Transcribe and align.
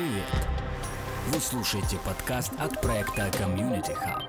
Привет! 0.00 0.24
Вы 1.26 1.40
слушаете 1.40 1.98
подкаст 2.06 2.54
от 2.58 2.80
проекта 2.80 3.28
Community 3.28 3.94
Hub. 3.94 4.24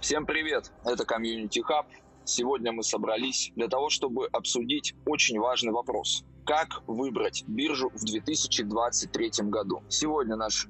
Всем 0.00 0.24
привет! 0.24 0.72
Это 0.86 1.04
Community 1.04 1.60
Hub. 1.68 1.84
Сегодня 2.24 2.72
мы 2.72 2.82
собрались 2.82 3.52
для 3.56 3.68
того, 3.68 3.90
чтобы 3.90 4.26
обсудить 4.28 4.94
очень 5.04 5.38
важный 5.38 5.72
вопрос. 5.72 6.24
Как 6.46 6.82
выбрать 6.86 7.44
биржу 7.46 7.90
в 7.90 8.06
2023 8.06 9.32
году? 9.42 9.82
Сегодня 9.90 10.36
наш 10.36 10.68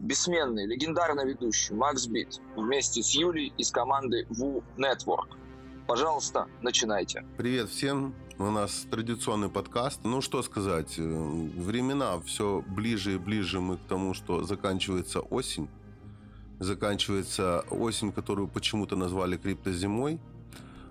бессменный, 0.00 0.66
легендарный 0.66 1.26
ведущий 1.26 1.72
Макс 1.72 2.06
Бит 2.06 2.42
вместе 2.56 3.02
с 3.02 3.12
Юлей 3.12 3.54
из 3.56 3.70
команды 3.70 4.26
WU 4.28 4.62
Network. 4.76 5.38
Пожалуйста, 5.86 6.46
начинайте. 6.60 7.24
Привет 7.38 7.70
всем. 7.70 8.14
У 8.40 8.50
нас 8.50 8.86
традиционный 8.90 9.50
подкаст. 9.50 10.00
Ну, 10.02 10.22
что 10.22 10.42
сказать, 10.42 10.94
э, 10.96 11.02
времена 11.02 12.18
все 12.20 12.64
ближе 12.66 13.16
и 13.16 13.18
ближе 13.18 13.60
мы 13.60 13.76
к 13.76 13.80
тому, 13.80 14.14
что 14.14 14.44
заканчивается 14.44 15.20
осень. 15.20 15.68
Заканчивается 16.58 17.66
осень, 17.68 18.12
которую 18.12 18.48
почему-то 18.48 18.96
назвали 18.96 19.36
криптозимой. 19.36 20.18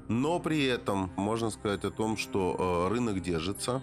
Но 0.07 0.39
при 0.39 0.63
этом 0.63 1.09
можно 1.17 1.49
сказать 1.49 1.83
о 1.85 1.89
том, 1.89 2.17
что 2.17 2.55
э, 2.88 2.93
рынок 2.93 3.19
держится, 3.23 3.81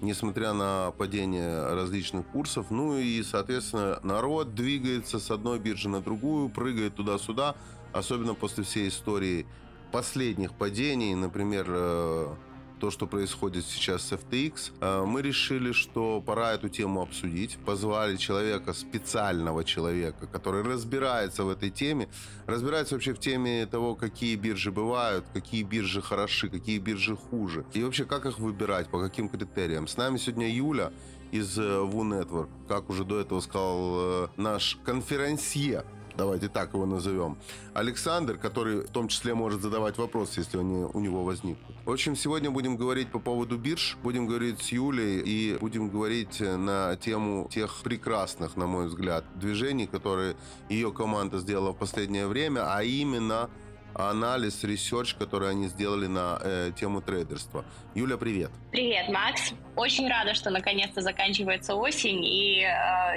несмотря 0.00 0.52
на 0.52 0.90
падение 0.98 1.72
различных 1.72 2.26
курсов. 2.26 2.72
Ну 2.72 2.98
и, 2.98 3.22
соответственно, 3.22 4.00
народ 4.02 4.56
двигается 4.56 5.20
с 5.20 5.30
одной 5.30 5.60
биржи 5.60 5.88
на 5.88 6.00
другую, 6.00 6.48
прыгает 6.48 6.96
туда-сюда, 6.96 7.54
особенно 7.92 8.34
после 8.34 8.64
всей 8.64 8.88
истории 8.88 9.46
последних 9.92 10.54
падений, 10.54 11.14
например, 11.14 11.66
э, 11.68 12.34
то, 12.80 12.90
что 12.90 13.06
происходит 13.06 13.64
сейчас 13.64 14.02
с 14.02 14.12
FTX, 14.12 14.72
э, 14.80 15.04
мы 15.06 15.22
решили, 15.22 15.72
что 15.72 16.20
пора 16.20 16.52
эту 16.52 16.68
тему 16.68 17.02
обсудить. 17.02 17.58
Позвали 17.66 18.16
человека, 18.16 18.72
специального 18.72 19.62
человека, 19.64 20.26
который 20.26 20.62
разбирается 20.62 21.44
в 21.44 21.50
этой 21.50 21.70
теме, 21.70 22.08
разбирается 22.46 22.94
вообще 22.94 23.12
в 23.12 23.18
теме 23.18 23.66
того, 23.66 23.94
какие 23.94 24.34
биржи 24.36 24.72
бывают, 24.72 25.24
какие 25.32 25.62
биржи 25.62 26.00
хороши, 26.00 26.48
какие 26.48 26.78
биржи 26.78 27.16
хуже. 27.16 27.64
И 27.74 27.84
вообще, 27.84 28.04
как 28.04 28.26
их 28.26 28.38
выбирать, 28.38 28.88
по 28.88 29.00
каким 29.00 29.28
критериям. 29.28 29.86
С 29.86 29.96
нами 29.96 30.16
сегодня 30.16 30.48
Юля 30.48 30.90
из 31.32 31.58
WU 31.58 32.02
э, 32.02 32.22
Network, 32.22 32.48
как 32.66 32.90
уже 32.90 33.04
до 33.04 33.20
этого 33.20 33.40
сказал 33.40 34.30
наш 34.36 34.78
конферансье 34.84 35.84
давайте 36.20 36.48
так 36.48 36.74
его 36.74 36.84
назовем, 36.84 37.38
Александр, 37.72 38.36
который 38.36 38.82
в 38.82 38.90
том 38.90 39.08
числе 39.08 39.32
может 39.34 39.62
задавать 39.62 39.96
вопросы, 39.96 40.40
если 40.40 40.58
они 40.58 40.84
у 40.84 41.00
него 41.00 41.24
возникнут. 41.24 41.74
В 41.86 41.90
общем, 41.90 42.14
сегодня 42.14 42.50
будем 42.50 42.76
говорить 42.76 43.10
по 43.10 43.18
поводу 43.18 43.56
бирж, 43.56 43.96
будем 44.02 44.26
говорить 44.26 44.60
с 44.60 44.70
Юлей 44.70 45.20
и 45.20 45.56
будем 45.58 45.88
говорить 45.88 46.40
на 46.40 46.96
тему 46.96 47.48
тех 47.50 47.82
прекрасных, 47.82 48.56
на 48.56 48.66
мой 48.66 48.88
взгляд, 48.88 49.24
движений, 49.34 49.86
которые 49.86 50.36
ее 50.68 50.92
команда 50.92 51.38
сделала 51.38 51.72
в 51.72 51.78
последнее 51.78 52.26
время, 52.26 52.66
а 52.66 52.82
именно 52.82 53.48
анализ, 53.94 54.62
research, 54.62 55.14
который 55.14 55.50
они 55.50 55.68
сделали 55.68 56.06
на 56.06 56.38
э, 56.42 56.72
тему 56.78 57.00
трейдерства. 57.00 57.64
Юля, 57.94 58.16
привет. 58.18 58.50
Привет, 58.70 59.08
Макс. 59.08 59.52
Очень 59.74 60.08
рада, 60.08 60.34
что 60.34 60.50
наконец-то 60.50 61.00
заканчивается 61.00 61.74
осень, 61.74 62.24
и 62.24 62.60
э, 62.60 62.66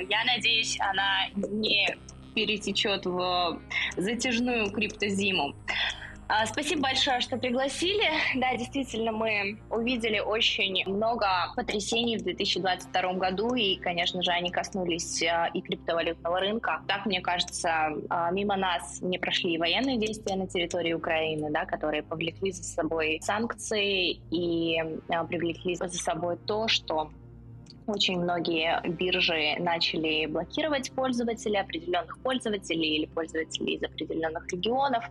я 0.09 0.23
надеюсь, 0.25 0.77
она 0.79 1.27
не 1.35 1.97
перетечет 2.33 3.05
в 3.05 3.59
затяжную 3.97 4.71
криптозиму. 4.71 5.53
А, 6.35 6.45
спасибо 6.45 6.83
большое, 6.83 7.19
что 7.19 7.37
пригласили. 7.37 8.05
Да, 8.35 8.55
действительно, 8.55 9.11
мы 9.11 9.59
увидели 9.69 10.19
очень 10.19 10.83
много 10.87 11.27
потрясений 11.55 12.17
в 12.17 12.23
2022 12.23 13.13
году, 13.13 13.53
и, 13.53 13.75
конечно 13.75 14.23
же, 14.23 14.31
они 14.31 14.49
коснулись 14.49 15.21
а, 15.23 15.47
и 15.53 15.61
криптовалютного 15.61 16.39
рынка. 16.39 16.81
Так, 16.87 17.05
мне 17.05 17.21
кажется, 17.21 17.93
а, 18.09 18.31
мимо 18.31 18.55
нас 18.55 18.99
не 19.01 19.19
прошли 19.19 19.57
военные 19.57 19.97
действия 19.97 20.35
на 20.35 20.47
территории 20.47 20.93
Украины, 20.93 21.51
да, 21.51 21.65
которые 21.65 22.03
повлекли 22.03 22.51
за 22.51 22.63
собой 22.63 23.19
санкции 23.21 24.19
и 24.31 24.81
привлекли 25.27 25.75
за 25.75 25.89
собой 25.89 26.37
то, 26.37 26.67
что 26.67 27.11
очень 27.87 28.19
многие 28.19 28.81
биржи 28.87 29.55
начали 29.59 30.25
блокировать 30.25 30.91
пользователей, 30.91 31.59
определенных 31.59 32.17
пользователей 32.19 32.97
или 32.97 33.05
пользователей 33.05 33.75
из 33.75 33.83
определенных 33.83 34.47
регионов. 34.51 35.03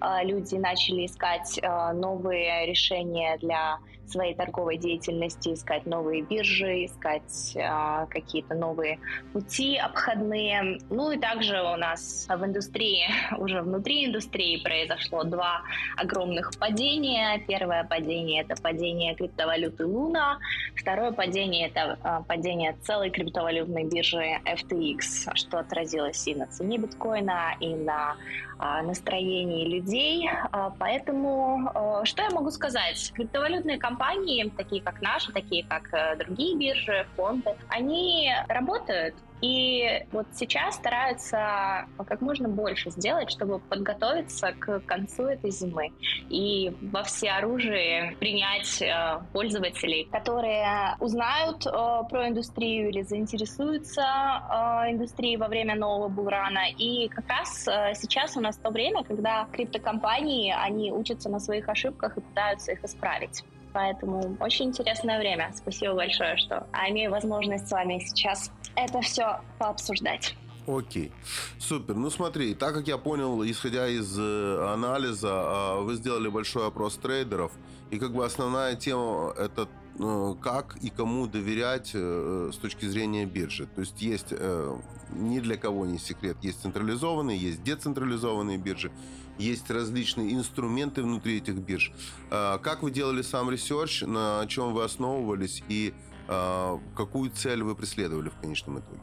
А, 0.00 0.22
люди 0.22 0.54
начали 0.56 1.06
искать 1.06 1.58
а, 1.62 1.92
новые 1.92 2.66
решения 2.66 3.36
для 3.38 3.78
своей 4.10 4.34
торговой 4.34 4.76
деятельности, 4.76 5.54
искать 5.54 5.86
новые 5.86 6.22
биржи, 6.22 6.86
искать 6.86 7.56
а, 7.56 8.06
какие-то 8.06 8.54
новые 8.54 8.98
пути 9.32 9.76
обходные. 9.76 10.78
Ну 10.90 11.10
и 11.10 11.18
также 11.18 11.60
у 11.62 11.76
нас 11.76 12.26
в 12.28 12.44
индустрии, 12.44 13.04
уже 13.38 13.62
внутри 13.62 14.06
индустрии 14.06 14.62
произошло 14.62 15.24
два 15.24 15.62
огромных 15.96 16.52
падения. 16.58 17.42
Первое 17.46 17.84
падение— 17.84 18.42
это 18.48 18.60
падение 18.60 19.14
криптовалюты 19.14 19.86
Луна, 19.86 20.38
второе 20.76 21.12
падение— 21.12 21.68
это 21.74 22.24
падение 22.26 22.76
целой 22.82 23.10
криптовалютной 23.10 23.84
биржи 23.84 24.40
FTX, 24.44 25.34
что 25.34 25.58
отразилось 25.58 26.26
и 26.26 26.34
на 26.34 26.46
цене 26.46 26.78
биткоина, 26.78 27.54
и 27.60 27.74
на 27.74 28.16
а, 28.62 28.82
настроении 28.82 29.66
людей. 29.66 30.28
А, 30.52 30.70
поэтому 30.78 31.70
а, 31.74 32.04
что 32.04 32.22
я 32.22 32.30
могу 32.30 32.50
сказать? 32.50 33.10
Криптовалютные 33.14 33.78
компании, 33.78 34.52
такие 34.54 34.82
как 34.82 35.00
наши, 35.00 35.32
такие 35.32 35.64
как 35.64 35.92
э, 35.94 36.16
другие 36.16 36.56
биржи, 36.58 37.06
фонды, 37.16 37.56
они 37.68 38.30
работают, 38.48 39.14
и 39.42 40.04
вот 40.12 40.26
сейчас 40.32 40.74
стараются 40.74 41.86
как 42.06 42.20
можно 42.20 42.48
больше 42.48 42.90
сделать, 42.90 43.30
чтобы 43.30 43.58
подготовиться 43.58 44.52
к 44.52 44.80
концу 44.80 45.24
этой 45.24 45.50
зимы 45.50 45.92
и 46.28 46.74
во 46.80 47.02
все 47.02 47.30
оружие 47.30 48.16
принять 48.18 48.82
э, 48.82 49.20
пользователей, 49.32 50.08
которые 50.10 50.96
узнают 51.00 51.66
э, 51.66 51.70
про 52.08 52.28
индустрию 52.28 52.90
или 52.90 53.02
заинтересуются 53.02 54.02
э, 54.02 54.92
индустрией 54.92 55.36
во 55.36 55.48
время 55.48 55.74
нового 55.74 56.08
бурана. 56.08 56.70
И 56.78 57.08
как 57.08 57.28
раз 57.28 57.64
сейчас 57.94 58.36
у 58.36 58.40
нас 58.40 58.56
то 58.56 58.70
время, 58.70 59.04
когда 59.04 59.46
криптокомпании, 59.52 60.54
они 60.56 60.92
учатся 60.92 61.28
на 61.28 61.40
своих 61.40 61.68
ошибках 61.68 62.16
и 62.16 62.20
пытаются 62.20 62.72
их 62.72 62.84
исправить. 62.84 63.44
Поэтому 63.72 64.36
очень 64.40 64.66
интересное 64.66 65.18
время. 65.18 65.52
Спасибо 65.54 65.94
большое, 65.94 66.36
что 66.36 66.66
имею 66.88 67.10
возможность 67.10 67.68
с 67.68 67.70
вами 67.70 67.98
сейчас 68.00 68.50
это 68.76 69.00
все 69.00 69.40
пообсуждать. 69.58 70.34
Окей, 70.66 71.10
супер. 71.58 71.94
Ну 71.94 72.10
смотри, 72.10 72.54
так 72.54 72.74
как 72.74 72.86
я 72.86 72.98
понял, 72.98 73.42
исходя 73.44 73.88
из 73.88 74.16
э, 74.18 74.72
анализа, 74.72 75.28
э, 75.28 75.80
вы 75.82 75.94
сделали 75.94 76.28
большой 76.28 76.68
опрос 76.68 76.96
трейдеров, 76.96 77.52
и 77.90 77.98
как 77.98 78.12
бы 78.12 78.24
основная 78.24 78.76
тема 78.76 79.34
это 79.36 79.68
э, 79.98 80.34
как 80.40 80.76
и 80.82 80.90
кому 80.90 81.26
доверять 81.26 81.90
э, 81.94 82.50
с 82.52 82.56
точки 82.56 82.84
зрения 82.84 83.24
биржи. 83.24 83.66
То 83.74 83.80
есть 83.80 84.00
есть 84.02 84.28
э, 84.30 84.76
ни 85.12 85.40
для 85.40 85.56
кого 85.56 85.86
не 85.86 85.98
секрет, 85.98 86.36
есть 86.42 86.62
централизованные, 86.62 87.38
есть 87.38 87.64
децентрализованные 87.64 88.58
биржи, 88.58 88.92
есть 89.40 89.70
различные 89.70 90.34
инструменты 90.34 91.02
внутри 91.02 91.38
этих 91.38 91.54
бирж. 91.54 91.92
Э, 92.30 92.58
как 92.62 92.82
вы 92.82 92.90
делали 92.90 93.22
сам 93.22 93.50
research, 93.50 94.02
на 94.02 94.46
чем 94.46 94.72
вы 94.72 94.84
основывались 94.84 95.62
и 95.68 95.92
а, 96.32 96.78
какую 96.94 97.30
цель 97.30 97.64
вы 97.64 97.74
преследовали 97.74 98.28
в 98.28 98.36
конечном 98.40 98.78
итоге? 98.78 99.00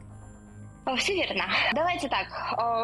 Все 0.96 1.14
верно. 1.14 1.44
Давайте 1.74 2.08
так. 2.08 2.26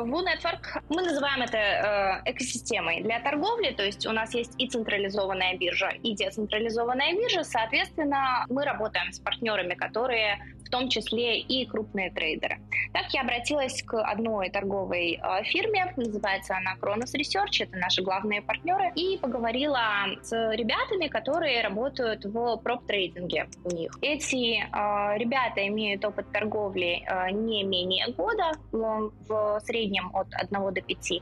Woo 0.06 0.22
Network, 0.22 0.82
мы 0.88 1.02
называем 1.02 1.42
это 1.42 1.56
э, 1.56 2.30
экосистемой 2.30 3.02
для 3.02 3.20
торговли, 3.20 3.70
то 3.70 3.82
есть 3.82 4.06
у 4.06 4.12
нас 4.12 4.34
есть 4.34 4.54
и 4.58 4.68
централизованная 4.68 5.56
биржа, 5.56 5.88
и 6.02 6.14
децентрализованная 6.14 7.12
биржа. 7.14 7.44
Соответственно, 7.44 8.44
мы 8.48 8.64
работаем 8.64 9.12
с 9.12 9.18
партнерами, 9.18 9.74
которые 9.74 10.38
в 10.64 10.70
том 10.70 10.88
числе 10.88 11.38
и 11.38 11.66
крупные 11.66 12.10
трейдеры. 12.10 12.58
Так 12.92 13.12
я 13.12 13.20
обратилась 13.22 13.82
к 13.82 14.00
одной 14.02 14.50
торговой 14.50 15.20
э, 15.22 15.44
фирме, 15.44 15.92
называется 15.96 16.56
она 16.56 16.74
Kronos 16.80 17.14
Research, 17.14 17.60
это 17.60 17.76
наши 17.76 18.02
главные 18.02 18.42
партнеры, 18.42 18.90
и 18.94 19.18
поговорила 19.18 19.80
с 20.22 20.32
ребятами, 20.52 21.08
которые 21.08 21.62
работают 21.62 22.24
в 22.24 22.56
проп-трейдинге 22.56 23.48
у 23.64 23.70
них. 23.70 23.92
Эти 24.00 24.58
э, 24.58 25.18
ребята 25.18 25.66
имеют 25.68 26.04
опыт 26.04 26.32
торговли 26.32 27.04
э, 27.06 27.30
не 27.30 27.62
менее 27.62 27.93
течение 27.94 28.14
года 28.14 28.52
в 28.72 29.60
среднем 29.64 30.10
от 30.14 30.26
1 30.32 30.74
до 30.74 30.80
5, 30.80 31.12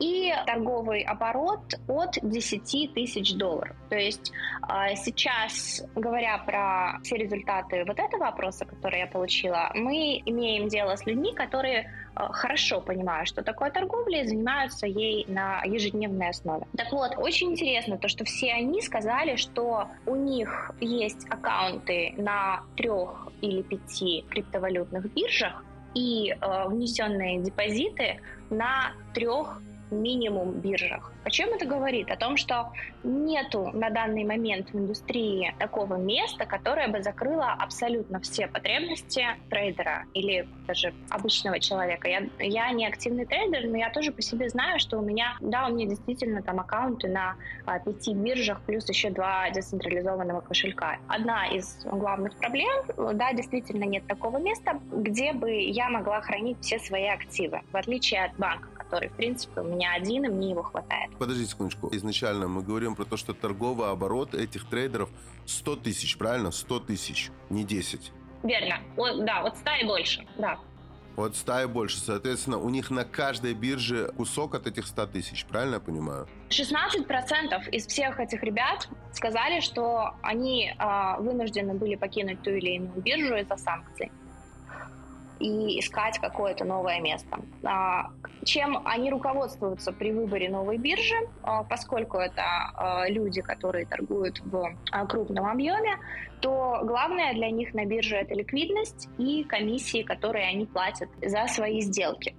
и 0.00 0.32
торговый 0.46 1.02
оборот 1.02 1.74
от 1.88 2.18
10 2.22 2.94
тысяч 2.94 3.34
долларов. 3.34 3.76
То 3.88 3.96
есть 3.96 4.32
а, 4.62 4.94
сейчас, 4.94 5.84
говоря 5.94 6.38
про 6.38 7.00
все 7.02 7.16
результаты 7.16 7.84
вот 7.86 7.98
этого 7.98 8.28
опроса, 8.28 8.64
который 8.64 9.00
я 9.00 9.06
получила, 9.06 9.70
мы 9.74 10.22
имеем 10.24 10.68
дело 10.68 10.96
с 10.96 11.06
людьми, 11.06 11.34
которые 11.34 11.90
Э, 12.14 12.28
хорошо 12.30 12.80
понимают, 12.80 13.28
что 13.28 13.42
такое 13.42 13.70
торговля, 13.70 14.22
и 14.22 14.26
занимаются 14.26 14.86
ей 14.86 15.24
на 15.28 15.62
ежедневной 15.64 16.28
основе. 16.30 16.66
Так 16.76 16.92
вот, 16.92 17.12
очень 17.16 17.52
интересно 17.52 17.98
то, 17.98 18.08
что 18.08 18.24
все 18.24 18.52
они 18.52 18.82
сказали, 18.82 19.36
что 19.36 19.88
у 20.06 20.16
них 20.16 20.70
есть 20.80 21.26
аккаунты 21.30 22.14
на 22.16 22.62
трех 22.76 23.28
или 23.40 23.62
пяти 23.62 24.24
криптовалютных 24.28 25.12
биржах 25.12 25.64
и 25.94 26.30
э, 26.30 26.68
внесенные 26.68 27.40
депозиты 27.40 28.20
на 28.50 28.92
трех 29.14 29.60
минимум 29.92 30.52
биржах. 30.52 31.12
О 31.24 31.30
чем 31.30 31.50
это 31.50 31.66
говорит? 31.66 32.10
О 32.10 32.16
том, 32.16 32.36
что 32.36 32.72
нету 33.04 33.70
на 33.72 33.90
данный 33.90 34.24
момент 34.24 34.70
в 34.70 34.78
индустрии 34.78 35.54
такого 35.58 35.96
места, 35.96 36.46
которое 36.46 36.88
бы 36.88 37.02
закрыло 37.02 37.52
абсолютно 37.52 38.20
все 38.20 38.46
потребности 38.48 39.24
трейдера 39.50 40.04
или 40.14 40.48
даже 40.66 40.92
обычного 41.10 41.60
человека. 41.60 42.08
Я, 42.08 42.26
я 42.38 42.70
не 42.72 42.86
активный 42.86 43.26
трейдер, 43.26 43.68
но 43.68 43.76
я 43.76 43.90
тоже 43.90 44.12
по 44.12 44.22
себе 44.22 44.48
знаю, 44.48 44.78
что 44.78 44.98
у 44.98 45.02
меня, 45.02 45.36
да, 45.40 45.66
у 45.66 45.74
меня 45.74 45.86
действительно 45.86 46.42
там 46.42 46.60
аккаунты 46.60 47.08
на 47.08 47.36
а, 47.66 47.78
пяти 47.78 48.14
биржах, 48.14 48.60
плюс 48.62 48.88
еще 48.88 49.10
два 49.10 49.50
децентрализованного 49.50 50.40
кошелька. 50.40 50.98
Одна 51.08 51.46
из 51.48 51.82
главных 51.84 52.36
проблем, 52.36 52.84
да, 52.96 53.32
действительно 53.32 53.84
нет 53.84 54.06
такого 54.06 54.38
места, 54.38 54.80
где 54.90 55.32
бы 55.32 55.52
я 55.52 55.88
могла 55.88 56.20
хранить 56.20 56.58
все 56.60 56.78
свои 56.78 57.06
активы, 57.06 57.60
в 57.70 57.76
отличие 57.76 58.24
от 58.24 58.36
банка, 58.36 58.81
который, 58.92 59.08
в 59.08 59.14
принципе, 59.14 59.62
у 59.62 59.64
меня 59.64 59.94
один, 59.94 60.26
и 60.26 60.28
мне 60.28 60.50
его 60.50 60.62
хватает. 60.62 61.10
Подождите 61.18 61.50
секундочку. 61.50 61.88
Изначально 61.92 62.46
мы 62.46 62.62
говорим 62.62 62.94
про 62.94 63.06
то, 63.06 63.16
что 63.16 63.32
торговый 63.32 63.90
оборот 63.90 64.34
этих 64.34 64.66
трейдеров 64.66 65.08
100 65.46 65.76
тысяч, 65.76 66.18
правильно? 66.18 66.50
100 66.50 66.80
тысяч, 66.80 67.30
не 67.48 67.64
10. 67.64 68.12
Верно. 68.42 68.80
Вот, 68.96 69.24
да, 69.24 69.40
вот 69.40 69.56
100 69.56 69.70
и 69.82 69.86
больше, 69.86 70.26
да. 70.36 70.58
Вот 71.16 71.36
100 71.36 71.62
и 71.62 71.66
больше. 71.66 72.00
Соответственно, 72.00 72.58
у 72.58 72.68
них 72.68 72.90
на 72.90 73.04
каждой 73.04 73.54
бирже 73.54 74.12
кусок 74.14 74.54
от 74.54 74.66
этих 74.66 74.86
100 74.86 75.06
тысяч, 75.06 75.46
правильно 75.46 75.74
я 75.74 75.80
понимаю? 75.80 76.28
16% 76.50 77.70
из 77.70 77.86
всех 77.86 78.20
этих 78.20 78.42
ребят 78.42 78.90
сказали, 79.12 79.60
что 79.60 80.10
они 80.20 80.70
э, 80.70 81.22
вынуждены 81.22 81.72
были 81.72 81.94
покинуть 81.94 82.42
ту 82.42 82.50
или 82.50 82.72
иную 82.72 83.00
биржу 83.00 83.36
из-за 83.36 83.56
санкций 83.56 84.12
и 85.42 85.80
искать 85.80 86.18
какое-то 86.18 86.64
новое 86.64 87.00
место. 87.00 87.40
А, 87.64 88.10
чем 88.44 88.80
они 88.84 89.10
руководствуются 89.10 89.92
при 89.92 90.12
выборе 90.12 90.48
новой 90.48 90.78
биржи, 90.78 91.16
а, 91.42 91.64
поскольку 91.64 92.18
это 92.18 92.42
а, 92.74 93.08
люди, 93.08 93.42
которые 93.42 93.86
торгуют 93.86 94.40
в 94.44 94.76
крупном 95.08 95.46
объеме, 95.46 95.98
то 96.40 96.80
главное 96.84 97.34
для 97.34 97.50
них 97.50 97.74
на 97.74 97.84
бирже 97.84 98.16
это 98.16 98.34
ликвидность 98.34 99.08
и 99.18 99.44
комиссии, 99.44 100.02
которые 100.02 100.48
они 100.48 100.66
платят 100.66 101.08
за 101.20 101.46
свои 101.48 101.80
сделки. 101.80 102.34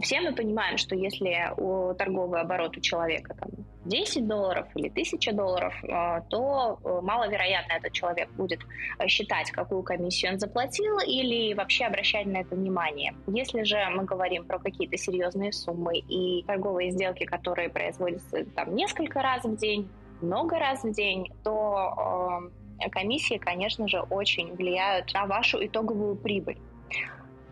Все 0.00 0.20
мы 0.20 0.34
понимаем, 0.34 0.78
что 0.78 0.94
если 0.94 1.52
у 1.56 1.94
торговый 1.94 2.40
оборот 2.40 2.76
у 2.76 2.80
человека 2.80 3.34
там, 3.38 3.50
10 3.84 4.26
долларов 4.26 4.68
или 4.74 4.88
1000 4.88 5.32
долларов, 5.32 5.74
э, 5.82 6.22
то 6.28 6.78
э, 6.84 7.00
маловероятно 7.02 7.72
этот 7.72 7.92
человек 7.92 8.30
будет 8.32 8.60
считать, 9.06 9.50
какую 9.50 9.82
комиссию 9.82 10.32
он 10.32 10.38
заплатил 10.38 10.98
или 10.98 11.54
вообще 11.54 11.84
обращать 11.86 12.26
на 12.26 12.38
это 12.38 12.54
внимание. 12.54 13.14
Если 13.26 13.62
же 13.62 13.78
мы 13.94 14.04
говорим 14.04 14.44
про 14.44 14.58
какие-то 14.58 14.96
серьезные 14.96 15.52
суммы 15.52 15.98
и 15.98 16.44
торговые 16.46 16.90
сделки, 16.90 17.24
которые 17.24 17.70
производятся 17.70 18.44
там 18.54 18.74
несколько 18.74 19.22
раз 19.22 19.44
в 19.44 19.56
день, 19.56 19.90
много 20.20 20.58
раз 20.58 20.84
в 20.84 20.92
день, 20.92 21.32
то 21.42 22.50
э, 22.84 22.90
комиссии, 22.90 23.38
конечно 23.38 23.88
же, 23.88 24.00
очень 24.00 24.54
влияют 24.54 25.12
на 25.14 25.24
вашу 25.26 25.64
итоговую 25.64 26.16
прибыль. 26.16 26.58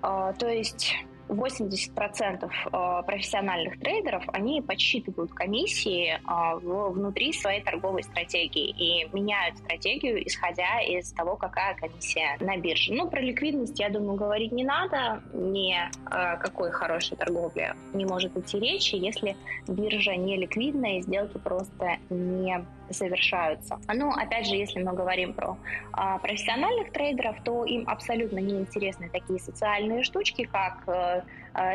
Э, 0.02 0.34
то 0.38 0.48
есть 0.48 0.94
80% 1.28 2.50
э, 2.50 3.02
профессиональных 3.06 3.78
трейдеров, 3.80 4.24
они 4.28 4.60
подсчитывают 4.62 5.32
комиссии 5.32 6.14
э, 6.14 6.58
внутри 6.60 7.32
своей 7.32 7.62
торговой 7.62 8.02
стратегии 8.02 8.68
и 8.68 9.08
меняют 9.12 9.58
стратегию, 9.58 10.26
исходя 10.26 10.80
из 10.80 11.12
того, 11.12 11.36
какая 11.36 11.74
комиссия 11.74 12.36
на 12.40 12.56
бирже. 12.56 12.92
Ну, 12.94 13.08
про 13.08 13.20
ликвидность, 13.20 13.78
я 13.78 13.90
думаю, 13.90 14.16
говорить 14.16 14.52
не 14.52 14.64
надо. 14.64 15.22
Ни 15.32 15.76
о 16.06 16.36
какой 16.36 16.70
хорошей 16.70 17.16
торговле 17.16 17.74
не 17.92 18.04
может 18.04 18.36
идти 18.36 18.58
речи, 18.58 18.94
если 18.94 19.36
биржа 19.66 20.16
не 20.16 20.36
ликвидная 20.36 20.98
и 20.98 21.02
сделки 21.02 21.38
просто 21.38 21.98
не 22.10 22.64
совершаются. 22.92 23.78
Ну, 23.92 24.10
опять 24.10 24.46
же, 24.46 24.56
если 24.56 24.82
мы 24.82 24.92
говорим 24.92 25.32
про 25.32 25.56
а, 25.92 26.18
профессиональных 26.18 26.92
трейдеров, 26.92 27.36
то 27.44 27.64
им 27.64 27.84
абсолютно 27.88 28.38
неинтересны 28.38 29.08
такие 29.08 29.38
социальные 29.38 30.02
штучки, 30.02 30.44
как 30.44 30.82
э, 30.86 31.22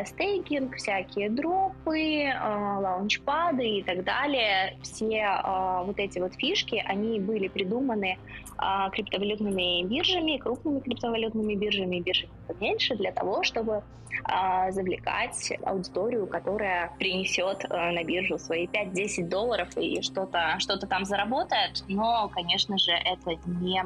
стейкинг, 0.06 0.76
всякие 0.76 1.30
дропы, 1.30 2.24
э, 2.24 2.32
лаунчпады 2.34 3.66
и 3.66 3.82
так 3.82 4.04
далее. 4.04 4.76
Все 4.82 5.16
э, 5.16 5.84
вот 5.84 5.98
эти 5.98 6.18
вот 6.18 6.34
фишки, 6.34 6.82
они 6.86 7.20
были 7.20 7.48
придуманы 7.48 8.18
э, 8.58 8.90
криптовалютными 8.92 9.84
биржами, 9.84 10.38
крупными 10.38 10.80
криптовалютными 10.80 11.54
биржами, 11.54 12.00
биржами 12.00 12.30
поменьше, 12.46 12.94
для 12.96 13.12
того, 13.12 13.42
чтобы 13.42 13.82
э, 14.28 14.72
завлекать 14.72 15.52
аудиторию, 15.64 16.26
которая 16.26 16.92
принесет 16.98 17.64
э, 17.64 17.90
на 17.90 18.04
биржу 18.04 18.38
свои 18.38 18.66
5-10 18.66 19.28
долларов 19.28 19.68
и 19.76 20.02
что-то 20.02 20.56
что 20.58 20.78
там 20.78 21.04
заработает. 21.04 21.84
Но, 21.88 22.28
конечно 22.28 22.78
же, 22.78 22.92
это 22.92 23.36
не 23.46 23.84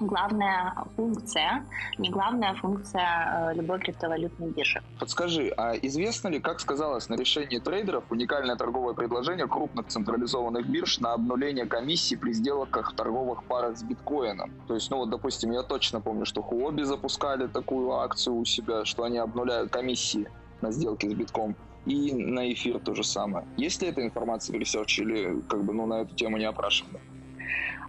главная 0.00 0.74
функция, 0.96 1.64
не 1.98 2.10
главная 2.10 2.54
функция 2.54 3.50
э, 3.50 3.54
любой 3.54 3.78
криптовалютной 3.78 4.50
биржи. 4.50 4.82
Подскажи, 4.98 5.52
а 5.56 5.74
известно 5.74 6.28
ли, 6.28 6.40
как 6.40 6.60
сказалось 6.60 7.08
на 7.08 7.14
решении 7.14 7.58
трейдеров 7.58 8.04
уникальное 8.10 8.56
торговое 8.56 8.94
предложение 8.94 9.46
крупных 9.46 9.86
централизованных 9.86 10.68
бирж 10.68 10.98
на 11.00 11.12
обнуление 11.12 11.66
комиссии 11.66 12.16
при 12.16 12.32
сделках 12.32 12.92
в 12.92 12.96
торговых 12.96 13.44
парах 13.44 13.76
с 13.76 13.82
биткоином? 13.82 14.52
То 14.66 14.74
есть, 14.74 14.90
ну 14.90 14.98
вот, 14.98 15.10
допустим, 15.10 15.52
я 15.52 15.62
точно 15.62 16.00
помню, 16.00 16.24
что 16.24 16.42
Хуоби 16.42 16.82
запускали 16.82 17.46
такую 17.46 17.92
акцию 17.92 18.36
у 18.36 18.44
себя, 18.44 18.84
что 18.84 19.04
они 19.04 19.18
обнуляют 19.18 19.70
комиссии 19.70 20.28
на 20.60 20.70
сделки 20.70 21.06
с 21.06 21.14
битком 21.14 21.56
и 21.86 22.12
на 22.12 22.52
эфир 22.52 22.78
то 22.78 22.94
же 22.94 23.04
самое. 23.04 23.46
Есть 23.56 23.82
ли 23.82 23.88
эта 23.88 24.02
информация 24.02 24.56
в 24.56 24.60
ресерче 24.60 25.02
или 25.02 25.40
как 25.48 25.64
бы 25.64 25.72
ну, 25.72 25.86
на 25.86 26.02
эту 26.02 26.14
тему 26.14 26.36
не 26.36 26.44
опрашивали? 26.44 27.00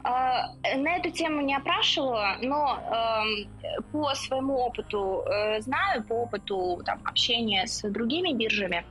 А, 0.03 0.53
на 0.75 0.95
эту 0.95 1.11
тему 1.11 1.41
не 1.41 1.55
опрашивала, 1.55 2.37
но 2.41 2.79
э, 2.79 3.79
по 3.91 4.15
своему 4.15 4.55
опыту 4.55 5.23
э, 5.27 5.61
знаю, 5.61 6.03
по 6.03 6.13
опыту 6.13 6.81
там, 6.83 6.99
общения 7.05 7.67
с 7.67 7.87
другими 7.87 8.33
биржами, 8.33 8.83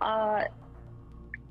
э, 0.00 0.38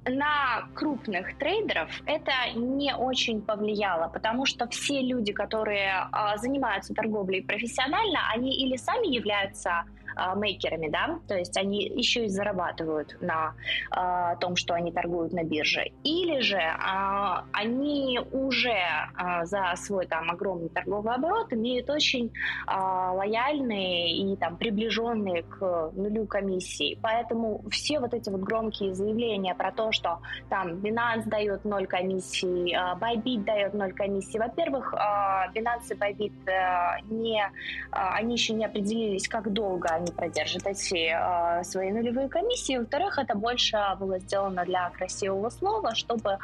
на 0.09 0.67
крупных 0.73 1.37
трейдеров 1.37 1.89
это 2.05 2.31
не 2.55 2.95
очень 2.95 3.41
повлияло, 3.41 4.07
потому 4.07 4.45
что 4.45 4.67
все 4.67 5.01
люди, 5.01 5.33
которые 5.33 6.07
э, 6.11 6.37
занимаются 6.37 6.93
торговлей 6.93 7.43
профессионально, 7.43 8.19
они 8.31 8.55
или 8.55 8.77
сами 8.77 9.07
являются 9.07 9.85
а, 10.17 10.35
мейкерами, 10.35 10.89
да, 10.89 11.19
то 11.27 11.37
есть 11.37 11.55
они 11.57 11.83
еще 11.83 12.25
и 12.25 12.29
зарабатывают 12.29 13.17
на 13.21 13.53
а, 13.91 14.35
том, 14.37 14.55
что 14.55 14.73
они 14.73 14.91
торгуют 14.91 15.31
на 15.31 15.43
бирже, 15.43 15.91
или 16.03 16.39
же 16.39 16.59
а, 16.59 17.45
они 17.53 18.19
уже 18.31 18.77
за 19.43 19.73
свой 19.75 20.07
там 20.07 20.31
огромный 20.31 20.69
торговый 20.69 21.13
оборот 21.13 21.53
имеют 21.53 21.89
очень 21.89 22.31
лояльные 22.67 24.17
и 24.17 24.35
там 24.37 24.57
приближенные 24.57 25.43
к 25.43 25.91
нулю 25.93 26.25
комиссии, 26.25 26.97
поэтому 27.01 27.63
все 27.69 27.99
вот 27.99 28.13
эти 28.13 28.29
вот 28.29 28.41
громкие 28.41 28.93
заявления 28.93 29.53
про 29.55 29.71
то, 29.71 29.91
что 29.91 30.19
там 30.49 30.75
Binance 30.75 31.27
дает 31.27 31.65
ноль 31.65 31.87
комиссии, 31.87 32.75
Bybit 32.99 33.43
дает 33.43 33.73
ноль 33.73 33.93
комиссии, 33.93 34.37
во-первых, 34.37 34.93
Binance 34.93 35.91
и 35.91 35.93
Bybit 35.93 36.49
э, 36.49 37.01
не, 37.09 37.43
они 37.91 38.33
еще 38.33 38.53
не 38.53 38.65
определились, 38.65 39.27
как 39.27 39.51
долго 39.51 39.89
они 39.89 40.06
не 40.07 40.11
продержит 40.11 40.65
эти 40.65 41.11
э, 41.11 41.63
свои 41.63 41.91
нулевые 41.91 42.29
комиссии. 42.29 42.77
Во-вторых, 42.77 43.17
это 43.17 43.35
больше 43.35 43.77
было 43.99 44.19
сделано 44.19 44.65
для 44.65 44.89
красивого 44.89 45.49
слова, 45.49 45.95
чтобы 45.95 46.37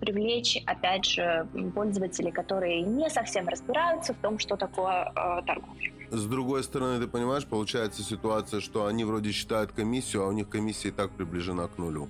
привлечь, 0.00 0.56
опять 0.66 1.04
же, 1.04 1.46
пользователей, 1.74 2.32
которые 2.32 2.82
не 2.82 3.10
совсем 3.10 3.48
разбираются 3.48 4.14
в 4.14 4.16
том, 4.16 4.38
что 4.38 4.56
такое 4.56 5.12
э, 5.14 5.42
торговля. 5.46 5.92
С 6.10 6.26
другой 6.26 6.64
стороны, 6.64 6.98
ты 6.98 7.06
понимаешь, 7.06 7.46
получается 7.46 8.02
ситуация, 8.02 8.60
что 8.60 8.86
они 8.86 9.04
вроде 9.04 9.32
считают 9.32 9.72
комиссию, 9.72 10.24
а 10.24 10.28
у 10.28 10.32
них 10.32 10.48
комиссия 10.48 10.88
и 10.88 10.92
так 10.92 11.10
приближена 11.10 11.68
к 11.68 11.78
нулю. 11.78 12.08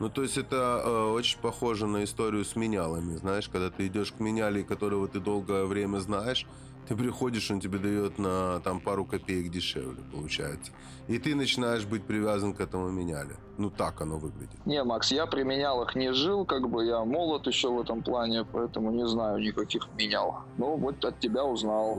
Ну, 0.00 0.08
то 0.08 0.22
есть 0.22 0.38
это 0.38 0.82
э, 0.84 1.12
очень 1.12 1.38
похоже 1.40 1.86
на 1.86 2.04
историю 2.04 2.44
с 2.44 2.54
менялами, 2.56 3.16
знаешь, 3.16 3.48
когда 3.48 3.70
ты 3.70 3.86
идешь 3.86 4.12
к 4.12 4.20
меняле, 4.20 4.62
которого 4.62 5.08
ты 5.08 5.20
долгое 5.20 5.64
время 5.64 5.98
знаешь, 5.98 6.46
ты 6.88 6.96
приходишь, 6.96 7.50
он 7.50 7.60
тебе 7.60 7.78
дает 7.78 8.18
на 8.18 8.60
там 8.60 8.80
пару 8.80 9.04
копеек 9.04 9.50
дешевле, 9.50 10.02
получается. 10.10 10.72
И 11.06 11.18
ты 11.18 11.34
начинаешь 11.34 11.84
быть 11.84 12.04
привязан 12.04 12.54
к 12.54 12.60
этому 12.60 12.90
меняле. 12.90 13.36
Ну, 13.58 13.70
так 13.70 14.00
оно 14.00 14.16
выглядит. 14.16 14.64
Не, 14.66 14.82
Макс, 14.84 15.12
я 15.12 15.26
при 15.26 15.42
менялах 15.42 15.94
не 15.94 16.12
жил, 16.12 16.46
как 16.46 16.68
бы 16.68 16.86
я 16.86 17.04
молод 17.04 17.46
еще 17.46 17.68
в 17.68 17.80
этом 17.80 18.02
плане, 18.02 18.44
поэтому 18.44 18.90
не 18.90 19.06
знаю 19.06 19.38
никаких 19.38 19.88
менял. 19.98 20.40
Ну, 20.56 20.76
вот 20.76 21.04
от 21.04 21.20
тебя 21.20 21.44
узнал. 21.44 21.94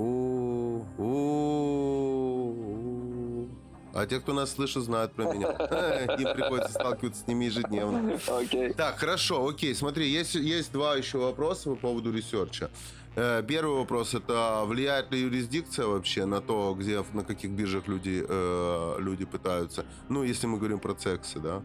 А 3.93 4.05
те, 4.05 4.19
кто 4.19 4.33
нас 4.33 4.51
слышит, 4.51 4.83
знают 4.83 5.13
про 5.13 5.33
меня. 5.33 5.47
Им 6.19 6.33
приходится 6.35 6.71
сталкиваться 6.71 7.23
с 7.23 7.27
ними 7.27 7.45
ежедневно. 7.45 8.19
Окей. 8.27 8.73
Так, 8.73 8.97
хорошо, 8.97 9.47
окей. 9.47 9.75
Смотри, 9.75 10.07
есть, 10.07 10.35
есть 10.35 10.71
два 10.71 10.95
еще 10.95 11.17
вопроса 11.17 11.71
по 11.71 11.75
поводу 11.75 12.11
ресерча. 12.11 12.69
Э, 13.15 13.43
Первый 13.47 13.77
вопрос 13.77 14.13
это 14.13 14.63
влияет 14.65 15.11
ли 15.11 15.21
юрисдикция 15.21 15.87
вообще 15.87 16.25
на 16.25 16.41
то, 16.41 16.75
где 16.77 17.03
на 17.13 17.23
каких 17.23 17.51
биржах 17.51 17.87
люди 17.87 18.23
э, 18.27 18.95
люди 18.99 19.25
пытаются. 19.25 19.85
Ну, 20.09 20.23
если 20.23 20.47
мы 20.47 20.57
говорим 20.57 20.79
про 20.79 20.93
цексы, 20.93 21.39
да, 21.39 21.61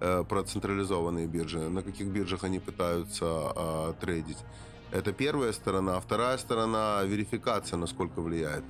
э, 0.00 0.24
про 0.28 0.42
централизованные 0.42 1.26
биржи, 1.26 1.58
на 1.58 1.82
каких 1.82 2.06
биржах 2.08 2.44
они 2.44 2.58
пытаются 2.58 3.52
э, 3.54 3.92
трейдить. 4.00 4.38
Это 4.90 5.12
первая 5.12 5.52
сторона. 5.52 5.96
А 5.96 6.00
вторая 6.00 6.38
сторона 6.38 7.02
верификация, 7.04 7.76
насколько 7.76 8.20
влияет. 8.22 8.64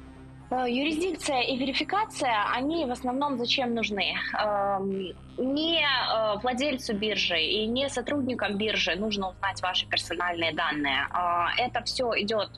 Э, 0.48 0.64
Юрисдикция 0.68 1.40
и 1.40 1.56
верификация, 1.56 2.44
они 2.54 2.86
в 2.86 2.90
основном 2.90 3.36
зачем 3.36 3.74
нужны? 3.74 4.14
Эм, 4.38 5.12
Не 5.38 5.82
э, 5.82 6.38
владельцу 6.42 6.94
биржи 6.94 7.38
и 7.40 7.66
не 7.66 7.88
сотрудникам 7.88 8.56
биржи 8.56 8.94
нужно 8.96 9.30
узнать 9.30 9.60
ваши 9.60 9.86
персональные 9.86 10.54
данные. 10.54 11.08
Э, 11.12 11.62
Это 11.66 11.82
все 11.84 12.10
идет 12.22 12.50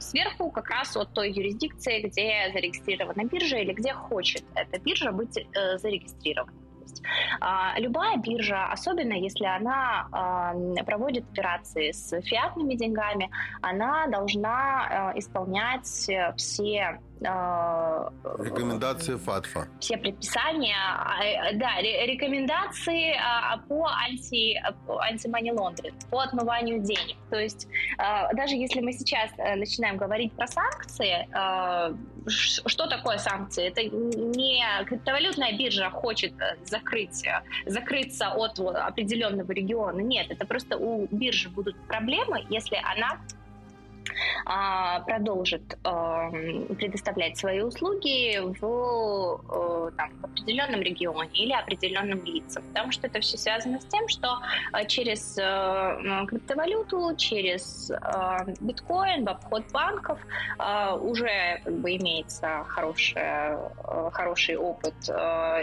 сверху 0.00 0.50
как 0.50 0.70
раз 0.70 0.96
от 0.96 1.12
той 1.14 1.30
юрисдикции, 1.30 2.02
где 2.02 2.50
зарегистрирована 2.52 3.24
биржа 3.24 3.58
или 3.58 3.72
где 3.72 3.92
хочет 3.94 4.44
эта 4.54 4.78
биржа 4.80 5.12
быть 5.12 5.34
зарегистрирована. 5.54 6.52
Любая 7.78 8.16
биржа, 8.16 8.66
особенно 8.72 9.12
если 9.12 9.44
она 9.44 10.08
а, 10.10 10.54
проводит 10.84 11.24
операции 11.30 11.92
с 11.92 12.20
фиатными 12.22 12.74
деньгами, 12.74 13.30
она 13.60 14.06
должна 14.06 15.12
исполнять 15.14 15.86
все 15.86 17.00
Рекомендации 18.38 19.16
ФАТФа. 19.16 19.68
все 19.80 19.96
предписания, 19.96 20.76
а, 20.76 21.24
э, 21.24 21.56
да, 21.56 21.76
ре- 21.80 22.06
рекомендации 22.06 23.14
а, 23.14 23.58
по 23.68 23.86
анти 23.86 24.60
антимани 25.00 25.50
лондринг, 25.50 25.94
по 26.10 26.20
отмыванию 26.20 26.80
денег. 26.80 27.16
То 27.30 27.38
есть 27.38 27.68
а, 27.98 28.32
даже 28.34 28.54
если 28.54 28.80
мы 28.80 28.92
сейчас 28.92 29.30
э, 29.38 29.56
начинаем 29.56 29.96
говорить 29.96 30.32
про 30.34 30.46
санкции, 30.46 31.26
а, 31.32 31.94
что 32.26 32.86
такое 32.86 33.18
санкции? 33.18 33.66
Это 33.66 33.82
не 33.84 34.62
криптовалютная 34.84 35.56
биржа 35.56 35.90
хочет 35.90 36.32
э, 36.40 36.56
закрыть, 36.64 37.24
закрыться 37.64 38.32
от 38.32 38.58
определенного 38.58 39.52
региона. 39.52 40.00
Нет, 40.00 40.30
это 40.30 40.46
просто 40.46 40.76
у 40.76 41.06
биржи 41.10 41.48
будут 41.48 41.76
проблемы, 41.86 42.44
если 42.50 42.76
она 42.76 43.12
а, 43.12 43.18
продолжит 45.06 45.78
эм, 45.84 46.66
предоставлять 46.76 47.36
свои 47.38 47.60
услуги 47.60 48.38
в, 48.38 49.90
э, 49.90 49.90
там, 49.96 50.10
в 50.20 50.24
определенном 50.24 50.80
регионе 50.80 51.30
или 51.32 51.52
определенным 51.52 52.24
лицам. 52.24 52.62
Потому 52.68 52.92
что 52.92 53.06
это 53.06 53.20
все 53.20 53.36
связано 53.36 53.80
с 53.80 53.84
тем, 53.86 54.08
что 54.08 54.38
э, 54.72 54.86
через 54.86 55.36
э, 55.38 56.26
криптовалюту, 56.28 57.14
через 57.16 57.90
биткоин, 58.60 59.24
в 59.24 59.28
обход 59.28 59.64
банков 59.72 60.18
уже 61.00 61.60
как 61.64 61.74
бы 61.74 61.96
имеется 61.96 62.64
хорошая, 62.68 63.58
хороший 64.12 64.56
опыт 64.56 64.94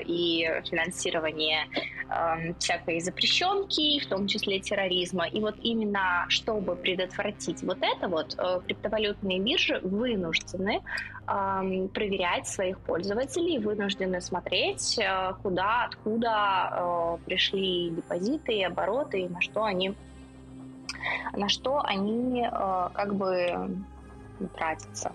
и 0.06 0.48
финансирование 0.70 1.68
э, 2.10 2.54
всякой 2.60 3.00
запрещенки, 3.00 4.00
в 4.00 4.08
том 4.08 4.28
числе 4.28 4.60
терроризма. 4.60 5.28
И 5.28 5.40
вот 5.40 5.56
именно 5.64 6.26
чтобы 6.30 6.76
предотвратить 6.76 7.64
вот 7.64 7.78
это 7.82 8.08
вот, 8.08 8.36
криптовалютные 8.62 9.40
биржи 9.40 9.80
вынуждены 9.84 10.82
проверять 11.26 12.48
своих 12.48 12.80
пользователей, 12.80 13.58
вынуждены 13.58 14.20
смотреть, 14.20 15.00
э, 15.00 15.34
куда, 15.42 15.86
откуда 15.86 16.70
э, 16.72 17.18
пришли 17.26 17.92
депозиты 17.92 18.54
и 18.54 18.64
обороты, 18.64 19.22
и 19.22 19.30
на 19.30 19.40
что 19.40 19.64
они 19.64 19.96
на 21.34 21.50
что 21.50 21.82
они 21.82 22.42
э, 22.46 22.90
как 22.94 23.16
бы 23.16 23.78
тратятся, 24.56 25.14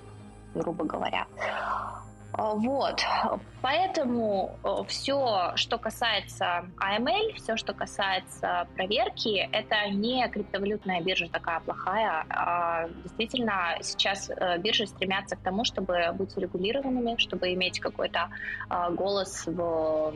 грубо 0.54 0.84
говоря. 0.84 1.26
Э, 2.38 2.52
Вот, 2.54 3.02
поэтому 3.62 4.56
все, 4.86 5.52
что 5.56 5.78
касается 5.78 6.66
AML, 6.78 7.34
все, 7.34 7.56
что 7.56 7.74
касается 7.74 8.68
проверки, 8.76 9.48
это 9.52 9.88
не 9.90 10.26
криптовалютная 10.28 11.00
биржа 11.00 11.28
такая 11.28 11.60
плохая. 11.60 12.24
А 12.30 12.88
действительно, 13.02 13.76
сейчас 13.82 14.30
э, 14.30 14.58
биржи 14.58 14.86
стремятся 14.86 15.36
к 15.36 15.40
тому, 15.40 15.64
чтобы 15.64 16.12
быть 16.14 16.36
регулированными, 16.36 17.16
чтобы 17.18 17.52
иметь 17.54 17.80
какой-то 17.80 18.30
э, 18.70 18.90
голос 18.92 19.44
в 19.46 20.14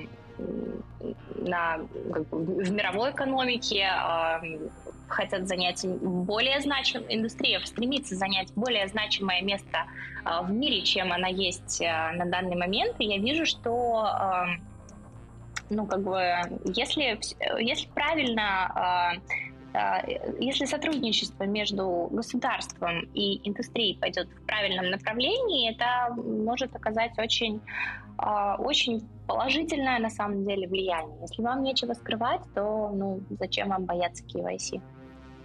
на, 1.36 1.78
как 2.12 2.28
бы, 2.28 2.64
в 2.64 2.70
мировой 2.70 3.10
экономике, 3.10 3.88
э, 3.88 4.68
хотят 5.08 5.46
занять 5.46 5.84
более 5.86 6.60
значимое, 6.60 7.06
индустрия 7.14 7.60
стремится 7.64 8.14
занять 8.16 8.52
более 8.54 8.88
значимое 8.88 9.42
место 9.42 9.84
э, 10.24 10.44
в 10.44 10.50
мире, 10.52 10.82
чем 10.82 11.12
она 11.12 11.28
есть 11.28 11.80
э, 11.80 12.12
на 12.12 12.26
данный 12.26 12.56
момент. 12.56 12.96
И 12.98 13.04
я 13.04 13.18
вижу, 13.18 13.46
что 13.46 14.06
э, 14.06 14.60
ну, 15.70 15.86
как 15.86 16.02
бы, 16.02 16.20
если, 16.64 17.14
вс- 17.14 17.60
если 17.60 17.88
правильно 17.88 18.72
э, 18.74 19.34
э, 19.34 19.51
если 20.40 20.66
сотрудничество 20.66 21.44
между 21.44 22.08
государством 22.10 23.08
и 23.14 23.40
индустрией 23.48 23.98
пойдет 23.98 24.28
в 24.28 24.46
правильном 24.46 24.90
направлении, 24.90 25.70
это 25.70 26.14
может 26.22 26.74
оказать 26.76 27.18
очень, 27.18 27.60
э, 28.18 28.54
очень 28.58 29.00
положительное 29.26 29.98
на 29.98 30.10
самом 30.10 30.44
деле 30.44 30.68
влияние. 30.68 31.16
Если 31.22 31.42
вам 31.42 31.62
нечего 31.62 31.94
скрывать, 31.94 32.42
то 32.54 32.90
ну, 32.94 33.20
зачем 33.40 33.68
вам 33.68 33.84
бояться 33.84 34.24
KYC? 34.24 34.80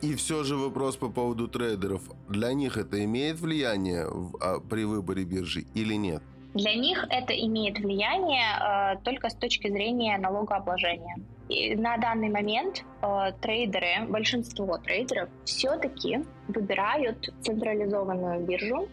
И 0.02 0.14
все 0.16 0.44
же 0.44 0.56
вопрос 0.56 0.98
по 0.98 1.10
поводу 1.10 1.48
трейдеров. 1.48 2.02
Для 2.30 2.54
них 2.54 2.78
это 2.78 3.04
имеет 3.04 3.40
влияние 3.40 4.06
в- 4.08 4.38
а, 4.42 4.60
при 4.60 4.84
выборе 4.84 5.24
биржи 5.24 5.66
или 5.74 5.96
нет? 5.96 6.22
Для 6.54 6.76
них 6.76 7.06
это 7.10 7.34
имеет 7.34 7.80
влияние 7.80 8.44
э, 8.60 8.98
только 9.04 9.30
с 9.30 9.36
точки 9.36 9.70
зрения 9.70 10.18
налогообложения. 10.18 11.16
И 11.50 11.76
на 11.76 11.98
данный 11.98 12.30
момент 12.30 12.84
э, 13.02 13.32
трейдеры, 13.42 14.06
большинство 14.10 14.78
трейдеров 14.78 15.30
все-таки 15.46 16.26
выбирают 16.50 17.34
централизованную 17.42 18.46
биржу, 18.46 18.90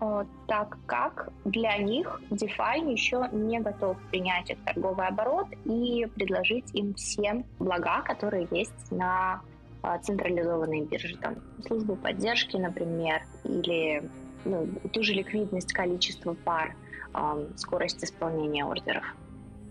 э, 0.00 0.24
так 0.46 0.76
как 0.86 1.30
для 1.46 1.78
них 1.78 2.20
DeFi 2.30 2.92
еще 2.92 3.28
не 3.32 3.58
готов 3.60 3.96
принять 4.10 4.50
их 4.50 4.58
торговый 4.64 5.06
оборот 5.06 5.46
и 5.64 6.06
предложить 6.14 6.74
им 6.74 6.92
все 6.94 7.44
блага, 7.58 8.02
которые 8.02 8.46
есть 8.50 8.92
на 8.92 9.40
э, 9.82 9.98
централизованной 10.02 10.82
бирже, 10.82 11.16
там 11.16 11.36
службу 11.66 11.96
поддержки, 11.96 12.58
например, 12.58 13.22
или 13.44 14.10
ну, 14.44 14.68
ту 14.92 15.02
же 15.02 15.14
ликвидность, 15.14 15.72
количество 15.72 16.34
пар, 16.34 16.74
эм, 17.14 17.56
скорость 17.56 18.04
исполнения 18.04 18.64
ордеров. 18.64 19.04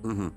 Мгм. 0.07 0.33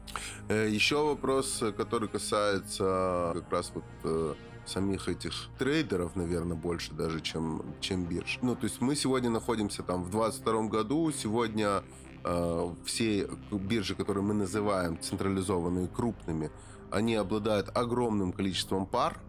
Э, 0.49 0.69
Еще 0.69 0.97
вопрос, 0.97 1.63
э, 1.63 1.71
который 1.71 2.09
касается 2.09 3.33
как 3.35 3.53
раз 3.53 3.73
вот 3.73 3.85
э, 4.03 4.35
самих 4.67 5.09
этих 5.09 5.33
трейдеров, 5.59 6.17
наверное, 6.17 6.57
больше 6.57 6.93
даже, 6.93 7.21
чем, 7.21 7.63
чем 7.81 8.05
бирж. 8.05 8.41
Ну, 8.43 8.57
то 8.57 8.65
есть 8.65 8.81
мы 8.81 8.97
сегодня 8.97 9.31
находимся 9.31 9.83
там 9.83 10.03
в 10.03 10.11
22 10.11 10.63
году, 10.65 11.13
сегодня 11.13 11.83
э, 12.25 12.75
все 12.85 13.29
биржи, 13.53 13.95
которые 13.95 14.25
мы 14.25 14.35
называем 14.35 14.99
централизованные, 15.01 15.87
крупными, 15.87 16.51
они 16.91 17.15
обладают 17.15 17.71
огромным 17.73 18.33
количеством 18.33 18.87
пар, 18.87 19.21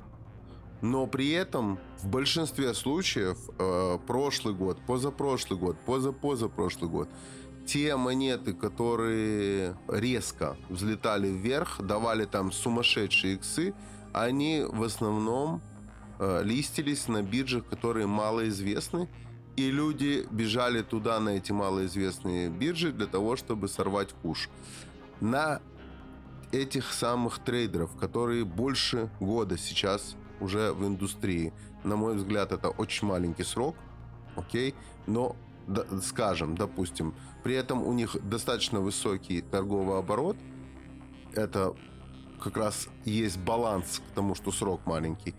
но 0.82 1.06
при 1.06 1.30
этом 1.30 1.78
в 2.00 2.08
большинстве 2.08 2.74
случаев 2.74 3.38
э, 3.60 4.00
прошлый 4.08 4.56
год, 4.56 4.80
позапрошлый 4.88 5.60
год, 5.60 5.78
позапозапрошлый 5.86 6.90
год 6.90 7.10
те 7.72 7.96
монеты, 7.96 8.54
которые 8.54 9.78
резко 9.88 10.58
взлетали 10.68 11.30
вверх, 11.30 11.82
давали 11.82 12.26
там 12.26 12.52
сумасшедшие 12.52 13.36
иксы, 13.36 13.74
они 14.12 14.66
в 14.68 14.84
основном 14.84 15.62
э, 16.20 16.42
листились 16.44 17.08
на 17.08 17.24
биржах, 17.24 17.66
которые 17.66 18.08
малоизвестны, 18.08 19.08
и 19.56 19.72
люди 19.72 20.28
бежали 20.32 20.82
туда, 20.82 21.22
на 21.22 21.30
эти 21.30 21.54
малоизвестные 21.54 22.50
биржи, 22.50 22.92
для 22.92 23.08
того, 23.08 23.38
чтобы 23.38 23.70
сорвать 23.70 24.10
куш. 24.22 24.50
На 25.22 25.62
этих 26.52 26.92
самых 26.92 27.40
трейдеров, 27.40 27.96
которые 27.96 28.44
больше 28.44 29.10
года 29.22 29.58
сейчас 29.58 30.18
уже 30.42 30.74
в 30.74 30.86
индустрии. 30.86 31.54
На 31.86 31.96
мой 31.96 32.16
взгляд, 32.16 32.52
это 32.52 32.68
очень 32.68 33.08
маленький 33.08 33.46
срок, 33.46 33.78
окей, 34.36 34.76
но 35.08 35.38
скажем, 36.04 36.56
допустим, 36.56 37.14
при 37.44 37.56
этом 37.56 37.84
у 37.84 37.94
них 37.94 38.16
достаточно 38.28 38.80
высокий 38.80 39.42
торговый 39.42 39.98
оборот, 39.98 40.38
это 41.34 41.76
как 42.42 42.58
раз 42.58 42.88
есть 43.06 43.40
баланс 43.40 44.00
к 44.00 44.16
тому, 44.16 44.36
что 44.36 44.52
срок 44.52 44.82
маленький. 44.86 45.36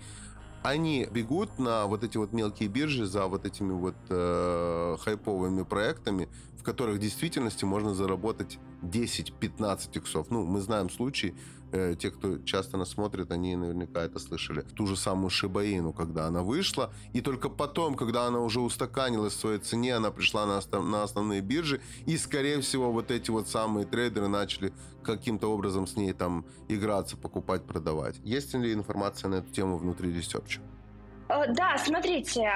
Они 0.63 1.09
бегут 1.11 1.59
на 1.59 1.87
вот 1.87 2.05
эти 2.05 2.17
вот 2.17 2.33
мелкие 2.33 2.69
биржи 2.69 3.05
за 3.05 3.27
вот 3.27 3.45
этими 3.45 3.73
вот 3.73 3.97
э, 4.09 4.97
хайповыми 5.01 5.65
проектами, 5.65 6.29
в 6.57 6.63
которых 6.63 6.97
в 6.97 6.99
действительности 7.01 7.65
можно 7.65 7.95
заработать 7.95 8.61
10-15 8.83 9.99
иксов. 9.99 10.31
Ну, 10.31 10.45
мы 10.45 10.61
знаем 10.61 10.89
случаи, 10.89 11.35
э, 11.73 11.95
те, 11.99 12.11
кто 12.11 12.39
часто 12.39 12.77
нас 12.77 12.91
смотрит, 12.91 13.31
они 13.31 13.57
наверняка 13.57 14.03
это 14.03 14.19
слышали. 14.19 14.63
Ту 14.77 14.87
же 14.87 14.97
самую 14.97 15.31
Шибаину, 15.31 15.93
когда 15.93 16.27
она 16.27 16.43
вышла, 16.43 16.93
и 17.13 17.21
только 17.21 17.49
потом, 17.49 17.95
когда 17.95 18.27
она 18.27 18.41
уже 18.41 18.61
устаканилась 18.61 19.35
в 19.35 19.41
своей 19.41 19.59
цене, 19.59 19.97
она 19.97 20.11
пришла 20.11 20.47
на, 20.47 20.59
остав- 20.59 20.85
на 20.85 21.03
основные 21.03 21.41
биржи, 21.41 21.81
и, 22.07 22.17
скорее 22.17 22.61
всего, 22.61 22.93
вот 22.93 23.11
эти 23.11 23.31
вот 23.31 23.49
самые 23.49 23.87
трейдеры 23.87 24.29
начали 24.29 24.73
каким-то 25.03 25.49
образом 25.49 25.87
с 25.87 25.97
ней 25.97 26.13
там 26.13 26.45
играться, 26.69 27.17
покупать, 27.17 27.65
продавать. 27.65 28.21
Есть 28.23 28.55
ли 28.55 28.73
информация 28.73 29.29
на 29.29 29.37
эту 29.37 29.51
тему 29.51 29.79
внутри 29.79 30.13
Research? 30.13 30.61
Э, 31.33 31.47
да, 31.49 31.77
смотрите, 31.79 32.43
э, 32.43 32.51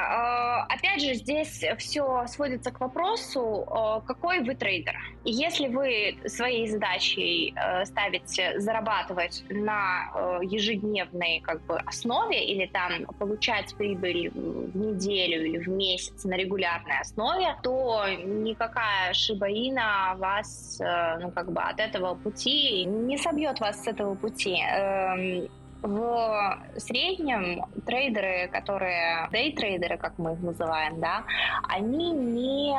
опять 0.69 1.01
же, 1.01 1.15
здесь 1.15 1.65
все 1.79 2.27
сводится 2.27 2.71
к 2.71 2.81
вопросу, 2.81 3.67
э, 3.67 4.07
какой 4.07 4.41
вы 4.41 4.55
трейдер. 4.55 4.95
Если 5.25 5.69
вы 5.69 6.19
своей 6.27 6.69
задачей 6.69 7.55
ставите 7.85 8.61
зарабатывать 8.61 9.43
на 9.49 10.39
ежедневной 10.43 11.41
как 11.41 11.65
бы, 11.67 11.79
основе 11.79 12.45
или 12.45 12.67
там 12.67 13.07
получать 13.19 13.75
прибыль 13.77 14.31
в 14.31 14.77
неделю 14.77 15.45
или 15.45 15.59
в 15.59 15.69
месяц 15.69 16.25
на 16.25 16.35
регулярной 16.35 17.01
основе, 17.01 17.57
то 17.63 18.05
никакая 18.25 19.13
шибаина 19.15 20.15
вас 20.19 20.81
ну, 21.21 21.33
как 21.33 21.51
бы 21.51 21.61
от 21.61 21.81
этого 21.81 22.15
пути 22.15 22.85
не 22.85 23.19
собьет 23.19 23.59
вас 23.59 23.83
с 23.83 23.89
этого 23.89 24.15
пути 24.15 24.59
эм, 24.61 25.49
в 25.83 26.59
среднем 26.77 27.65
трейдеры, 27.85 28.49
которые 28.49 29.29
дейтрейдеры, 29.31 29.99
как 29.99 30.19
мы 30.19 30.33
их 30.33 30.41
называем, 30.41 31.01
да, 31.01 31.25
они 31.69 32.13
не 32.13 32.75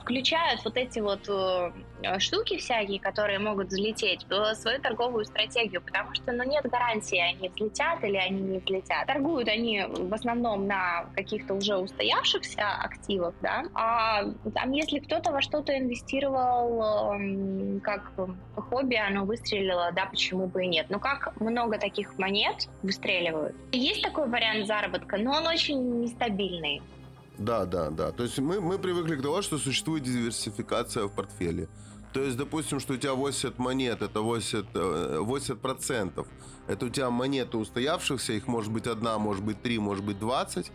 включают 0.00 0.64
вот 0.64 0.76
эти 0.76 0.98
вот 1.00 1.28
э, 1.28 1.72
штуки 2.18 2.56
всякие, 2.56 3.00
которые 3.00 3.38
могут 3.38 3.68
взлететь 3.68 4.26
в 4.28 4.54
свою 4.54 4.80
торговую 4.80 5.24
стратегию, 5.24 5.80
потому 5.82 6.14
что, 6.14 6.32
ну, 6.32 6.44
нет 6.44 6.64
гарантии, 6.68 7.18
они 7.18 7.48
взлетят 7.48 8.02
или 8.02 8.16
они 8.16 8.40
не 8.40 8.58
взлетят. 8.58 9.06
Торгуют 9.06 9.48
они 9.48 9.84
в 9.86 10.12
основном 10.14 10.66
на 10.66 11.06
каких-то 11.14 11.54
уже 11.54 11.76
устоявшихся 11.76 12.62
активах, 12.82 13.34
да, 13.40 13.64
а 13.74 14.24
там, 14.54 14.72
если 14.72 14.98
кто-то 14.98 15.32
во 15.32 15.42
что-то 15.42 15.76
инвестировал 15.76 17.12
эм, 17.12 17.80
как 17.80 18.12
хобби, 18.56 18.96
оно 18.96 19.24
выстрелило, 19.24 19.92
да, 19.94 20.06
почему 20.06 20.46
бы 20.46 20.64
и 20.64 20.68
нет. 20.68 20.86
Но 20.88 20.98
как 20.98 21.38
много 21.40 21.78
таких 21.78 22.16
монет 22.18 22.38
нет, 22.38 22.68
выстреливают. 22.82 23.56
Есть 23.72 24.02
такой 24.02 24.28
вариант 24.28 24.66
заработка, 24.66 25.16
но 25.18 25.32
он 25.32 25.46
очень 25.46 26.00
нестабильный. 26.00 26.80
Да, 27.38 27.64
да, 27.66 27.90
да. 27.90 28.10
То 28.10 28.24
есть 28.24 28.38
мы, 28.38 28.60
мы 28.60 28.78
привыкли 28.78 29.16
к 29.16 29.22
тому, 29.22 29.42
что 29.42 29.58
существует 29.58 30.02
диверсификация 30.02 31.04
в 31.04 31.12
портфеле. 31.12 31.68
То 32.12 32.22
есть, 32.22 32.36
допустим, 32.36 32.80
что 32.80 32.94
у 32.94 32.96
тебя 32.96 33.14
80 33.14 33.58
монет, 33.58 34.02
это 34.02 34.20
80, 34.20 34.66
80%. 34.72 36.12
Э, 36.20 36.72
это 36.72 36.86
у 36.86 36.88
тебя 36.88 37.10
монеты 37.10 37.56
устоявшихся, 37.56 38.32
их 38.32 38.46
может 38.46 38.72
быть 38.72 38.86
одна, 38.86 39.18
может 39.18 39.42
быть 39.44 39.62
три, 39.62 39.78
может 39.78 40.04
быть 40.04 40.18
20. 40.18 40.70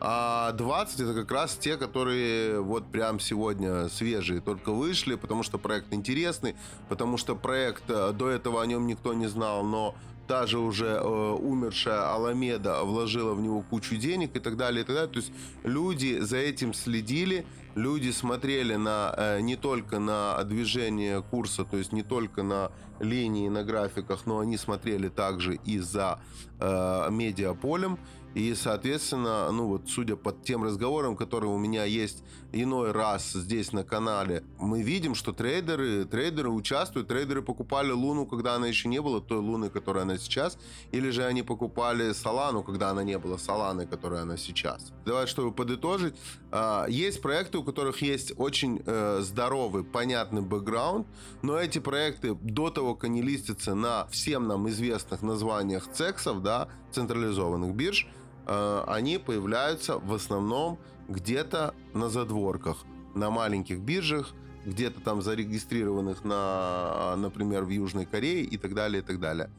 А 0.00 0.52
20 0.52 1.00
это 1.00 1.14
как 1.14 1.30
раз 1.30 1.56
те, 1.56 1.76
которые 1.76 2.60
вот 2.60 2.90
прям 2.90 3.20
сегодня 3.20 3.88
свежие, 3.88 4.40
только 4.40 4.72
вышли, 4.72 5.14
потому 5.14 5.42
что 5.42 5.58
проект 5.58 5.92
интересный, 5.92 6.56
потому 6.88 7.16
что 7.16 7.36
проект, 7.36 7.84
э, 7.88 8.12
до 8.12 8.28
этого 8.28 8.62
о 8.62 8.66
нем 8.66 8.86
никто 8.86 9.14
не 9.14 9.28
знал, 9.28 9.64
но 9.64 9.94
та 10.26 10.46
же 10.46 10.58
уже 10.58 10.86
э, 10.86 11.32
умершая 11.32 12.12
Аламеда 12.12 12.82
вложила 12.84 13.34
в 13.34 13.40
него 13.40 13.62
кучу 13.62 13.96
денег 13.96 14.36
и 14.36 14.40
так 14.40 14.56
далее, 14.56 14.82
и 14.82 14.86
так 14.86 14.96
далее. 14.96 15.12
То 15.12 15.20
есть 15.20 15.32
люди 15.64 16.18
за 16.20 16.38
этим 16.38 16.74
следили, 16.74 17.46
люди 17.74 18.10
смотрели 18.10 18.76
на, 18.76 19.14
э, 19.16 19.40
не 19.40 19.56
только 19.56 19.98
на 19.98 20.42
движение 20.44 21.22
курса, 21.22 21.64
то 21.64 21.76
есть 21.76 21.92
не 21.92 22.02
только 22.02 22.42
на 22.42 22.70
линии, 23.00 23.48
на 23.48 23.64
графиках, 23.64 24.26
но 24.26 24.38
они 24.38 24.56
смотрели 24.56 25.08
также 25.08 25.56
и 25.64 25.78
за 25.78 26.20
э, 26.60 27.08
медиаполем. 27.10 27.98
И, 28.34 28.54
соответственно, 28.54 29.50
ну 29.52 29.68
вот, 29.68 29.88
судя 29.88 30.16
по 30.16 30.32
тем 30.32 30.64
разговорам, 30.64 31.16
которые 31.16 31.52
у 31.52 31.58
меня 31.58 31.84
есть 31.84 32.24
иной 32.52 32.90
раз 32.90 33.32
здесь 33.32 33.72
на 33.72 33.84
канале, 33.84 34.42
мы 34.58 34.82
видим, 34.82 35.14
что 35.14 35.32
трейдеры, 35.32 36.04
трейдеры 36.04 36.50
участвуют, 36.50 37.08
трейдеры 37.08 37.42
покупали 37.42 37.92
Луну, 37.92 38.26
когда 38.26 38.54
она 38.54 38.66
еще 38.66 38.88
не 38.88 39.00
была 39.00 39.20
той 39.20 39.38
Луны, 39.38 39.70
которая 39.70 40.02
она 40.02 40.18
сейчас, 40.18 40.58
или 40.90 41.10
же 41.10 41.24
они 41.24 41.42
покупали 41.42 42.12
Солану, 42.12 42.64
когда 42.64 42.90
она 42.90 43.04
не 43.04 43.18
была 43.18 43.38
Соланой, 43.38 43.86
которая 43.86 44.22
она 44.22 44.36
сейчас. 44.36 44.92
Давай, 45.04 45.28
чтобы 45.28 45.52
подытожить, 45.52 46.14
а, 46.50 46.86
есть 46.88 47.22
проекты, 47.22 47.58
у 47.58 47.62
которых 47.62 48.02
есть 48.02 48.32
очень 48.36 48.82
э, 48.84 49.20
здоровый, 49.22 49.84
понятный 49.84 50.42
бэкграунд, 50.42 51.06
но 51.42 51.58
эти 51.58 51.78
проекты 51.78 52.34
до 52.34 52.70
того, 52.70 52.94
как 52.94 53.04
они 53.04 53.22
листятся 53.22 53.74
на 53.74 54.06
всем 54.06 54.48
нам 54.48 54.68
известных 54.68 55.22
названиях 55.22 55.88
цексов, 55.92 56.42
да, 56.42 56.68
централизованных 56.92 57.74
бирж, 57.74 58.08
Э, 58.46 58.84
они 58.86 59.18
появляются 59.18 59.98
в 59.98 60.12
основном 60.12 60.78
где-то 61.08 61.74
на 61.92 62.08
задворках, 62.08 62.84
на 63.14 63.30
маленьких 63.30 63.80
биржах, 63.80 64.32
где-то 64.64 65.00
там 65.00 65.22
зарегистрированных, 65.22 66.24
на, 66.24 67.14
например, 67.16 67.64
в 67.64 67.68
Южной 67.68 68.06
Корее 68.06 68.42
и 68.42 68.56
так 68.56 68.74
далее, 68.74 69.02
и 69.02 69.04
так 69.04 69.20
далее. 69.20 69.50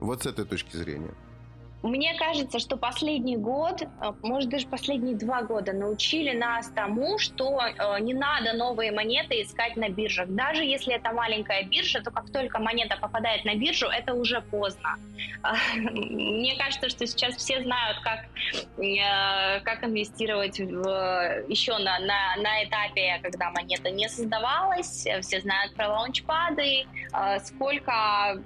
Вот 0.00 0.22
с 0.22 0.26
этой 0.26 0.44
точки 0.44 0.76
зрения. 0.76 1.14
Мне 1.82 2.14
кажется, 2.14 2.58
что 2.58 2.76
последний 2.76 3.36
год, 3.36 3.82
э, 3.82 3.86
может 4.22 4.50
даже 4.50 4.66
последние 4.66 5.16
два 5.16 5.42
года 5.42 5.72
научили 5.72 6.36
нас 6.36 6.70
тому, 6.74 7.18
что 7.18 7.58
э, 7.60 8.00
не 8.00 8.12
надо 8.12 8.52
новые 8.52 8.92
монеты 8.92 9.40
искать 9.40 9.76
на 9.76 9.88
биржах. 9.88 10.28
Даже 10.28 10.62
если 10.62 10.94
это 10.94 11.12
маленькая 11.12 11.62
биржа, 11.64 12.02
то 12.02 12.10
как 12.10 12.30
только 12.30 12.58
монета 12.58 12.98
попадает 13.00 13.46
на 13.46 13.54
биржу, 13.54 13.86
это 13.86 14.12
уже 14.12 14.42
поздно. 14.42 14.96
Мне 15.74 16.56
кажется, 16.58 16.90
что 16.90 17.06
сейчас 17.06 17.36
все 17.36 17.62
знают, 17.62 17.98
как, 18.00 18.26
э, 18.78 19.60
как 19.60 19.82
инвестировать 19.82 20.60
в, 20.60 21.44
еще 21.48 21.78
на, 21.78 21.98
на, 22.00 22.36
на 22.36 22.64
этапе, 22.64 23.20
когда 23.22 23.50
монета 23.50 23.90
не 23.90 24.08
создавалась. 24.08 25.06
Все 25.22 25.40
знают 25.40 25.74
про 25.74 25.88
лаунчпады, 25.88 26.86
сколько, 27.44 28.38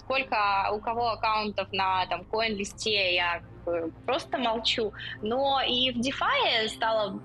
сколько 0.00 0.70
у 0.72 0.78
кого 0.80 1.10
аккаунтов 1.10 1.68
на 1.72 2.06
там, 2.06 2.24
Bowen 2.40 2.56
listeye 2.56 3.14
ya 3.14 3.42
я 3.74 3.84
просто 4.06 4.38
молчу. 4.38 4.92
Но 5.22 5.60
и 5.66 5.92
в 5.92 5.98
DeFi 5.98 6.68
стало, 6.68 7.20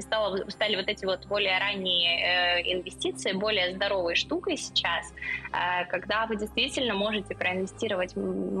стало, 0.00 0.50
стали 0.50 0.76
вот 0.76 0.88
эти 0.88 1.04
вот 1.04 1.26
более 1.26 1.58
ранние 1.58 2.60
э, 2.60 2.72
инвестиции 2.72 3.32
более 3.32 3.74
здоровой 3.74 4.14
штукой 4.14 4.56
сейчас, 4.56 5.12
э, 5.52 5.84
когда 5.86 6.26
вы 6.26 6.36
действительно 6.36 6.94
можете 6.94 7.34
проинвестировать 7.34 8.14
в 8.14 8.56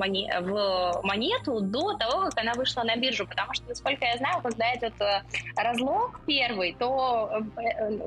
монету 1.02 1.60
до 1.60 1.94
того, 1.94 2.24
как 2.26 2.38
она 2.38 2.52
вышла 2.54 2.82
на 2.82 2.96
биржу. 2.96 3.26
Потому 3.26 3.54
что, 3.54 3.68
насколько 3.68 4.04
я 4.04 4.16
знаю, 4.16 4.42
когда 4.42 4.66
этот 4.66 5.00
э, 5.00 5.22
разлог 5.56 6.20
первый, 6.26 6.74
то 6.78 7.42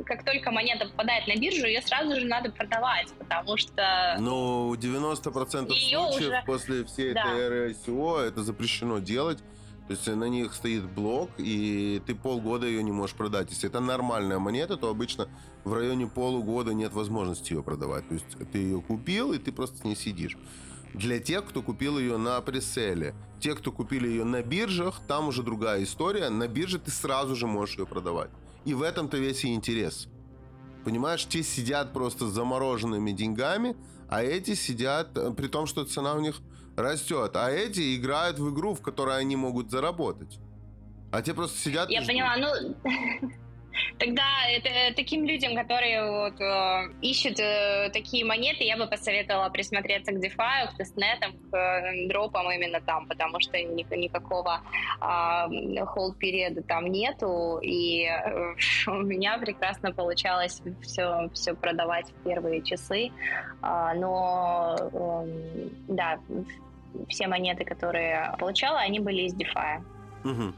как 0.06 0.24
только 0.24 0.52
монета 0.52 0.88
попадает 0.88 1.28
на 1.28 1.36
биржу, 1.36 1.66
ее 1.66 1.82
сразу 1.82 2.20
же 2.20 2.26
надо 2.26 2.52
продавать, 2.52 3.08
потому 3.18 3.58
что... 3.58 4.16
Ну, 4.20 4.74
90% 4.76 5.72
ее 5.72 6.00
случаев 6.00 6.30
уже... 6.30 6.44
после 6.46 6.86
всей 6.86 7.14
да. 7.14 7.22
этой 7.22 7.72
ICO 7.72 8.20
это 8.20 8.44
запрещено 8.44 8.99
делать. 9.00 9.40
То 9.88 9.94
есть 9.94 10.06
на 10.06 10.26
них 10.26 10.54
стоит 10.54 10.84
блок, 10.84 11.32
и 11.40 12.00
ты 12.06 12.14
полгода 12.14 12.68
ее 12.68 12.84
не 12.84 12.92
можешь 12.92 13.16
продать. 13.16 13.50
Если 13.50 13.68
это 13.68 13.80
нормальная 13.80 14.38
монета, 14.38 14.78
то 14.78 14.90
обычно 14.90 15.28
в 15.64 15.74
районе 15.74 16.06
полугода 16.06 16.76
нет 16.76 16.94
возможности 16.94 17.54
ее 17.54 17.64
продавать. 17.64 18.08
То 18.08 18.14
есть 18.14 18.26
ты 18.52 18.60
ее 18.60 18.82
купил, 18.82 19.34
и 19.34 19.40
ты 19.40 19.52
просто 19.52 19.78
с 19.80 19.84
ней 19.84 19.96
сидишь. 19.96 20.38
Для 20.94 21.20
тех, 21.20 21.46
кто 21.46 21.64
купил 21.64 21.98
ее 21.98 22.18
на 22.18 22.40
преселе. 22.42 23.16
Те, 23.40 23.56
кто 23.56 23.72
купили 23.72 24.08
ее 24.08 24.26
на 24.26 24.44
биржах, 24.44 25.02
там 25.08 25.28
уже 25.28 25.42
другая 25.42 25.84
история. 25.84 26.30
На 26.30 26.48
бирже 26.48 26.78
ты 26.78 26.92
сразу 26.92 27.36
же 27.36 27.48
можешь 27.48 27.80
ее 27.80 27.88
продавать. 27.88 28.30
И 28.66 28.76
в 28.76 28.84
этом-то 28.84 29.18
весь 29.18 29.44
и 29.44 29.54
интерес. 29.54 30.08
Понимаешь, 30.84 31.26
те 31.26 31.44
сидят 31.44 31.94
просто 31.94 32.28
замороженными 32.28 33.12
деньгами, 33.12 33.76
а 34.08 34.24
эти 34.24 34.56
сидят, 34.56 35.18
э, 35.18 35.32
при 35.32 35.48
том, 35.48 35.66
что 35.66 35.84
цена 35.84 36.14
у 36.14 36.20
них 36.20 36.42
растет, 36.80 37.36
а 37.36 37.50
эти 37.52 37.96
играют 37.96 38.40
в 38.40 38.54
игру, 38.54 38.74
в 38.74 38.82
которой 38.82 39.18
они 39.20 39.36
могут 39.36 39.70
заработать. 39.72 40.40
А 41.12 41.22
те 41.22 41.34
просто 41.34 41.58
сидят. 41.58 41.90
Я 41.90 42.02
поняла, 42.02 42.36
ну 42.38 42.76
Тогда 43.98 44.48
это, 44.50 44.96
таким 44.96 45.26
людям, 45.26 45.56
которые 45.56 46.04
вот, 46.10 46.40
э, 46.40 46.94
ищут 47.02 47.40
э, 47.40 47.90
такие 47.92 48.26
монеты, 48.26 48.64
я 48.64 48.78
бы 48.78 48.88
посоветовала 48.88 49.50
присмотреться 49.50 50.12
к 50.12 50.16
DeFi, 50.16 50.74
к 50.74 50.78
тестнетам, 50.78 51.34
к 51.52 51.56
э, 51.56 52.08
дропам 52.08 52.52
именно 52.52 52.82
там, 52.82 53.08
потому 53.08 53.40
что 53.40 53.58
ни, 53.58 53.86
никакого 53.96 54.62
э, 55.02 55.86
холд-периода 55.86 56.64
там 56.64 56.86
нету, 56.88 57.60
и 57.62 58.06
э, 58.06 58.56
у 58.88 59.02
меня 59.02 59.38
прекрасно 59.38 59.92
получалось 59.92 60.62
все, 60.82 61.30
все 61.34 61.54
продавать 61.54 62.10
в 62.10 62.24
первые 62.24 62.62
часы, 62.62 63.12
э, 63.62 63.94
но 63.96 64.76
э, 64.80 65.70
да, 65.88 66.20
все 67.08 67.28
монеты, 67.28 67.66
которые 67.66 68.36
получала, 68.40 68.80
они 68.80 69.00
были 69.00 69.24
из 69.24 69.34
DeFi. 69.34 69.84
Угу. 70.24 70.54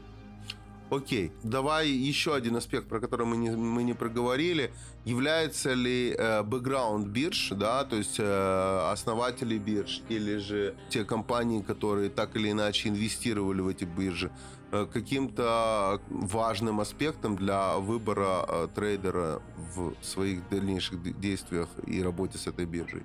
Окей, 0.92 1.32
давай 1.42 1.88
еще 1.88 2.34
один 2.34 2.56
аспект, 2.56 2.86
про 2.86 3.00
который 3.00 3.26
мы 3.26 3.38
не, 3.38 3.50
мы 3.50 3.82
не 3.82 3.94
проговорили. 3.94 4.70
Является 5.06 5.72
ли 5.72 6.14
э, 6.14 6.42
бэкграунд 6.42 7.06
бирж, 7.06 7.52
да, 7.52 7.84
то 7.84 7.96
есть 7.96 8.16
э, 8.18 8.90
основатели 8.92 9.56
бирж 9.56 10.02
или 10.10 10.36
же 10.36 10.74
те 10.90 11.04
компании, 11.04 11.62
которые 11.62 12.10
так 12.10 12.36
или 12.36 12.50
иначе 12.50 12.90
инвестировали 12.90 13.62
в 13.62 13.68
эти 13.68 13.84
биржи, 13.84 14.30
э, 14.70 14.86
каким-то 14.92 16.02
важным 16.10 16.78
аспектом 16.80 17.36
для 17.36 17.78
выбора 17.78 18.44
э, 18.46 18.68
трейдера 18.74 19.40
в 19.74 19.94
своих 20.02 20.46
дальнейших 20.50 21.18
действиях 21.18 21.68
и 21.86 22.02
работе 22.02 22.36
с 22.36 22.46
этой 22.46 22.66
биржей? 22.66 23.02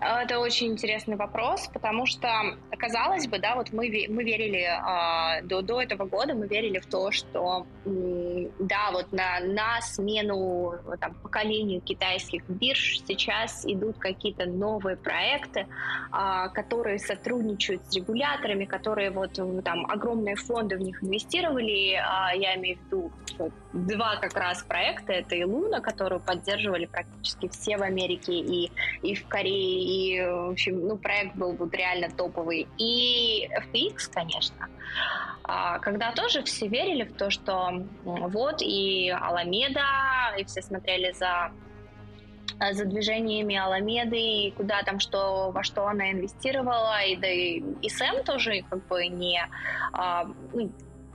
Это 0.00 0.38
очень 0.38 0.68
интересный 0.68 1.16
вопрос, 1.16 1.68
потому 1.72 2.06
что, 2.06 2.28
казалось 2.76 3.26
бы, 3.26 3.38
да, 3.38 3.54
вот 3.54 3.72
мы, 3.72 4.06
мы 4.08 4.24
верили 4.24 4.66
э, 4.66 5.42
до, 5.44 5.62
до 5.62 5.80
этого 5.80 6.04
года, 6.04 6.34
мы 6.34 6.46
верили 6.46 6.78
в 6.78 6.86
то, 6.86 7.10
что, 7.10 7.66
э, 7.86 8.48
да, 8.58 8.90
вот 8.92 9.12
на, 9.12 9.40
на 9.40 9.80
смену 9.80 10.74
там, 11.00 11.14
поколению 11.14 11.80
китайских 11.80 12.42
бирж 12.48 13.00
сейчас 13.06 13.64
идут 13.66 13.98
какие-то 13.98 14.46
новые 14.46 14.96
проекты, 14.96 15.60
э, 15.60 16.48
которые 16.52 16.98
сотрудничают 16.98 17.82
с 17.86 17.94
регуляторами, 17.94 18.64
которые 18.64 19.10
вот 19.10 19.38
там 19.64 19.86
огромные 19.86 20.36
фонды 20.36 20.76
в 20.76 20.80
них 20.80 21.02
инвестировали, 21.02 21.94
э, 21.94 22.38
я 22.38 22.56
имею 22.56 22.78
в 22.78 22.84
виду 22.86 23.12
два 23.72 24.16
как 24.16 24.36
раз 24.36 24.62
проекта, 24.62 25.12
это 25.12 25.34
и 25.34 25.44
Луна, 25.44 25.80
которую 25.80 26.20
поддерживали 26.20 26.86
практически 26.86 27.48
все 27.48 27.76
в 27.76 27.82
Америке 27.82 28.32
и, 28.32 28.70
и 29.02 29.14
в 29.14 29.26
Корее, 29.26 29.83
и, 29.84 30.20
в 30.20 30.50
общем, 30.52 30.86
ну, 30.86 30.96
проект 30.96 31.36
был 31.36 31.52
вот 31.52 31.74
реально 31.74 32.08
топовый. 32.10 32.66
И 32.78 33.48
FTX, 33.48 34.10
конечно. 34.12 34.68
А, 35.42 35.78
когда 35.78 36.12
тоже 36.12 36.42
все 36.42 36.68
верили 36.68 37.04
в 37.04 37.14
то, 37.14 37.30
что 37.30 37.84
вот 38.04 38.62
и 38.62 39.10
Аламеда, 39.10 39.82
и 40.38 40.44
все 40.44 40.62
смотрели 40.62 41.12
за 41.12 41.52
за 42.72 42.84
движениями 42.84 43.56
Аламеды, 43.56 44.16
и 44.16 44.50
куда 44.52 44.82
там 44.82 45.00
что, 45.00 45.50
во 45.50 45.64
что 45.64 45.86
она 45.88 46.12
инвестировала, 46.12 47.02
и 47.02 47.16
да 47.16 47.28
и, 47.28 47.62
и 47.82 47.88
Сэм 47.88 48.22
тоже 48.24 48.62
как 48.70 48.86
бы 48.86 49.08
не, 49.08 49.40
а, 49.92 50.24
ну, 50.52 50.70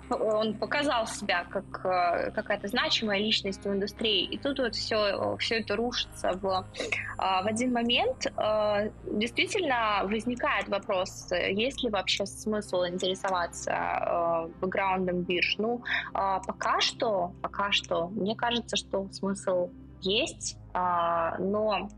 он 0.10 0.56
показал 0.56 1.08
себя 1.08 1.45
как 1.50 1.86
э, 1.86 2.32
какая-то 2.32 2.67
значимая 2.67 3.19
личность 3.19 3.65
в 3.65 3.67
индустрии. 3.67 4.24
И 4.26 4.38
тут 4.38 4.60
вот 4.60 4.76
все, 4.76 5.38
все 5.38 5.60
это 5.60 5.76
рушится 5.76 6.32
в, 6.41 6.65
а, 7.17 7.43
в 7.43 7.48
один 7.48 7.74
момент. 7.74 8.26
Э, 8.38 8.89
действительно 9.12 10.02
возникает 10.04 10.67
вопрос, 10.69 11.30
есть 11.32 11.84
ли 11.84 11.89
вообще 11.89 12.26
смысл 12.26 12.86
интересоваться 12.86 13.72
э, 13.72 14.50
бэкграундом 14.62 15.22
бирж. 15.24 15.56
Ну, 15.58 15.84
пока 16.13 16.80
что, 16.80 17.34
пока 17.41 17.72
что, 17.72 18.08
мне 18.10 18.36
кажется, 18.36 18.76
что 18.76 19.08
смысл 19.12 19.69
есть, 20.02 20.58
но 20.74 21.89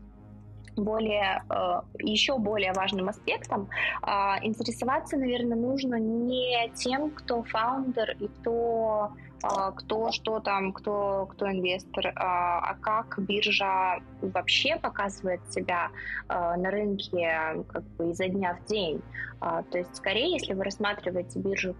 более, 0.76 1.42
э, 1.50 1.80
еще 2.00 2.38
более 2.38 2.72
важным 2.72 3.08
аспектом, 3.08 3.68
а, 4.02 4.38
интересоваться, 4.42 5.16
наверное, 5.16 5.56
нужно 5.56 5.96
не 5.96 6.70
тем, 6.74 7.10
кто 7.10 7.42
фаундер 7.42 8.16
и 8.20 8.28
кто 8.28 9.10
кто 9.42 10.12
что 10.12 10.40
там, 10.40 10.72
кто, 10.72 11.26
кто 11.26 11.50
инвестор, 11.50 12.12
а, 12.16 12.60
а 12.60 12.74
как 12.74 13.18
биржа 13.18 14.00
вообще 14.20 14.76
показывает 14.76 15.40
себя 15.52 15.90
на 16.28 16.70
рынке 16.70 17.64
как 17.68 17.82
бы 17.96 18.10
изо 18.10 18.28
дня 18.28 18.56
в 18.60 18.66
день. 18.66 19.02
То 19.40 19.78
есть, 19.78 19.96
скорее, 19.96 20.34
если 20.34 20.54
вы 20.54 20.62
рассматриваете 20.62 21.40
биржу 21.40 21.74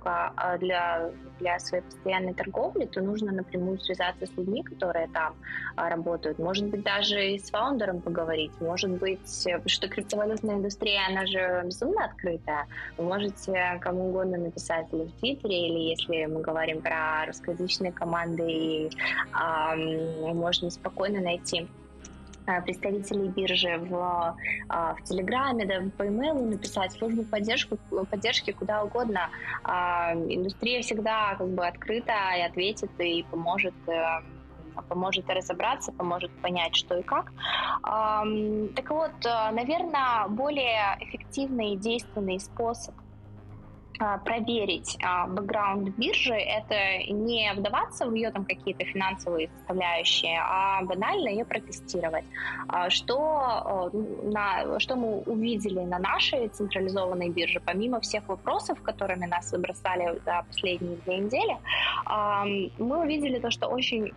для, 0.59 1.11
для 1.39 1.59
своей 1.61 1.85
постоянной 1.85 2.35
торговли, 2.35 2.87
то 2.87 3.01
нужно 3.01 3.31
напрямую 3.31 3.79
связаться 3.79 4.27
с 4.27 4.37
людьми, 4.37 4.65
которые 4.65 5.07
там 5.07 5.37
работают. 5.77 6.41
Может 6.41 6.67
быть, 6.67 6.83
даже 6.83 7.25
и 7.25 7.39
с 7.39 7.51
фаундером 7.51 8.01
поговорить. 8.01 8.51
Может 8.61 8.91
быть, 8.99 9.47
что 9.67 9.89
криптовалютная 9.89 10.57
индустрия, 10.57 11.03
она 11.09 11.25
же 11.27 11.63
безумно 11.65 12.07
открытая. 12.07 12.67
Вы 12.99 13.05
можете 13.05 13.79
кому 13.81 14.09
угодно 14.09 14.39
написать 14.39 14.89
или 14.93 15.05
в 15.05 15.13
Твиттере, 15.21 15.69
или 15.69 15.79
если 15.91 16.27
мы 16.27 16.41
говорим 16.41 16.83
про 16.83 17.25
русскоязычную 17.27 17.52
русскоязычные 17.53 17.93
команды, 17.93 18.51
и 18.51 18.87
э, 18.89 20.33
можно 20.33 20.71
спокойно 20.71 21.21
найти 21.21 21.69
а, 22.45 22.61
представителей 22.61 23.29
биржи 23.29 23.79
в, 23.79 24.37
а, 24.69 24.95
в 24.95 25.03
Телеграме, 25.05 25.65
да, 25.65 25.83
по 25.97 26.09
имейлу 26.09 26.45
написать, 26.45 26.93
службу 26.93 27.23
поддержку, 27.23 27.79
поддержки 28.11 28.51
куда 28.51 28.83
угодно. 28.83 29.31
Индустрия 29.65 30.83
всегда 30.83 31.37
как 31.37 31.49
бы 31.49 31.65
открыта 31.65 32.13
и 32.37 32.41
ответит, 32.43 32.91
и 32.99 33.25
поможет 33.31 33.75
э, 33.87 34.23
поможет 34.89 35.29
разобраться, 35.29 35.93
поможет 35.93 36.31
понять, 36.41 36.75
что 36.75 36.99
и 36.99 37.03
как. 37.03 37.31
Так 37.83 38.91
вот, 38.91 39.13
э, 39.25 39.51
наверное, 39.53 40.27
более 40.29 40.97
эффективный 41.01 41.75
и 41.75 41.77
действенный 41.77 42.41
способ 42.41 42.95
а, 42.97 43.02
проверить 44.25 44.99
а, 45.03 45.27
бэкграунд 45.27 45.97
биржи, 45.97 46.35
это 46.35 46.75
не 47.13 47.53
вдаваться 47.55 48.07
в 48.07 48.15
ее 48.15 48.31
там 48.31 48.45
какие-то 48.45 48.85
финансовые 48.85 49.49
составляющие, 49.59 50.39
а 50.41 50.83
банально 50.83 51.29
ее 51.29 51.45
протестировать. 51.45 52.25
А, 52.69 52.91
что, 52.91 53.91
на, 54.23 54.79
что 54.81 54.97
мы 54.97 55.21
увидели 55.21 55.81
на 55.81 55.99
нашей 55.99 56.49
централизованной 56.49 57.31
бирже, 57.31 57.61
помимо 57.61 58.01
всех 58.01 58.29
вопросов, 58.29 58.81
которыми 58.83 59.27
нас 59.27 59.51
забросали 59.51 60.21
за 60.25 60.45
последние 60.47 60.97
две 61.05 61.19
недели, 61.19 61.57
мы 62.79 63.01
увидели 63.01 63.39
то, 63.39 63.51
что 63.51 63.69
очень 63.69 64.13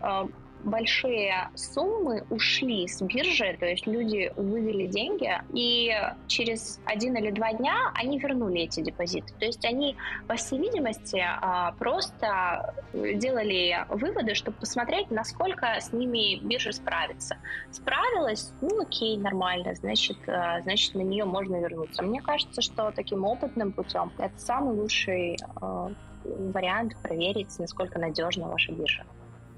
большие 0.65 1.49
суммы 1.55 2.25
ушли 2.29 2.87
с 2.87 3.01
биржи, 3.01 3.55
то 3.59 3.65
есть 3.65 3.87
люди 3.87 4.33
вывели 4.35 4.87
деньги, 4.87 5.31
и 5.53 5.91
через 6.27 6.79
один 6.85 7.15
или 7.15 7.31
два 7.31 7.53
дня 7.53 7.91
они 7.93 8.19
вернули 8.19 8.61
эти 8.61 8.81
депозиты. 8.81 9.33
То 9.39 9.45
есть 9.45 9.63
они, 9.63 9.95
по 10.27 10.35
всей 10.35 10.59
видимости, 10.59 11.23
а, 11.23 11.71
просто 11.73 12.73
делали 12.93 13.85
выводы, 13.89 14.33
чтобы 14.33 14.57
посмотреть, 14.57 15.11
насколько 15.11 15.67
с 15.79 15.93
ними 15.93 16.39
биржа 16.43 16.71
справится. 16.71 17.37
Справилась, 17.71 18.51
ну 18.61 18.81
окей, 18.81 19.17
нормально, 19.17 19.75
значит, 19.75 20.17
а, 20.27 20.61
значит 20.61 20.95
на 20.95 21.01
нее 21.01 21.25
можно 21.25 21.57
вернуться. 21.57 22.03
Мне 22.03 22.21
кажется, 22.21 22.61
что 22.61 22.91
таким 22.91 23.23
опытным 23.23 23.71
путем 23.71 24.11
это 24.17 24.37
самый 24.39 24.73
лучший 24.75 25.37
а, 25.61 25.91
вариант 26.25 26.95
проверить, 27.03 27.57
насколько 27.59 27.99
надежна 27.99 28.47
ваша 28.47 28.71
биржа. 28.71 29.05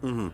Угу. 0.01 0.31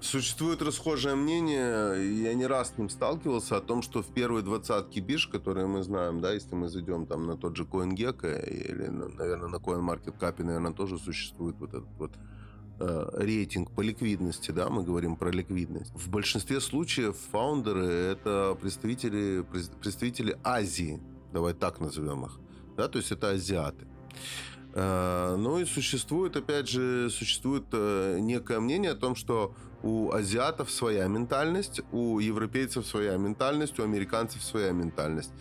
Существует 0.00 0.62
расхожее 0.62 1.14
мнение, 1.14 2.22
я 2.22 2.32
не 2.32 2.46
раз 2.46 2.72
с 2.74 2.78
ним 2.78 2.88
сталкивался, 2.88 3.58
о 3.58 3.60
том, 3.60 3.82
что 3.82 4.02
в 4.02 4.06
первые 4.06 4.42
двадцатки 4.42 4.98
бирж, 4.98 5.28
которые 5.28 5.66
мы 5.66 5.82
знаем, 5.82 6.22
да, 6.22 6.32
если 6.32 6.54
мы 6.54 6.68
зайдем 6.68 7.06
там 7.06 7.26
на 7.26 7.36
тот 7.36 7.54
же 7.56 7.64
CoinGecko 7.64 8.48
или, 8.48 8.86
наверное, 8.86 9.48
на 9.48 9.56
CoinMarketCap, 9.56 10.42
наверное, 10.42 10.72
тоже 10.72 10.98
существует 10.98 11.56
вот 11.58 11.74
этот 11.74 11.92
вот 11.98 12.12
э, 12.80 13.10
рейтинг 13.12 13.72
по 13.72 13.82
ликвидности, 13.82 14.52
да, 14.52 14.70
мы 14.70 14.84
говорим 14.84 15.16
про 15.16 15.30
ликвидность. 15.30 15.92
В 15.94 16.08
большинстве 16.08 16.62
случаев 16.62 17.16
фаундеры 17.30 17.84
это 17.84 18.56
представители, 18.58 19.44
представители 19.82 20.38
Азии, 20.42 20.98
давай 21.30 21.52
так 21.52 21.78
назовем 21.78 22.24
их, 22.24 22.40
да, 22.74 22.88
то 22.88 22.96
есть 22.96 23.12
это 23.12 23.32
азиаты. 23.32 23.86
Э, 24.72 25.36
ну 25.36 25.58
и 25.58 25.66
существует, 25.66 26.36
опять 26.36 26.68
же, 26.68 27.10
существует 27.10 27.64
э, 27.72 28.18
некое 28.18 28.60
мнение 28.60 28.92
о 28.92 28.96
том, 28.96 29.14
что 29.14 29.54
у 29.82 30.12
азиатов 30.12 30.70
своя 30.70 31.06
ментальность, 31.06 31.80
у 31.92 32.18
европейцев 32.18 32.86
своя 32.86 33.16
ментальность, 33.16 33.78
у 33.78 33.82
американцев 33.82 34.42
своя 34.42 34.72
ментальность. 34.72 35.32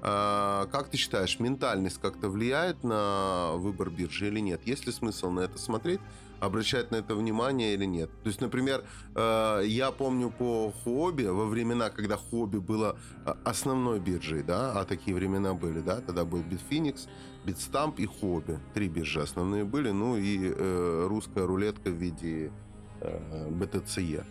А, 0.00 0.66
как 0.70 0.88
ты 0.88 0.96
считаешь, 0.96 1.40
ментальность 1.40 2.00
как-то 2.00 2.28
влияет 2.28 2.84
на 2.84 3.52
выбор 3.54 3.90
биржи 3.90 4.28
или 4.28 4.40
нет? 4.40 4.60
Есть 4.64 4.86
ли 4.86 4.92
смысл 4.92 5.30
на 5.30 5.40
это 5.40 5.58
смотреть, 5.58 6.00
обращать 6.38 6.92
на 6.92 6.96
это 6.96 7.16
внимание 7.16 7.74
или 7.74 7.84
нет? 7.84 8.08
То 8.22 8.28
есть, 8.28 8.40
например, 8.40 8.84
э, 9.16 9.62
я 9.66 9.90
помню 9.90 10.30
по 10.30 10.72
хобби, 10.84 11.24
во 11.24 11.46
времена, 11.46 11.90
когда 11.90 12.16
хобби 12.16 12.58
было 12.58 12.96
э, 13.26 13.34
основной 13.44 13.98
биржей, 13.98 14.44
да, 14.44 14.72
а 14.72 14.84
такие 14.84 15.16
времена 15.16 15.54
были, 15.54 15.80
да, 15.80 16.00
тогда 16.00 16.24
был 16.24 16.42
Bitfinex, 16.42 17.08
Bitstamp 17.44 17.96
и 17.96 18.06
хобби. 18.06 18.60
Три 18.74 18.88
биржи 18.88 19.20
основные 19.20 19.64
были, 19.64 19.90
ну 19.90 20.16
и 20.16 20.52
э, 20.54 21.06
русская 21.08 21.44
рулетка 21.44 21.90
в 21.90 21.94
виде 21.94 22.52
BTCE. 23.00 24.24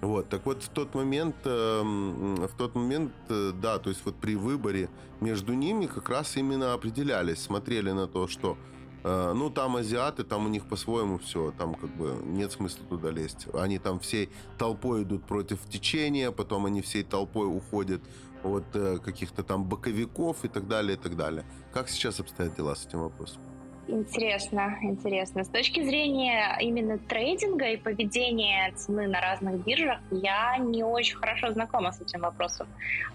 Вот, 0.00 0.28
так 0.28 0.46
вот 0.46 0.62
в 0.62 0.68
тот 0.68 0.94
момент, 0.94 1.36
в 1.44 2.50
тот 2.56 2.74
момент, 2.74 3.12
да, 3.28 3.78
то 3.78 3.90
есть 3.90 4.04
вот 4.04 4.16
при 4.16 4.36
выборе 4.36 4.88
между 5.20 5.54
ними 5.54 5.86
как 5.86 6.08
раз 6.08 6.36
именно 6.36 6.72
определялись, 6.72 7.40
смотрели 7.40 7.90
на 7.90 8.06
то, 8.06 8.26
что 8.26 8.56
ну, 9.02 9.50
там 9.50 9.76
азиаты, 9.76 10.24
там 10.24 10.46
у 10.46 10.48
них 10.48 10.66
по-своему 10.66 11.18
все, 11.18 11.52
там 11.58 11.74
как 11.74 11.90
бы 11.94 12.16
нет 12.24 12.52
смысла 12.52 12.86
туда 12.88 13.10
лезть. 13.10 13.46
Они 13.52 13.78
там 13.78 13.98
всей 13.98 14.30
толпой 14.56 15.02
идут 15.02 15.26
против 15.26 15.58
течения, 15.68 16.30
потом 16.30 16.64
они 16.64 16.80
всей 16.80 17.02
толпой 17.02 17.46
уходят 17.46 18.00
от 18.42 18.64
каких-то 19.02 19.42
там 19.42 19.64
боковиков 19.64 20.44
и 20.44 20.48
так 20.48 20.66
далее, 20.68 20.96
и 20.96 20.98
так 20.98 21.16
далее. 21.16 21.44
Как 21.72 21.90
сейчас 21.90 22.20
обстоят 22.20 22.56
дела 22.56 22.74
с 22.74 22.86
этим 22.86 23.00
вопросом? 23.00 23.42
Интересно, 23.86 24.78
интересно. 24.82 25.44
С 25.44 25.48
точки 25.48 25.82
зрения 25.82 26.56
именно 26.60 26.98
трейдинга 26.98 27.66
и 27.66 27.76
поведения 27.76 28.72
цены 28.74 29.06
на 29.08 29.20
разных 29.20 29.62
биржах, 29.62 30.00
я 30.10 30.56
не 30.56 30.82
очень 30.82 31.16
хорошо 31.16 31.52
знакома 31.52 31.92
с 31.92 32.00
этим 32.00 32.20
вопросом. 32.20 32.66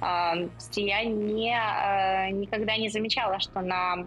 Я 0.01 1.03
не, 1.03 1.55
э, 1.55 2.29
никогда 2.32 2.77
не 2.77 2.89
замечала, 2.89 3.39
что 3.39 3.62
на 3.62 4.05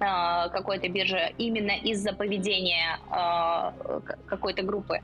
э, 0.00 0.48
какой-то 0.50 0.88
бирже 0.88 1.34
именно 1.36 1.72
из-за 1.72 2.14
поведения 2.14 2.98
э, 3.10 4.00
какой-то 4.26 4.62
группы 4.62 5.00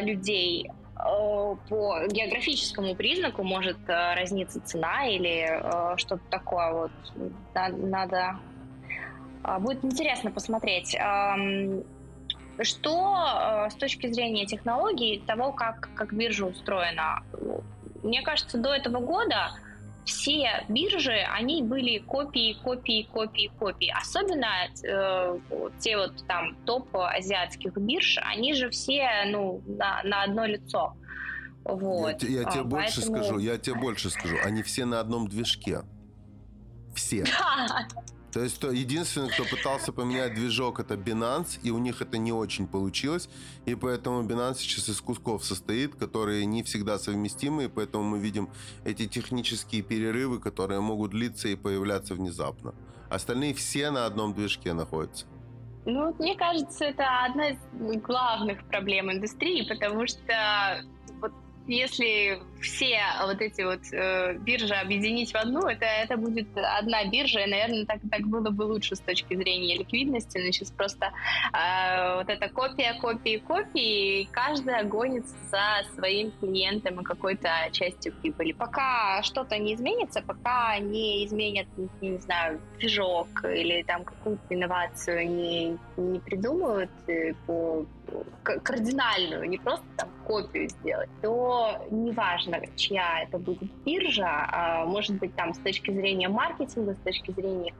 людей 0.00 0.70
по 0.94 1.58
географическому 2.06 2.94
признаку 2.94 3.42
может 3.42 3.78
разниться 3.88 4.60
цена 4.60 5.08
или 5.08 5.60
что-то 5.96 6.22
такое. 6.30 6.72
Вот 6.72 6.90
надо 7.54 8.18
а, 8.18 8.40
будет 9.60 9.84
интересно 9.84 10.30
посмотреть, 10.30 10.96
что 12.60 13.66
э, 13.66 13.70
с 13.70 13.74
точки 13.74 14.12
зрения 14.12 14.46
технологий, 14.46 15.22
того, 15.26 15.52
как, 15.52 15.88
как 15.94 16.12
биржа 16.12 16.46
устроена. 16.46 17.22
Мне 18.02 18.22
кажется, 18.22 18.58
до 18.58 18.74
этого 18.74 18.98
года 18.98 19.52
все 20.04 20.64
биржи, 20.68 21.24
они 21.32 21.62
были 21.62 21.98
копии, 21.98 22.56
копии, 22.62 23.08
копии, 23.10 23.50
копии. 23.58 23.94
Особенно 23.96 24.48
э, 24.84 25.38
те 25.78 25.96
вот 25.96 26.26
там 26.26 26.56
топ 26.64 26.88
азиатских 26.94 27.76
бирж, 27.76 28.18
они 28.22 28.54
же 28.54 28.70
все 28.70 29.08
ну, 29.26 29.62
на, 29.66 30.02
на 30.02 30.24
одно 30.24 30.44
лицо. 30.44 30.94
Вот. 31.64 32.22
Я, 32.24 32.40
я 32.40 32.50
тебе 32.50 32.60
а, 32.62 32.64
больше 32.64 33.00
поэтому... 33.00 33.16
скажу, 33.16 33.38
я 33.38 33.58
тебе 33.58 33.76
больше 33.76 34.10
скажу. 34.10 34.36
Они 34.44 34.62
все 34.64 34.84
на 34.84 34.98
одном 34.98 35.28
движке. 35.28 35.82
Все. 36.94 37.24
Да. 37.38 37.86
То 38.32 38.42
есть 38.42 38.58
то, 38.60 38.70
единственный, 38.70 39.28
кто 39.28 39.44
пытался 39.44 39.92
поменять 39.92 40.34
движок, 40.34 40.80
это 40.80 40.94
Binance, 40.94 41.58
и 41.62 41.70
у 41.70 41.76
них 41.78 42.00
это 42.00 42.16
не 42.16 42.32
очень 42.32 42.66
получилось, 42.66 43.28
и 43.66 43.74
поэтому 43.74 44.22
Binance 44.22 44.56
сейчас 44.56 44.88
из 44.88 45.02
кусков 45.02 45.44
состоит, 45.44 45.94
которые 45.96 46.46
не 46.46 46.62
всегда 46.62 46.98
совместимы, 46.98 47.64
и 47.64 47.68
поэтому 47.68 48.04
мы 48.04 48.18
видим 48.18 48.48
эти 48.84 49.06
технические 49.06 49.82
перерывы, 49.82 50.40
которые 50.40 50.80
могут 50.80 51.10
длиться 51.10 51.48
и 51.48 51.56
появляться 51.56 52.14
внезапно. 52.14 52.74
Остальные 53.10 53.52
все 53.52 53.90
на 53.90 54.06
одном 54.06 54.32
движке 54.32 54.72
находятся. 54.72 55.26
Ну, 55.84 56.14
мне 56.18 56.34
кажется, 56.36 56.86
это 56.86 57.04
одна 57.26 57.50
из 57.50 57.58
главных 58.02 58.64
проблем 58.68 59.12
индустрии, 59.12 59.68
потому 59.68 60.06
что 60.06 60.82
если 61.66 62.40
все 62.60 62.98
вот 63.24 63.40
эти 63.40 63.62
вот 63.62 63.80
э, 63.92 64.34
биржи 64.38 64.74
объединить 64.74 65.32
в 65.32 65.36
одну, 65.36 65.66
это, 65.66 65.84
это 65.84 66.16
будет 66.16 66.48
одна 66.56 67.04
биржа, 67.06 67.40
и, 67.40 67.50
наверное, 67.50 67.86
так, 67.86 67.98
так 68.10 68.22
было 68.22 68.50
бы 68.50 68.62
лучше 68.62 68.96
с 68.96 69.00
точки 69.00 69.34
зрения 69.34 69.78
ликвидности, 69.78 70.38
но 70.38 70.44
сейчас 70.52 70.70
просто 70.70 71.12
э, 71.52 72.16
вот 72.16 72.28
эта 72.28 72.48
копия, 72.48 72.94
копии, 73.00 73.38
копии, 73.38 74.22
и 74.22 74.28
каждая 74.30 74.84
гонится 74.84 75.34
за 75.50 75.94
своим 75.94 76.30
клиентом 76.40 77.00
и 77.00 77.04
какой-то 77.04 77.48
частью 77.72 78.12
прибыли. 78.14 78.52
Пока 78.52 79.22
что-то 79.22 79.58
не 79.58 79.74
изменится, 79.74 80.22
пока 80.22 80.78
не 80.78 81.26
изменят, 81.26 81.66
не 82.00 82.18
знаю, 82.18 82.60
движок 82.78 83.28
или 83.44 83.82
там 83.82 84.04
какую-то 84.04 84.42
инновацию 84.50 85.28
не, 85.28 85.78
не 85.96 86.20
придумают 86.20 86.90
э, 87.08 87.34
по 87.46 87.86
кардинальную, 88.42 89.48
не 89.48 89.58
просто 89.58 89.84
там 89.96 90.08
копию 90.26 90.68
сделать, 90.68 91.10
то 91.20 91.78
неважно, 91.90 92.60
чья 92.76 93.22
это 93.22 93.38
будет 93.38 93.70
биржа, 93.84 94.48
а, 94.50 94.84
может 94.86 95.18
быть, 95.18 95.34
там 95.34 95.54
с 95.54 95.58
точки 95.58 95.90
зрения 95.90 96.28
маркетинга, 96.28 96.94
с 96.94 97.04
точки 97.04 97.30
зрения 97.32 97.72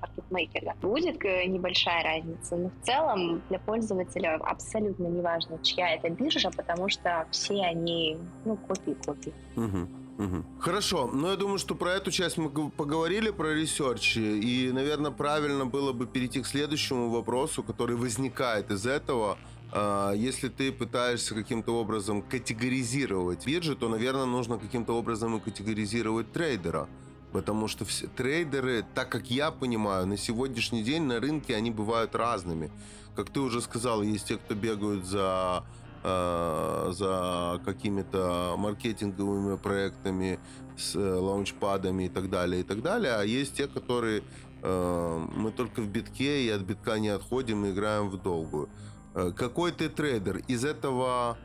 маркетмейкера, 0.00 0.74
будет 0.82 1.22
небольшая 1.22 2.02
разница, 2.02 2.56
но 2.56 2.70
в 2.70 2.84
целом 2.84 3.42
для 3.48 3.58
пользователя 3.58 4.36
абсолютно 4.36 5.06
неважно, 5.06 5.58
чья 5.62 5.94
это 5.94 6.10
биржа, 6.10 6.50
потому 6.50 6.88
что 6.88 7.26
все 7.30 7.62
они, 7.62 8.18
ну, 8.44 8.56
копии-копии. 8.56 9.34
Угу. 9.56 10.05
Угу. 10.18 10.60
Хорошо, 10.60 11.10
но 11.12 11.30
я 11.30 11.36
думаю, 11.36 11.58
что 11.58 11.74
про 11.74 11.92
эту 11.92 12.10
часть 12.10 12.38
мы 12.38 12.48
поговорили, 12.70 13.30
про 13.30 13.54
research, 13.54 14.16
и, 14.16 14.70
наверное, 14.72 15.10
правильно 15.10 15.66
было 15.66 15.92
бы 15.92 16.06
перейти 16.06 16.40
к 16.40 16.46
следующему 16.46 17.10
вопросу, 17.10 17.62
который 17.62 17.96
возникает 17.96 18.70
из 18.70 18.86
этого. 18.86 19.36
А, 19.72 20.12
если 20.12 20.48
ты 20.48 20.72
пытаешься 20.72 21.34
каким-то 21.34 21.72
образом 21.72 22.22
категоризировать 22.22 23.46
биржи, 23.46 23.76
то, 23.76 23.88
наверное, 23.88 24.24
нужно 24.24 24.58
каким-то 24.58 24.94
образом 24.94 25.36
и 25.36 25.40
категоризировать 25.40 26.32
трейдера. 26.32 26.88
Потому 27.32 27.68
что 27.68 27.84
все 27.84 28.06
трейдеры, 28.06 28.86
так 28.94 29.10
как 29.10 29.30
я 29.30 29.50
понимаю, 29.50 30.06
на 30.06 30.16
сегодняшний 30.16 30.82
день 30.82 31.02
на 31.02 31.20
рынке 31.20 31.54
они 31.54 31.70
бывают 31.70 32.14
разными. 32.14 32.70
Как 33.14 33.28
ты 33.28 33.40
уже 33.40 33.60
сказал, 33.60 34.02
есть 34.02 34.28
те, 34.28 34.36
кто 34.36 34.54
бегают 34.54 35.04
за 35.04 35.64
Э, 36.08 36.92
за 36.92 37.60
какими-то 37.64 38.54
маркетинговыми 38.56 39.56
проектами 39.56 40.38
с 40.78 40.94
э, 40.94 41.00
лаунчпадами 41.00 42.04
и 42.04 42.08
так 42.08 42.30
далее, 42.30 42.60
и 42.60 42.62
так 42.62 42.80
далее. 42.80 43.14
А 43.14 43.24
есть 43.24 43.54
те, 43.56 43.66
которые 43.66 44.22
э, 44.62 45.26
мы 45.34 45.50
только 45.50 45.80
в 45.80 45.88
битке 45.88 46.44
и 46.44 46.48
от 46.50 46.62
битка 46.62 47.00
не 47.00 47.08
отходим 47.08 47.64
и 47.64 47.72
играем 47.72 48.08
в 48.08 48.22
долгую. 48.22 48.68
Какой 49.14 49.72
ты 49.72 49.88
трейдер? 49.88 50.42
Из 50.46 50.64
этого 50.64 51.38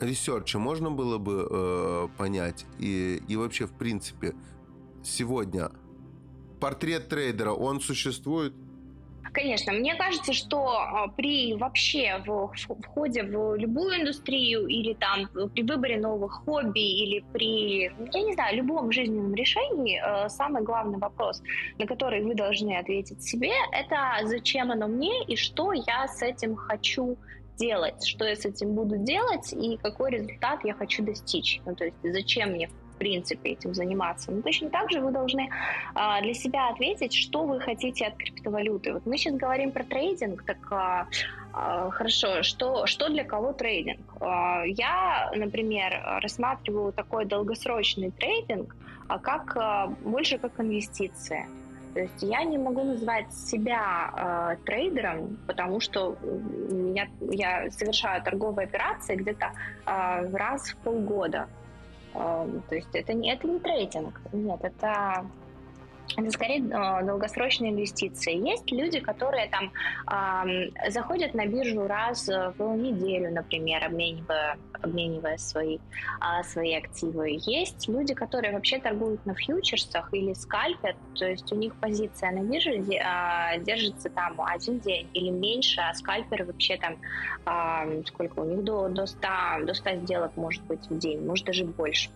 ресерча 0.00 0.58
можно 0.58 0.90
было 0.90 1.18
бы 1.18 1.46
э, 1.48 2.08
понять 2.16 2.66
и, 2.80 3.22
и 3.28 3.36
вообще 3.36 3.68
в 3.68 3.72
принципе 3.72 4.34
сегодня 5.04 5.70
портрет 6.58 7.08
трейдера 7.08 7.52
он 7.52 7.80
существует? 7.80 8.54
Конечно, 9.32 9.72
мне 9.72 9.94
кажется, 9.94 10.32
что 10.32 10.68
а, 10.68 11.08
при 11.08 11.54
вообще 11.54 12.22
в, 12.26 12.52
в 12.68 12.86
ходе 12.86 13.22
в 13.22 13.56
любую 13.56 14.00
индустрию 14.00 14.66
или 14.66 14.94
там 14.94 15.28
при 15.50 15.62
выборе 15.62 15.98
новых 15.98 16.44
хобби 16.44 16.80
или 16.80 17.24
при, 17.32 17.84
я 18.12 18.22
не 18.22 18.34
знаю, 18.34 18.56
любом 18.56 18.92
жизненном 18.92 19.34
решении 19.34 20.00
э, 20.00 20.28
самый 20.28 20.62
главный 20.62 20.98
вопрос, 20.98 21.42
на 21.78 21.86
который 21.86 22.22
вы 22.22 22.34
должны 22.34 22.76
ответить 22.76 23.22
себе, 23.22 23.52
это 23.72 24.26
зачем 24.26 24.70
оно 24.70 24.88
мне 24.88 25.24
и 25.24 25.36
что 25.36 25.72
я 25.72 26.08
с 26.08 26.22
этим 26.22 26.56
хочу 26.56 27.16
делать, 27.58 28.06
что 28.06 28.24
я 28.24 28.36
с 28.36 28.44
этим 28.44 28.74
буду 28.74 28.96
делать 28.96 29.52
и 29.52 29.76
какой 29.78 30.12
результат 30.12 30.64
я 30.64 30.74
хочу 30.74 31.04
достичь. 31.04 31.60
Ну, 31.66 31.74
то 31.74 31.84
есть 31.84 31.96
зачем 32.02 32.50
мне 32.50 32.70
принципе 32.98 33.50
этим 33.50 33.74
заниматься. 33.74 34.32
Но 34.32 34.42
точно 34.42 34.70
так 34.70 34.90
же 34.90 35.00
вы 35.00 35.10
должны 35.10 35.48
а, 35.94 36.20
для 36.20 36.34
себя 36.34 36.68
ответить, 36.68 37.14
что 37.14 37.44
вы 37.44 37.60
хотите 37.60 38.06
от 38.06 38.16
криптовалюты. 38.16 38.92
Вот 38.92 39.06
мы 39.06 39.16
сейчас 39.16 39.34
говорим 39.34 39.72
про 39.72 39.84
трейдинг, 39.84 40.44
так 40.44 40.58
а, 40.70 41.06
а, 41.52 41.90
хорошо, 41.90 42.42
что, 42.42 42.86
что 42.86 43.08
для 43.08 43.24
кого 43.24 43.52
трейдинг? 43.52 44.00
А, 44.20 44.64
я, 44.64 45.30
например, 45.34 46.02
рассматриваю 46.22 46.92
такой 46.92 47.24
долгосрочный 47.24 48.10
трейдинг 48.10 48.74
а 49.08 49.18
как 49.18 49.56
а, 49.56 49.86
больше 50.04 50.38
как 50.38 50.60
инвестиция. 50.60 51.48
То 51.94 52.00
есть 52.00 52.22
я 52.22 52.44
не 52.44 52.58
могу 52.58 52.84
назвать 52.84 53.32
себя 53.32 54.12
э, 54.14 54.56
трейдером, 54.64 55.38
потому 55.46 55.80
что 55.80 56.16
я, 56.94 57.08
я 57.32 57.70
совершаю 57.70 58.22
торговые 58.22 58.66
операции 58.66 59.16
где-то 59.16 59.52
э, 59.86 60.30
раз 60.36 60.68
в 60.68 60.76
полгода. 60.76 61.48
То 62.12 62.74
есть 62.74 62.88
это 62.94 63.12
не, 63.12 63.32
это 63.32 63.46
не 63.46 63.58
трейдинг, 63.58 64.20
нет, 64.32 64.60
это 64.62 65.26
это 66.16 66.30
скорее 66.30 66.60
э, 66.60 67.04
долгосрочные 67.04 67.72
инвестиции. 67.72 68.34
Есть 68.34 68.70
люди, 68.70 69.00
которые 69.00 69.48
там 69.48 69.72
э, 70.10 70.90
заходят 70.90 71.34
на 71.34 71.46
биржу 71.46 71.86
раз 71.86 72.28
в 72.28 72.76
неделю, 72.76 73.32
например, 73.32 73.84
обменивая, 73.84 74.58
обменивая 74.82 75.36
свои, 75.38 75.76
э, 75.78 76.42
свои 76.44 76.74
активы. 76.74 77.38
Есть 77.46 77.88
люди, 77.88 78.14
которые 78.14 78.52
вообще 78.52 78.78
торгуют 78.78 79.24
на 79.26 79.34
фьючерсах 79.34 80.12
или 80.12 80.32
скальпят, 80.34 80.96
то 81.14 81.26
есть 81.26 81.52
у 81.52 81.56
них 81.56 81.74
позиция 81.74 82.32
на 82.32 82.40
бирже 82.40 82.70
э, 82.70 83.60
держится 83.60 84.08
там 84.10 84.40
один 84.40 84.80
день 84.80 85.08
или 85.14 85.30
меньше, 85.30 85.80
а 85.80 85.94
скальперы 85.94 86.44
вообще 86.44 86.76
там 86.76 86.96
э, 87.46 88.02
сколько 88.06 88.40
у 88.40 88.44
них 88.44 88.64
до, 88.64 88.88
до, 88.88 89.06
100, 89.06 89.28
до 89.64 89.74
100 89.74 89.90
сделок 89.96 90.36
может 90.36 90.62
быть 90.64 90.88
в 90.88 90.98
день, 90.98 91.24
может 91.24 91.46
даже 91.46 91.64
больше. 91.64 92.10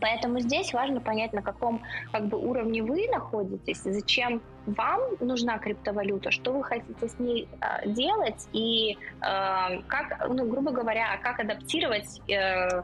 Поэтому 0.00 0.40
здесь 0.40 0.72
важно 0.72 1.00
понять, 1.00 1.32
на 1.32 1.42
каком 1.42 1.82
как 2.12 2.26
бы, 2.26 2.38
уровне 2.38 2.82
вы 2.82 3.08
находитесь, 3.08 3.82
зачем 3.82 4.40
вам 4.66 5.00
нужна 5.20 5.58
криптовалюта, 5.58 6.30
что 6.30 6.52
вы 6.52 6.64
хотите 6.64 7.08
с 7.08 7.18
ней 7.18 7.48
э, 7.60 7.88
делать 7.88 8.48
и 8.52 8.98
э, 9.20 9.82
как, 9.86 10.28
ну, 10.28 10.48
грубо 10.48 10.72
говоря, 10.72 11.18
как 11.22 11.40
адаптировать 11.40 12.20
э, 12.28 12.82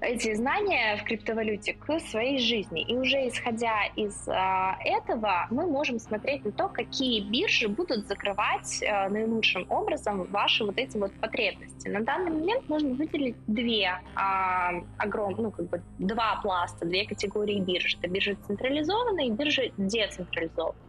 эти 0.00 0.34
знания 0.34 0.96
в 0.96 1.04
криптовалюте 1.04 1.74
к 1.74 1.98
своей 2.00 2.38
жизни. 2.38 2.82
И 2.82 2.96
уже 2.96 3.28
исходя 3.28 3.84
из 3.96 4.28
а, 4.28 4.76
этого, 4.84 5.46
мы 5.50 5.66
можем 5.66 5.98
смотреть 5.98 6.44
на 6.44 6.52
то, 6.52 6.68
какие 6.68 7.22
биржи 7.22 7.68
будут 7.68 8.06
закрывать 8.06 8.82
а, 8.82 9.08
наилучшим 9.08 9.66
образом 9.70 10.24
ваши 10.24 10.64
вот 10.64 10.78
эти 10.78 10.96
вот 10.96 11.12
потребности. 11.20 11.88
На 11.88 12.00
данный 12.00 12.32
момент 12.32 12.68
можно 12.68 12.94
выделить 12.94 13.36
две 13.46 14.00
а, 14.14 14.72
огромные, 14.98 15.44
ну 15.44 15.50
как 15.50 15.68
бы 15.68 15.82
два 15.98 16.40
пласта, 16.42 16.86
две 16.86 17.06
категории 17.06 17.60
бирж. 17.60 17.96
Это 17.96 18.08
биржи 18.08 18.36
централизованные 18.46 19.28
и 19.28 19.30
биржи 19.30 19.72
децентрализованные. 19.76 20.80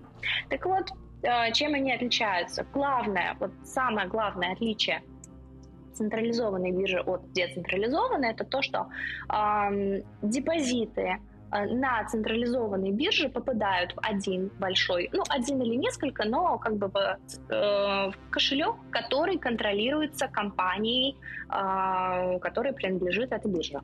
Так 0.50 0.66
вот, 0.66 0.90
а, 1.24 1.52
чем 1.52 1.74
они 1.74 1.94
отличаются? 1.94 2.66
Главное, 2.74 3.36
вот 3.40 3.52
самое 3.64 4.08
главное 4.08 4.54
отличие– 4.54 5.02
централизованной 5.96 6.72
биржи 6.72 7.00
от 7.00 7.32
децентрализованной, 7.34 8.32
это 8.32 8.44
то, 8.44 8.62
что 8.62 8.88
э, 9.30 10.02
депозиты 10.22 11.20
на 11.52 12.04
централизованной 12.06 12.92
бирже 12.92 13.30
попадают 13.30 13.94
в 13.94 14.00
один 14.02 14.52
большой, 14.60 15.10
ну, 15.14 15.24
один 15.30 15.62
или 15.62 15.76
несколько, 15.76 16.26
но 16.26 16.58
как 16.58 16.78
бы 16.78 16.90
э, 17.50 18.12
кошелек, 18.30 18.76
который 18.92 19.38
контролируется 19.38 20.28
компанией, 20.28 21.18
э, 21.50 22.40
которой 22.40 22.74
принадлежит 22.74 23.32
эта 23.32 23.48
биржа. 23.48 23.82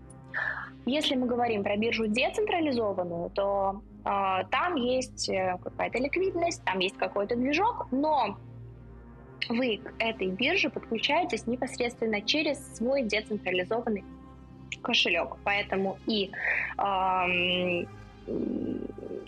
Если 0.86 1.16
мы 1.16 1.28
говорим 1.28 1.64
про 1.64 1.78
биржу 1.78 2.08
децентрализованную, 2.08 3.30
то 3.30 3.82
э, 4.04 4.44
там 4.50 4.76
есть 4.76 5.30
э, 5.30 5.58
какая-то 5.64 6.00
ликвидность, 6.00 6.64
там 6.66 6.80
есть 6.80 6.98
какой-то 6.98 7.36
движок, 7.36 7.88
но 7.92 8.38
вы 9.52 9.78
к 9.78 9.94
этой 10.00 10.28
бирже 10.28 10.70
подключаетесь 10.70 11.48
непосредственно 11.48 12.22
через 12.22 12.76
свой 12.76 13.04
децентрализованный 13.04 14.04
кошелек. 14.82 15.38
Поэтому 15.44 15.98
и 16.08 16.32
э, 16.78 17.86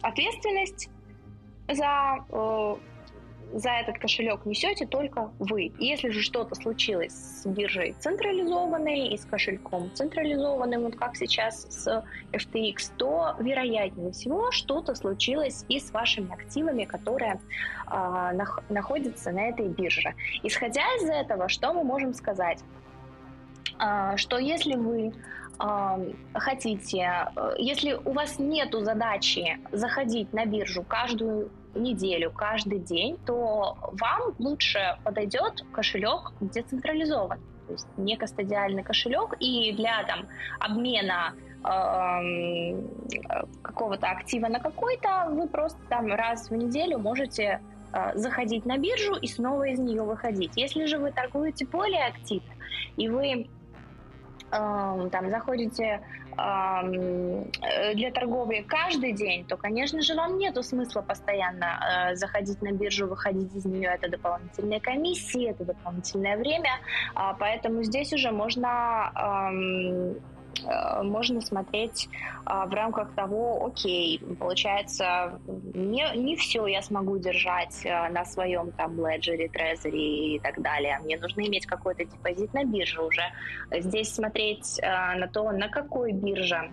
ответственность 0.02 0.90
за 1.72 2.26
э, 2.30 2.76
за 3.54 3.70
этот 3.70 4.00
кошелек 4.00 4.46
несете 4.46 4.86
только 4.86 5.32
вы. 5.40 5.72
Если 5.78 6.10
же 6.10 6.22
что-то 6.22 6.56
случилось 6.56 7.14
с 7.14 7.46
биржей 7.46 7.96
централизованной 8.00 9.10
и 9.10 9.18
с 9.18 9.26
кошельком 9.26 9.92
централизованным, 9.94 10.84
вот 10.84 10.96
как 10.96 11.16
сейчас 11.16 11.66
с 11.70 12.04
FTX, 12.32 12.92
то 12.98 13.36
вероятнее 13.40 14.12
всего 14.12 14.52
что-то 14.52 14.96
случилось 14.96 15.66
и 15.70 15.80
с 15.80 15.92
вашими 15.92 16.34
активами, 16.34 16.86
которые 16.86 17.40
э, 17.88 17.92
нах- 17.92 18.64
находятся 18.70 19.32
на 19.32 19.50
этой 19.50 19.68
бирже. 19.68 20.16
Исходя 20.42 20.84
из 20.98 21.10
этого, 21.10 21.48
что 21.48 21.74
мы 21.74 21.84
можем 21.84 22.14
сказать? 22.14 22.60
Э, 23.80 24.18
что 24.18 24.38
если 24.38 24.76
вы 24.76 25.14
хотите, 26.34 27.30
э, 27.36 27.54
если 27.60 27.94
у 27.94 28.12
вас 28.12 28.40
нет 28.40 28.74
задачи 28.74 29.60
заходить 29.72 30.34
на 30.34 30.46
биржу 30.46 30.84
каждую 30.84 31.52
неделю, 31.76 32.32
каждый 32.32 32.80
день, 32.80 33.18
то 33.26 33.78
вам 33.94 34.36
лучше 34.40 34.98
подойдет 35.04 35.64
кошелек 35.72 36.34
децентрализован. 36.40 37.40
То 37.68 37.74
есть 37.74 37.88
не 37.98 38.18
кастодиальный 38.18 38.84
кошелек, 38.84 39.36
и 39.40 39.74
для 39.74 40.04
там, 40.04 40.28
обмена 40.60 41.34
э, 41.64 42.82
какого-то 43.62 44.08
актива 44.08 44.48
на 44.48 44.60
какой-то 44.60 45.28
вы 45.30 45.48
просто 45.48 45.80
там 45.90 46.08
раз 46.08 46.50
в 46.50 46.56
неделю 46.56 47.00
можете 47.00 47.62
э, 47.94 48.18
заходить 48.18 48.66
на 48.66 48.78
биржу 48.78 49.16
и 49.16 49.28
снова 49.28 49.64
из 49.64 49.80
нее 49.80 50.04
выходить. 50.04 50.52
Если 50.56 50.86
же 50.86 50.98
вы 50.98 51.12
торгуете 51.12 51.66
более 51.66 52.06
активно, 52.06 52.54
и 52.98 53.08
вы 53.08 53.28
э, 53.28 53.48
там 54.52 55.30
заходите 55.30 56.02
для 56.36 58.12
торговли 58.12 58.66
каждый 58.68 59.14
день, 59.14 59.46
то, 59.46 59.58
конечно 59.58 60.02
же, 60.02 60.16
вам 60.16 60.38
нет 60.38 60.58
смысла 60.64 61.02
постоянно 61.02 62.12
э, 62.12 62.16
заходить 62.16 62.62
на 62.62 62.72
биржу, 62.72 63.08
выходить 63.08 63.54
из 63.56 63.66
нее. 63.66 63.90
Это 63.94 64.10
дополнительные 64.10 64.80
комиссии, 64.80 65.50
это 65.50 65.66
дополнительное 65.66 66.38
время. 66.38 66.80
А, 67.16 67.34
поэтому 67.34 67.84
здесь 67.84 68.14
уже 68.14 68.32
можно 68.32 69.12
э, 69.16 70.14
можно 71.04 71.42
смотреть 71.42 72.10
а, 72.46 72.66
в 72.66 72.74
рамках 72.74 73.14
того, 73.14 73.66
окей, 73.66 74.20
получается, 74.40 75.40
не, 75.74 76.06
не 76.16 76.36
все 76.36 76.66
я 76.68 76.82
смогу 76.82 77.18
держать 77.18 77.86
а, 77.86 78.10
на 78.10 78.26
своем 78.26 78.72
там 78.72 78.96
леджере, 79.06 79.50
трезере 79.50 80.36
и 80.36 80.40
так 80.40 80.62
далее. 80.62 81.00
Мне 81.04 81.18
нужно 81.18 81.42
иметь 81.42 81.66
какой-то 81.66 82.06
депозит 82.06 82.54
на 82.54 82.64
бирже 82.64 83.02
уже. 83.02 83.24
Здесь 83.72 84.14
смотреть 84.14 84.80
а, 84.82 85.16
на 85.16 85.28
то, 85.28 85.52
на 85.52 85.70
какой 85.70 86.12
бирже 86.12 86.72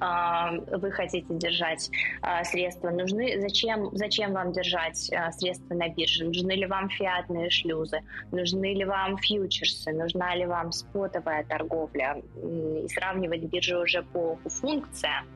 вы 0.00 0.90
хотите 0.90 1.26
держать 1.30 1.90
а, 2.22 2.44
средства, 2.44 2.90
нужны, 2.90 3.40
зачем, 3.40 3.90
зачем 3.92 4.32
вам 4.32 4.52
держать 4.52 5.10
а, 5.12 5.30
средства 5.32 5.74
на 5.74 5.88
бирже, 5.88 6.24
нужны 6.24 6.52
ли 6.52 6.66
вам 6.66 6.88
фиатные 6.88 7.50
шлюзы, 7.50 8.00
нужны 8.32 8.74
ли 8.74 8.84
вам 8.84 9.16
фьючерсы, 9.18 9.92
нужна 9.92 10.34
ли 10.34 10.46
вам 10.46 10.72
спотовая 10.72 11.44
торговля, 11.44 12.22
и 12.42 12.88
сравнивать 12.88 13.44
биржи 13.44 13.78
уже 13.78 14.02
по, 14.02 14.36
функциям, 14.46 15.26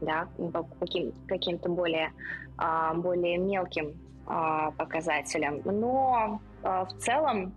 да, 0.00 0.28
по 0.36 0.62
каким, 0.80 1.12
каким-то 1.28 1.68
более, 1.68 2.12
более 2.94 3.38
мелким 3.38 3.94
показателям. 4.76 5.60
Но 5.64 6.40
в 6.62 6.92
целом, 6.98 7.54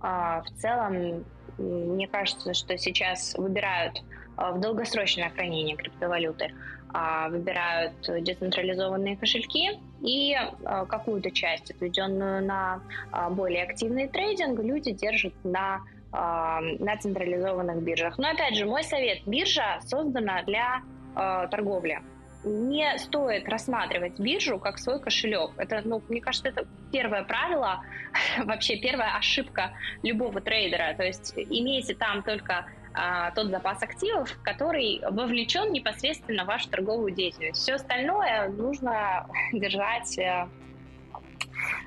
в 0.00 0.44
целом, 0.56 1.24
мне 1.58 2.08
кажется, 2.08 2.54
что 2.54 2.76
сейчас 2.78 3.34
выбирают 3.36 3.98
а, 3.98 4.11
в 4.50 4.60
долгосрочное 4.60 5.30
хранение 5.30 5.76
криптовалюты 5.76 6.52
а, 6.92 7.28
выбирают 7.28 7.92
децентрализованные 8.06 9.16
кошельки 9.16 9.80
и 10.02 10.34
а, 10.34 10.84
какую-то 10.86 11.30
часть, 11.30 11.70
отведенную 11.70 12.44
на 12.44 12.82
более 13.30 13.64
активный 13.64 14.08
трейдинг, 14.08 14.60
люди 14.60 14.92
держат 14.92 15.34
на 15.44 15.80
на 16.14 16.94
централизованных 17.00 17.82
биржах. 17.82 18.18
Но 18.18 18.28
опять 18.28 18.54
же, 18.54 18.66
мой 18.66 18.84
совет: 18.84 19.22
биржа 19.24 19.80
создана 19.80 20.42
для 20.42 20.82
торговли. 21.50 22.02
Не 22.44 22.98
стоит 22.98 23.48
рассматривать 23.48 24.18
биржу 24.20 24.58
как 24.58 24.78
свой 24.78 25.00
кошелек. 25.00 25.52
Это, 25.56 25.80
ну, 25.86 26.02
мне 26.10 26.20
кажется, 26.20 26.48
это 26.48 26.66
первое 26.92 27.24
правило, 27.24 27.82
вообще 28.44 28.76
первая 28.76 29.16
ошибка 29.16 29.72
любого 30.02 30.42
трейдера. 30.42 30.92
То 30.98 31.04
есть 31.04 31.32
имейте 31.34 31.94
там 31.94 32.22
только 32.22 32.66
а, 32.94 33.30
тот 33.32 33.48
запас 33.48 33.82
активов, 33.82 34.36
который 34.42 35.00
вовлечен 35.10 35.72
непосредственно 35.72 36.44
в 36.44 36.46
вашу 36.46 36.68
торговую 36.68 37.12
деятельность. 37.12 37.60
Все 37.60 37.74
остальное 37.74 38.48
нужно 38.48 39.26
держать, 39.52 40.18
э, 40.18 40.48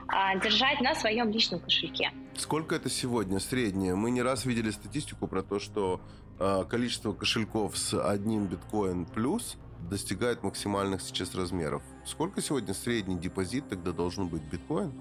а, 0.07 0.35
держать 0.37 0.81
на 0.81 0.95
своем 0.95 1.31
личном 1.31 1.59
кошельке. 1.59 2.11
Сколько 2.35 2.75
это 2.75 2.89
сегодня 2.89 3.39
среднее? 3.39 3.95
Мы 3.95 4.11
не 4.11 4.21
раз 4.21 4.45
видели 4.45 4.71
статистику 4.71 5.27
про 5.27 5.41
то, 5.41 5.59
что 5.59 6.01
а, 6.39 6.65
количество 6.65 7.13
кошельков 7.13 7.77
с 7.77 7.97
одним 7.99 8.47
биткоин 8.47 9.05
плюс 9.05 9.57
достигает 9.89 10.43
максимальных 10.43 11.01
сейчас 11.01 11.35
размеров. 11.35 11.83
Сколько 12.05 12.41
сегодня 12.41 12.73
средний 12.73 13.17
депозит 13.17 13.69
тогда 13.69 13.91
должен 13.91 14.27
быть 14.27 14.41
биткоин? 14.41 14.93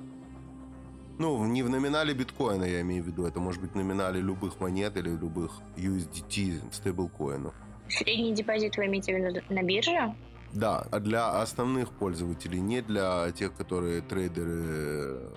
Ну, 1.18 1.44
не 1.44 1.62
в 1.62 1.70
номинале 1.70 2.12
биткоина, 2.12 2.64
я 2.64 2.80
имею 2.80 3.04
в 3.04 3.06
виду. 3.06 3.24
Это 3.24 3.38
может 3.38 3.60
быть 3.60 3.72
в 3.72 3.76
номинале 3.76 4.20
любых 4.20 4.60
монет 4.60 4.96
или 4.96 5.10
любых 5.10 5.52
USDT 5.76 6.72
стейблкоинов. 6.72 7.54
Средний 7.88 8.32
депозит 8.34 8.76
вы 8.76 8.86
имеете 8.86 9.14
в 9.14 9.18
виду 9.18 9.40
на 9.48 9.62
бирже? 9.62 10.14
Да, 10.52 10.86
а 10.90 11.00
для 11.00 11.40
основных 11.40 11.90
пользователей, 11.90 12.60
не 12.60 12.80
для 12.80 13.30
тех, 13.32 13.54
которые 13.54 14.00
трейдеры 14.02 15.32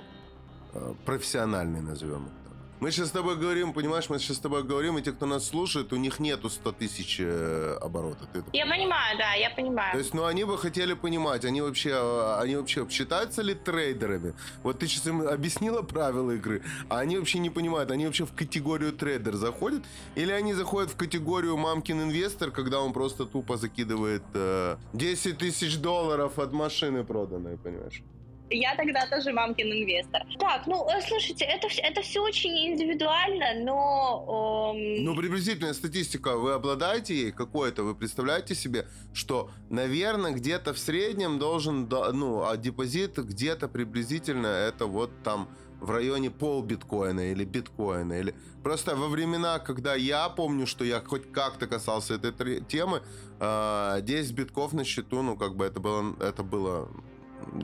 э, 0.74 0.94
профессиональные, 1.06 1.82
назовем 1.82 2.28
их 2.28 2.47
мы 2.80 2.92
сейчас 2.92 3.08
с 3.08 3.12
тобой 3.12 3.36
говорим, 3.38 3.74
понимаешь, 3.74 4.10
мы 4.10 4.20
сейчас 4.20 4.38
с 4.38 4.40
тобой 4.40 4.64
говорим, 4.64 4.98
и 4.98 5.02
те, 5.02 5.12
кто 5.12 5.26
нас 5.26 5.48
слушает, 5.48 5.94
у 5.94 5.96
них 5.96 6.20
нету 6.20 6.50
100 6.50 6.72
тысяч 6.74 7.18
э, 7.20 7.78
оборотов. 7.82 8.28
я 8.54 8.66
понимаю, 8.66 9.18
да, 9.18 9.34
я 9.34 9.50
понимаю. 9.50 9.94
То 9.94 9.98
есть, 9.98 10.14
ну, 10.14 10.26
они 10.26 10.44
бы 10.44 10.58
хотели 10.58 10.94
понимать, 10.94 11.44
они 11.46 11.62
вообще, 11.62 11.94
а, 11.96 12.40
они 12.40 12.56
вообще 12.56 12.88
считаются 12.90 13.42
ли 13.42 13.56
трейдерами? 13.56 14.34
Вот 14.64 14.80
ты 14.80 14.88
сейчас 14.88 15.08
им 15.08 15.28
объяснила 15.28 15.82
правила 15.82 16.32
игры, 16.32 16.62
а 16.90 17.00
они 17.00 17.18
вообще 17.18 17.40
не 17.40 17.50
понимают, 17.50 17.90
они 17.90 18.06
вообще 18.06 18.26
в 18.26 18.34
категорию 18.34 18.94
трейдер 18.94 19.36
заходят, 19.36 19.84
или 20.16 20.32
они 20.32 20.54
заходят 20.54 20.92
в 20.92 20.96
категорию 20.96 21.58
мамкин 21.58 22.04
инвестор, 22.04 22.52
когда 22.52 22.80
он 22.80 22.94
просто 22.94 23.26
тупо 23.26 23.58
закидывает 23.58 24.24
э, 24.34 24.78
10 24.94 25.38
тысяч 25.38 25.78
долларов 25.78 26.38
от 26.38 26.54
машины 26.54 27.04
проданной, 27.04 27.58
понимаешь? 27.58 28.04
Я 28.50 28.76
тогда 28.76 29.06
тоже 29.08 29.34
мамкин 29.34 29.68
инвестор. 29.68 30.24
Так, 30.40 30.68
ну, 30.68 30.88
э, 30.90 31.02
слушайте, 31.08 31.46
это, 31.46 31.68
это 31.82 32.02
все 32.02 32.22
очень 32.22 32.74
индивидуально, 32.74 33.64
но... 33.64 34.74
Эм... 34.76 35.04
Ну, 35.04 35.16
приблизительная 35.16 35.74
статистика, 35.74 36.38
вы 36.38 36.54
обладаете 36.54 37.16
ей 37.16 37.32
какой-то? 37.32 37.84
Вы 37.84 37.96
представляете 37.96 38.56
себе, 38.56 38.88
что, 39.14 39.50
наверное, 39.70 40.32
где-то 40.32 40.74
в 40.74 40.80
среднем 40.80 41.40
должен, 41.40 41.90
ну, 41.90 42.48
а 42.48 42.56
депозит 42.58 43.18
где-то 43.18 43.68
приблизительно 43.68 44.48
это 44.48 44.86
вот 44.86 45.12
там 45.24 45.50
в 45.80 45.92
районе 45.92 46.32
пол 46.32 46.64
биткоина 46.64 47.32
или 47.32 47.46
биткоина. 47.46 48.14
Или... 48.14 48.36
Просто 48.64 48.96
во 48.96 49.08
времена, 49.08 49.60
когда 49.60 49.96
я 49.96 50.30
помню, 50.30 50.66
что 50.66 50.84
я 50.84 51.02
хоть 51.02 51.32
как-то 51.32 51.68
касался 51.68 52.16
этой 52.16 52.62
темы, 52.62 53.00
10 53.00 53.40
а, 53.40 54.02
битков 54.34 54.74
на 54.74 54.84
счету, 54.84 55.22
ну, 55.22 55.38
как 55.38 55.56
бы 55.56 55.66
это 55.66 55.80
было, 55.80 56.16
это 56.20 56.44
было, 56.44 56.90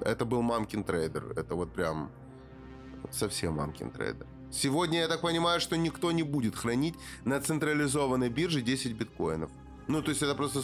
это 0.06 0.26
был 0.26 0.42
мамкин 0.42 0.84
трейдер. 0.84 1.34
Это 1.36 1.56
вот 1.56 1.74
прям 1.74 2.12
совсем 3.12 3.56
мамкин 3.56 3.92
трейдер. 3.92 4.28
Сегодня 4.52 5.00
я 5.00 5.08
так 5.08 5.22
понимаю, 5.22 5.60
что 5.60 5.76
никто 5.78 6.12
не 6.12 6.24
будет 6.24 6.56
хранить 6.56 6.96
на 7.26 7.42
централизованной 7.42 8.30
бирже 8.30 8.62
10 8.62 8.94
биткоинов. 8.94 9.50
Ну, 9.88 10.02
то 10.02 10.12
есть 10.12 10.22
это 10.22 10.36
просто 10.36 10.62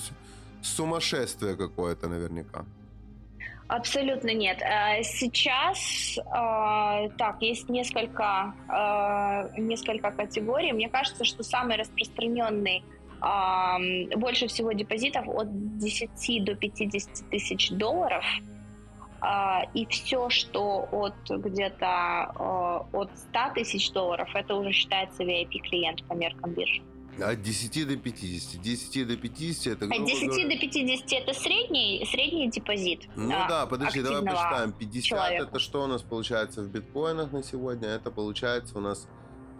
сумасшествие 0.61 1.55
какое-то 1.55 2.07
наверняка. 2.07 2.65
Абсолютно 3.67 4.33
нет. 4.33 4.61
Э, 4.61 5.03
сейчас 5.03 6.17
э, 6.17 7.09
так 7.17 7.41
есть 7.41 7.69
несколько 7.69 8.53
э, 8.67 9.59
несколько 9.61 10.11
категорий. 10.11 10.71
Мне 10.71 10.89
кажется, 10.89 11.23
что 11.23 11.43
самый 11.43 11.77
распространенный 11.77 12.83
больше 14.15 14.47
всего 14.47 14.71
депозитов 14.71 15.27
от 15.27 15.77
10 15.77 16.45
до 16.45 16.55
50 16.55 17.29
тысяч 17.29 17.69
долларов. 17.71 18.23
И 19.73 19.85
все, 19.87 20.29
что 20.29 20.87
от 20.91 21.15
где-то 21.29 22.85
от 22.93 23.09
100 23.17 23.39
тысяч 23.55 23.91
долларов, 23.91 24.29
это 24.33 24.55
уже 24.55 24.71
считается 24.71 25.23
VIP-клиент 25.23 26.05
по 26.07 26.13
меркам 26.13 26.53
биржи. 26.53 26.81
От 27.21 27.41
10 27.41 27.87
до 27.87 27.97
50. 27.97 28.61
10 28.61 29.07
до 29.07 29.17
50 29.17 29.73
это... 29.73 29.85
От 29.85 30.05
10 30.05 30.27
говоря... 30.27 30.47
до 30.47 30.57
50 30.57 31.11
это 31.11 31.33
средний, 31.33 32.07
средний 32.09 32.49
депозит. 32.49 33.09
Ну 33.15 33.33
а, 33.35 33.47
да, 33.47 33.65
подожди, 33.65 34.01
давай 34.01 34.21
посчитаем. 34.23 34.71
50 34.71 35.03
человека. 35.03 35.43
это 35.43 35.59
что 35.59 35.83
у 35.83 35.87
нас 35.87 36.01
получается 36.01 36.61
в 36.61 36.69
биткоинах 36.69 37.31
на 37.31 37.43
сегодня? 37.43 37.89
Это 37.89 38.09
получается 38.11 38.77
у 38.77 38.81
нас 38.81 39.07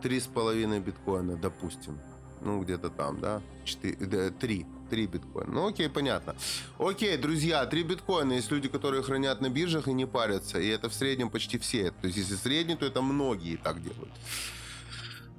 3,5 0.02 0.80
биткоина, 0.80 1.36
допустим. 1.36 2.00
Ну, 2.42 2.62
где-то 2.62 2.90
там, 2.90 3.20
да? 3.20 3.42
4, 3.66 4.30
3. 4.32 4.66
3 4.90 5.08
биткоина. 5.08 5.52
Ну, 5.52 5.68
окей, 5.68 5.90
понятно. 5.90 6.36
Окей, 6.78 7.18
друзья, 7.18 7.66
3 7.66 7.84
биткоина. 7.84 8.34
Есть 8.34 8.52
люди, 8.52 8.68
которые 8.68 9.04
хранят 9.04 9.42
на 9.42 9.50
биржах 9.50 9.88
и 9.88 9.94
не 9.94 10.06
парятся. 10.06 10.60
И 10.60 10.68
это 10.68 10.90
в 10.90 10.94
среднем 10.94 11.30
почти 11.30 11.58
все. 11.58 11.92
То 11.92 12.08
есть, 12.08 12.18
если 12.18 12.36
средний, 12.36 12.76
то 12.76 12.86
это 12.86 13.02
многие 13.02 13.58
так 13.58 13.82
делают. 13.82 14.14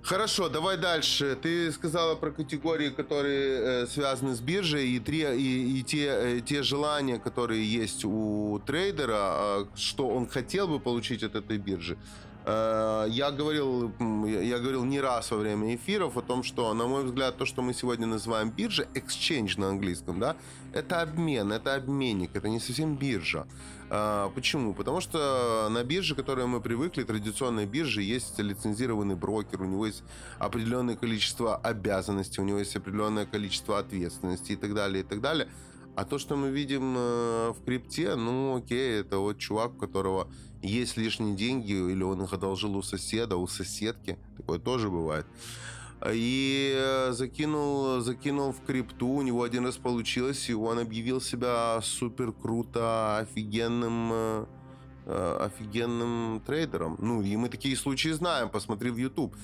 Хорошо, 0.02 0.48
давай 0.48 0.76
дальше. 0.76 1.36
Ты 1.40 1.70
сказала 1.70 2.14
про 2.14 2.30
категории, 2.30 2.90
которые 2.90 3.82
э, 3.82 3.86
связаны 3.86 4.34
с 4.34 4.40
биржей, 4.40 4.88
и, 4.88 4.98
три, 4.98 5.20
и, 5.20 5.78
и 5.78 5.82
те, 5.82 6.06
э, 6.06 6.40
те 6.40 6.62
желания, 6.62 7.18
которые 7.18 7.64
есть 7.64 8.04
у 8.04 8.60
трейдера, 8.66 9.36
э, 9.38 9.66
что 9.76 10.08
он 10.08 10.26
хотел 10.26 10.68
бы 10.68 10.80
получить 10.80 11.22
от 11.22 11.34
этой 11.34 11.58
биржи. 11.58 11.98
Э, 12.44 13.06
я 13.08 13.30
говорил, 13.30 13.92
я 14.26 14.58
говорил 14.58 14.84
не 14.84 15.00
раз 15.00 15.30
во 15.30 15.36
время 15.36 15.74
эфиров 15.74 16.16
о 16.16 16.22
том, 16.22 16.42
что, 16.42 16.72
на 16.74 16.86
мой 16.86 17.04
взгляд, 17.04 17.36
то, 17.36 17.44
что 17.44 17.62
мы 17.62 17.74
сегодня 17.74 18.06
называем 18.06 18.50
биржа, 18.50 18.86
exchange 18.94 19.60
на 19.60 19.68
английском, 19.68 20.18
да, 20.18 20.36
это 20.72 21.02
обмен, 21.02 21.52
это 21.52 21.74
обменник, 21.74 22.30
это 22.34 22.48
не 22.48 22.60
совсем 22.60 22.96
биржа. 22.96 23.46
А, 23.90 24.30
почему? 24.30 24.72
Потому 24.72 25.00
что 25.00 25.68
на 25.70 25.84
бирже, 25.84 26.14
к 26.14 26.18
которой 26.18 26.46
мы 26.46 26.60
привыкли, 26.60 27.02
традиционной 27.02 27.66
бирже, 27.66 28.02
есть 28.02 28.38
лицензированный 28.38 29.16
брокер, 29.16 29.60
у 29.62 29.66
него 29.66 29.86
есть 29.86 30.02
определенное 30.38 30.96
количество 30.96 31.56
обязанностей, 31.56 32.40
у 32.40 32.44
него 32.44 32.58
есть 32.58 32.76
определенное 32.76 33.26
количество 33.26 33.78
ответственности 33.78 34.52
и 34.52 34.56
так 34.56 34.74
далее, 34.74 35.02
и 35.02 35.06
так 35.06 35.20
далее. 35.20 35.48
А 36.00 36.06
то, 36.06 36.18
что 36.18 36.34
мы 36.34 36.48
видим 36.48 36.94
э, 36.96 37.50
в 37.50 37.62
крипте, 37.62 38.14
ну 38.14 38.56
окей, 38.56 39.00
это 39.00 39.18
вот 39.18 39.36
чувак, 39.36 39.74
у 39.74 39.76
которого 39.76 40.28
есть 40.62 40.96
лишние 40.96 41.36
деньги, 41.36 41.72
или 41.72 42.02
он 42.02 42.22
их 42.22 42.32
одолжил 42.32 42.74
у 42.74 42.82
соседа, 42.82 43.36
у 43.36 43.46
соседки. 43.46 44.18
Такое 44.38 44.58
тоже 44.58 44.88
бывает 44.88 45.26
и 46.10 46.74
э, 46.74 47.12
закинул, 47.12 48.00
закинул 48.00 48.52
в 48.52 48.64
крипту, 48.64 49.08
у 49.08 49.20
него 49.20 49.42
один 49.42 49.66
раз 49.66 49.76
получилось, 49.76 50.48
и 50.48 50.54
он 50.54 50.78
объявил 50.78 51.20
себя 51.20 51.78
супер 51.82 52.32
круто, 52.32 53.18
офигенным, 53.18 54.10
э, 54.10 54.46
офигенным 55.10 56.40
трейдером. 56.46 56.96
Ну, 56.98 57.22
и 57.22 57.36
мы 57.36 57.48
такие 57.48 57.76
случаи 57.76 58.10
знаем, 58.10 58.48
посмотри 58.48 58.90
в 58.90 58.96
YouTube. 58.96 59.34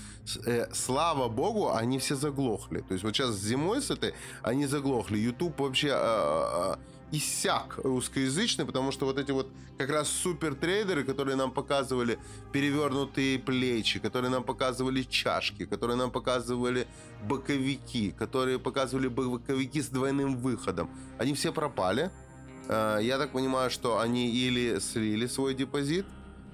Слава 0.73 1.29
богу, 1.29 1.73
они 1.73 1.99
все 1.99 2.15
заглохли. 2.17 2.81
То 2.81 2.95
есть 2.95 3.05
вот 3.05 3.15
сейчас 3.15 3.35
зимой 3.37 3.83
с 3.83 3.91
этой 3.91 4.15
они 4.43 4.67
заглохли. 4.67 5.19
YouTube 5.19 5.61
вообще 5.61 6.77
иссяк 7.13 7.79
русскоязычный, 7.85 8.65
потому 8.65 8.91
что 8.91 9.07
вот 9.07 9.19
эти 9.19 9.31
вот 9.31 9.49
как 9.79 9.91
раз 9.91 10.09
супер 10.09 10.57
трейдеры, 10.57 11.05
которые 11.05 11.37
нам 11.37 11.53
показывали 11.53 12.19
перевернутые 12.53 13.39
плечи, 13.39 14.01
которые 14.01 14.31
нам 14.31 14.43
показывали 14.43 15.03
чашки, 15.03 15.67
которые 15.67 15.97
нам 15.97 16.11
показывали 16.11 16.89
боковики, 17.23 18.11
которые 18.11 18.59
показывали 18.59 19.07
боковики 19.07 19.81
с 19.81 19.87
двойным 19.87 20.37
выходом, 20.37 20.91
они 21.19 21.33
все 21.35 21.53
пропали. 21.53 22.11
Э, 22.69 22.99
я 23.01 23.19
так 23.19 23.31
понимаю, 23.31 23.71
что 23.71 23.99
они 23.99 24.29
или 24.29 24.79
слили 24.79 25.27
свой 25.27 25.55
депозит, 25.55 26.07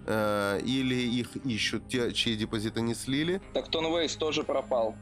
э, 0.07 0.61
или 0.65 0.95
их 0.95 1.37
ищут 1.45 1.89
те, 1.89 2.13
чьи 2.13 2.37
депозиты 2.37 2.81
не 2.81 2.95
слили. 2.95 3.41
Так 3.55 3.69
Тон 3.69 3.85
Вейс 3.87 4.17
тоже 4.17 4.43
пропал. 4.43 4.95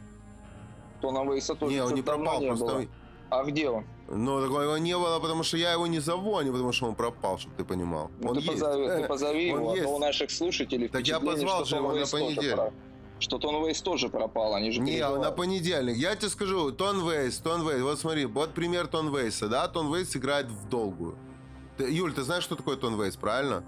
Тона 1.01 1.25
Вейса 1.31 1.55
тоже 1.55 1.75
не, 1.75 1.83
он 1.83 1.95
не 1.95 2.03
пропал, 2.03 2.41
не 2.41 2.49
просто... 2.49 2.67
Было. 2.67 2.87
А 3.31 3.45
где 3.45 3.71
он? 3.71 3.85
Ну, 4.09 4.43
такого 4.43 4.63
его 4.63 4.79
не 4.79 4.97
было, 4.99 5.21
потому 5.21 5.45
что 5.45 5.57
я 5.57 5.73
его 5.73 5.87
не 5.87 6.01
зову, 6.01 6.37
а 6.37 6.43
не 6.43 6.51
потому 6.51 6.73
что 6.73 6.87
он 6.87 6.97
пропал, 6.97 7.39
чтобы 7.39 7.55
ты 7.57 7.65
понимал. 7.65 8.11
Ну, 8.19 8.31
он 8.31 8.35
ты, 8.35 8.41
есть. 8.41 8.53
Позови, 8.53 8.87
ты 8.89 9.07
позови 9.07 9.53
он 9.53 9.61
его, 9.61 9.71
а 9.71 9.77
есть. 9.77 9.89
у 9.89 9.99
наших 9.99 10.31
слушателей 10.33 10.89
Так 10.89 11.07
я 11.07 11.21
позвал 11.21 11.65
же 11.65 11.77
его 11.77 11.93
на 11.93 12.07
понедельник. 12.07 12.73
Что 13.21 13.39
Тон 13.39 13.64
Вейс 13.64 13.81
тоже 13.81 14.09
пропал, 14.09 14.55
они 14.55 14.73
же 14.73 14.81
Не, 14.81 14.93
переживают. 14.93 15.23
на 15.23 15.31
понедельник. 15.31 15.97
Я 15.97 16.16
тебе 16.16 16.29
скажу, 16.29 16.73
Тон 16.73 17.09
Вейс, 17.09 17.39
Тон 17.39 17.68
Вейс, 17.68 17.83
вот 17.83 18.01
смотри, 18.01 18.25
вот 18.25 18.53
пример 18.55 18.87
Тон 18.89 19.14
Вейса, 19.14 19.49
да, 19.49 19.68
Тон 19.68 19.95
Вейс 19.95 20.16
играет 20.16 20.47
в 20.47 20.68
долгую. 20.68 21.16
Ты, 21.77 21.85
Юль, 21.93 22.12
ты 22.12 22.23
знаешь, 22.23 22.43
что 22.43 22.57
такое 22.57 22.77
Тон 22.77 23.01
Вейс, 23.01 23.16
правильно? 23.16 23.62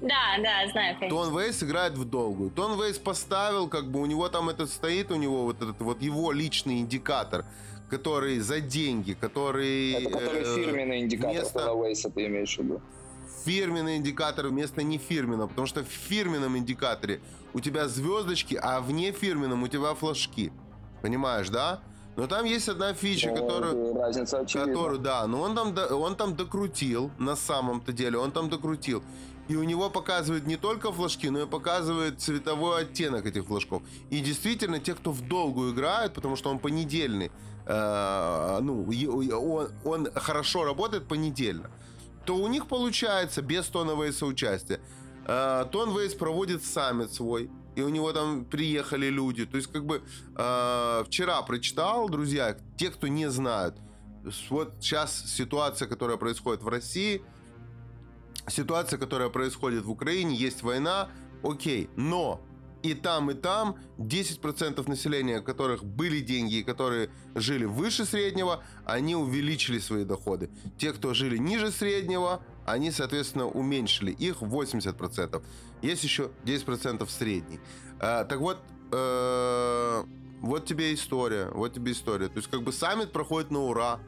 Да, 0.00 0.38
да, 0.38 0.70
знаю. 0.70 0.96
Конечно. 0.98 1.08
Тон 1.08 1.38
Вейс 1.38 1.62
играет 1.62 1.94
в 1.94 2.04
долгую. 2.04 2.50
Тон 2.50 2.80
Вейс 2.80 2.98
поставил, 2.98 3.68
как 3.68 3.90
бы 3.90 4.00
у 4.00 4.06
него 4.06 4.28
там 4.28 4.48
этот 4.48 4.70
стоит, 4.70 5.10
у 5.10 5.16
него 5.16 5.44
вот 5.44 5.56
этот 5.56 5.80
вот 5.80 6.00
его 6.00 6.30
личный 6.30 6.78
индикатор– 6.78 7.44
который 7.90 8.38
за 8.38 8.60
деньги, 8.60 9.12
который... 9.12 9.92
Это 9.92 10.10
который 10.10 10.40
э, 10.40 10.54
фирменный 10.54 11.00
индикатор 11.00 11.36
вместо... 11.36 11.58
Waze, 11.60 12.12
ты 12.14 12.26
имеешь 12.26 12.56
в 12.56 12.62
виду? 12.62 12.80
Фирменный 13.44 13.96
индикатор 13.96 14.48
вместо 14.48 14.82
нефирменного, 14.82 15.48
потому 15.48 15.66
что 15.66 15.82
в 15.82 15.88
фирменном 15.88 16.56
индикаторе 16.58 17.20
у 17.54 17.60
тебя 17.60 17.88
звездочки, 17.88 18.58
а 18.60 18.80
в 18.80 18.90
нефирменном 18.92 19.62
у 19.62 19.68
тебя 19.68 19.94
флажки. 19.94 20.52
Понимаешь, 21.02 21.48
да? 21.48 21.80
Но 22.16 22.26
там 22.26 22.44
есть 22.44 22.68
одна 22.68 22.92
фича, 22.92 23.30
ну, 23.30 23.36
которую... 23.36 23.94
Разница 23.94 24.40
очевидна. 24.40 24.74
Которую, 24.74 24.98
да, 24.98 25.26
но 25.26 25.40
он 25.40 25.54
там, 25.54 25.74
он 25.92 26.16
там 26.16 26.36
докрутил, 26.36 27.10
на 27.18 27.36
самом-то 27.36 27.92
деле, 27.92 28.18
он 28.18 28.32
там 28.32 28.50
докрутил. 28.50 29.02
И 29.48 29.56
у 29.56 29.64
него 29.64 29.90
показывает 29.90 30.46
не 30.46 30.56
только 30.56 30.92
флажки, 30.92 31.30
но 31.30 31.40
и 31.42 31.46
показывает 31.46 32.20
цветовой 32.20 32.82
оттенок 32.82 33.26
этих 33.26 33.46
флажков. 33.46 33.82
И 34.10 34.20
действительно, 34.20 34.78
те, 34.80 34.94
кто 34.94 35.12
в 35.12 35.26
долгую 35.26 35.72
играют, 35.72 36.14
потому 36.14 36.36
что 36.36 36.50
он 36.50 36.58
понедельный, 36.58 37.32
э, 37.66 38.58
ну, 38.60 38.86
он, 38.86 39.70
он 39.84 40.08
хорошо 40.14 40.64
работает 40.64 41.08
понедельно, 41.08 41.70
то 42.24 42.36
у 42.36 42.46
них 42.48 42.66
получается 42.66 43.42
без 43.42 43.66
Тона 43.66 44.00
Вейса 44.00 44.26
участия. 44.26 44.80
Э, 45.26 45.66
Тон 45.70 45.96
Вейс 45.96 46.14
проводит 46.14 46.64
саммит 46.64 47.12
свой, 47.12 47.50
и 47.76 47.82
у 47.82 47.88
него 47.88 48.12
там 48.12 48.44
приехали 48.44 49.06
люди. 49.06 49.46
То 49.46 49.56
есть, 49.56 49.70
как 49.72 49.84
бы, 49.84 50.02
э, 50.36 51.04
вчера 51.06 51.42
прочитал, 51.42 52.08
друзья, 52.08 52.56
те, 52.76 52.90
кто 52.90 53.08
не 53.08 53.30
знают, 53.30 53.76
вот 54.50 54.74
сейчас 54.80 55.24
ситуация, 55.30 55.88
которая 55.88 56.16
происходит 56.16 56.62
в 56.62 56.68
России, 56.68 57.22
ситуация, 58.48 58.98
которая 58.98 59.28
происходит 59.30 59.84
в 59.84 59.90
Украине, 59.90 60.34
есть 60.34 60.62
война, 60.62 61.08
окей, 61.42 61.88
но 61.96 62.40
и 62.82 62.94
там, 62.94 63.30
и 63.30 63.34
там 63.34 63.76
10% 63.98 64.88
населения, 64.88 65.40
у 65.40 65.42
которых 65.42 65.84
были 65.84 66.20
деньги 66.20 66.56
и 66.56 66.62
которые 66.62 67.10
жили 67.34 67.64
выше 67.64 68.04
среднего, 68.04 68.62
они 68.84 69.14
увеличили 69.14 69.78
свои 69.78 70.04
доходы. 70.04 70.50
Те, 70.78 70.92
кто 70.92 71.14
жили 71.14 71.36
ниже 71.36 71.70
среднего, 71.70 72.42
они, 72.66 72.90
соответственно, 72.90 73.46
уменьшили 73.46 74.12
их 74.12 74.42
80%. 74.42 75.42
Есть 75.82 76.04
еще 76.04 76.30
10% 76.44 77.08
средний. 77.08 77.60
А, 77.98 78.24
так 78.24 78.40
вот, 78.40 78.58
э, 78.92 80.04
вот 80.40 80.66
тебе 80.66 80.94
история, 80.94 81.48
вот 81.52 81.74
тебе 81.74 81.92
история. 81.92 82.28
То 82.28 82.38
есть 82.38 82.48
как 82.48 82.62
бы 82.62 82.72
саммит 82.72 83.12
проходит 83.12 83.50
на 83.50 83.60
ура. 83.60 84.00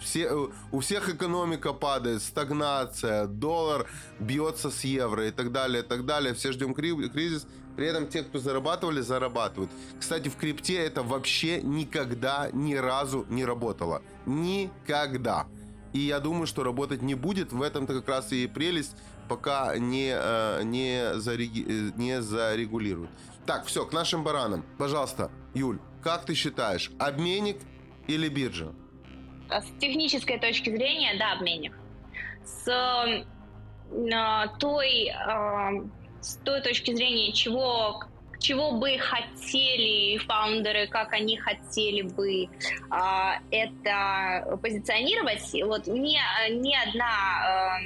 Все, 0.00 0.24
э, 0.24 0.48
у 0.72 0.80
всех 0.80 1.08
экономика 1.08 1.72
падает, 1.72 2.22
стагнация, 2.22 3.26
доллар 3.26 3.86
бьется 4.18 4.70
с 4.70 4.82
евро 4.84 5.26
и 5.28 5.30
так 5.30 5.52
далее, 5.52 5.82
и 5.82 5.86
так 5.86 6.04
далее. 6.04 6.34
Все 6.34 6.52
ждем 6.52 6.74
кризис. 6.74 7.46
При 7.76 7.86
этом 7.86 8.06
те, 8.06 8.22
кто 8.22 8.38
зарабатывали, 8.38 9.00
зарабатывают. 9.00 9.70
Кстати, 9.98 10.28
в 10.28 10.36
крипте 10.36 10.76
это 10.76 11.02
вообще 11.02 11.60
никогда, 11.60 12.48
ни 12.52 12.74
разу 12.74 13.26
не 13.28 13.44
работало. 13.44 14.02
Никогда. 14.26 15.46
И 15.92 16.00
я 16.00 16.20
думаю, 16.20 16.46
что 16.46 16.62
работать 16.62 17.02
не 17.02 17.14
будет. 17.14 17.52
В 17.52 17.62
этом-то 17.62 17.94
как 17.94 18.08
раз 18.08 18.32
и 18.32 18.46
прелесть, 18.46 18.96
пока 19.28 19.76
не, 19.76 20.12
э, 20.14 20.62
не, 20.64 21.14
зареги, 21.14 21.64
э, 21.66 21.90
не 21.96 22.20
зарегулируют. 22.20 23.10
Так, 23.46 23.66
все, 23.66 23.84
к 23.84 23.92
нашим 23.92 24.24
баранам. 24.24 24.64
Пожалуйста, 24.78 25.30
Юль, 25.54 25.78
как 26.02 26.24
ты 26.24 26.34
считаешь, 26.34 26.90
обменник 26.98 27.58
или 28.06 28.28
биржа? 28.28 28.72
А 29.50 29.60
с 29.60 29.66
технической 29.78 30.38
точки 30.38 30.70
зрения, 30.70 31.16
да, 31.18 31.32
обменник. 31.32 31.76
С 32.44 32.68
э, 32.68 33.24
той, 34.58 35.08
э, 35.08 35.88
с 36.24 36.36
той 36.42 36.62
точки 36.62 36.94
зрения, 36.94 37.32
чего, 37.32 38.02
чего 38.38 38.72
бы 38.72 38.96
хотели 38.98 40.16
фаундеры, 40.18 40.86
как 40.86 41.12
они 41.12 41.36
хотели 41.36 42.02
бы 42.02 42.44
э, 42.44 42.48
это 43.50 44.58
позиционировать, 44.62 45.52
вот 45.64 45.86
ни, 45.86 46.18
ни 46.50 46.74
одна 46.88 47.80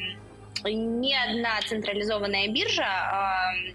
э, 0.64 0.70
ни 0.70 1.12
одна 1.14 1.61
централизованная 1.66 2.49
биржа 2.49 3.72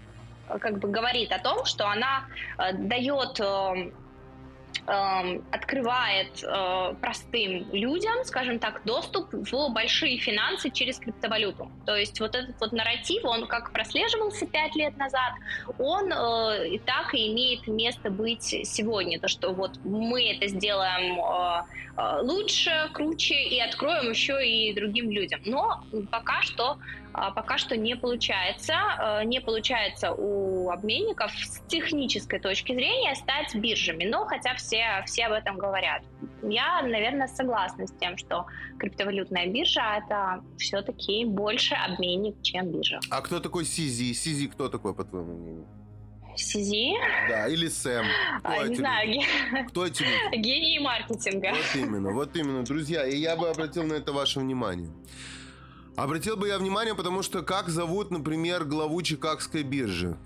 э, 0.48 0.58
как 0.58 0.78
бы 0.78 0.88
говорит 0.88 1.30
о 1.32 1.38
том, 1.38 1.64
что 1.66 1.86
она 1.86 2.24
э, 2.58 2.72
дает 2.72 3.40
Эм, 4.86 5.42
открывает 5.50 6.42
э, 6.42 6.94
простым 7.00 7.72
людям, 7.72 8.22
скажем 8.24 8.58
так, 8.58 8.82
доступ 8.84 9.32
в 9.32 9.72
большие 9.72 10.18
финансы 10.18 10.68
через 10.68 10.98
криптовалюту. 10.98 11.72
То 11.86 11.96
есть 11.96 12.20
вот 12.20 12.34
этот 12.34 12.60
вот 12.60 12.72
нарратив, 12.72 13.24
он 13.24 13.46
как 13.46 13.72
прослеживался 13.72 14.46
пять 14.46 14.76
лет 14.76 14.94
назад, 14.98 15.32
он 15.78 16.12
э, 16.12 16.68
и 16.68 16.78
так 16.80 17.14
и 17.14 17.32
имеет 17.32 17.66
место 17.66 18.10
быть 18.10 18.42
сегодня. 18.42 19.18
То, 19.18 19.26
что 19.26 19.54
вот 19.54 19.82
мы 19.84 20.30
это 20.30 20.48
сделаем 20.48 21.18
э, 21.18 22.20
лучше, 22.20 22.90
круче 22.92 23.42
и 23.42 23.58
откроем 23.60 24.10
еще 24.10 24.46
и 24.46 24.74
другим 24.74 25.10
людям. 25.10 25.40
Но 25.46 25.82
пока 26.10 26.42
что 26.42 26.76
пока 27.14 27.58
что 27.58 27.76
не 27.76 27.96
получается. 27.96 28.74
Э, 28.74 29.24
не 29.24 29.40
получается 29.40 30.12
у 30.12 30.70
обменников 30.70 31.32
с 31.32 31.60
технической 31.68 32.40
точки 32.40 32.72
зрения 32.72 33.14
стать 33.14 33.54
биржами. 33.54 34.04
Но 34.04 34.26
хотя 34.26 34.54
все, 34.54 35.02
все 35.06 35.26
об 35.26 35.32
этом 35.32 35.56
говорят. 35.56 36.02
Я, 36.42 36.82
наверное, 36.82 37.28
согласна 37.28 37.86
с 37.86 37.92
тем, 37.92 38.16
что 38.18 38.46
криптовалютная 38.78 39.46
биржа— 39.46 39.96
это 40.04 40.42
все-таки 40.58 41.24
больше 41.24 41.74
обменник, 41.74 42.42
чем 42.42 42.72
биржа. 42.72 43.00
А 43.10 43.20
кто 43.22 43.40
такой 43.40 43.64
Сизи? 43.64 44.12
Сизи 44.12 44.48
кто 44.48 44.68
такой, 44.68 44.94
по 44.94 45.04
твоему 45.04 45.34
мнению? 45.34 45.66
Сизи? 46.36 46.94
Да, 47.28 47.46
или 47.48 47.68
Сэм. 47.68 48.04
Кто 48.40 48.48
а, 48.48 48.68
не 48.68 48.74
знаю. 48.74 49.08
Люди? 49.08 49.26
Кто 49.68 49.86
эти 49.86 50.02
люди? 50.02 50.36
Гении 50.42 50.78
маркетинга. 50.78 51.52
Вот 51.52 51.76
именно, 51.76 52.12
вот 52.12 52.36
именно, 52.36 52.64
друзья. 52.64 53.06
И 53.06 53.16
я 53.16 53.36
бы 53.36 53.48
обратил 53.48 53.84
на 53.84 53.94
это 53.94 54.12
ваше 54.12 54.40
внимание. 54.40 54.90
Обратил 55.96 56.36
бы 56.36 56.48
я 56.48 56.58
внимание, 56.58 56.96
потому 56.96 57.22
что 57.22 57.42
как 57.42 57.68
зовут, 57.68 58.10
например, 58.10 58.64
главу 58.64 59.00
Чикагской 59.00 59.62
биржи? 59.62 60.16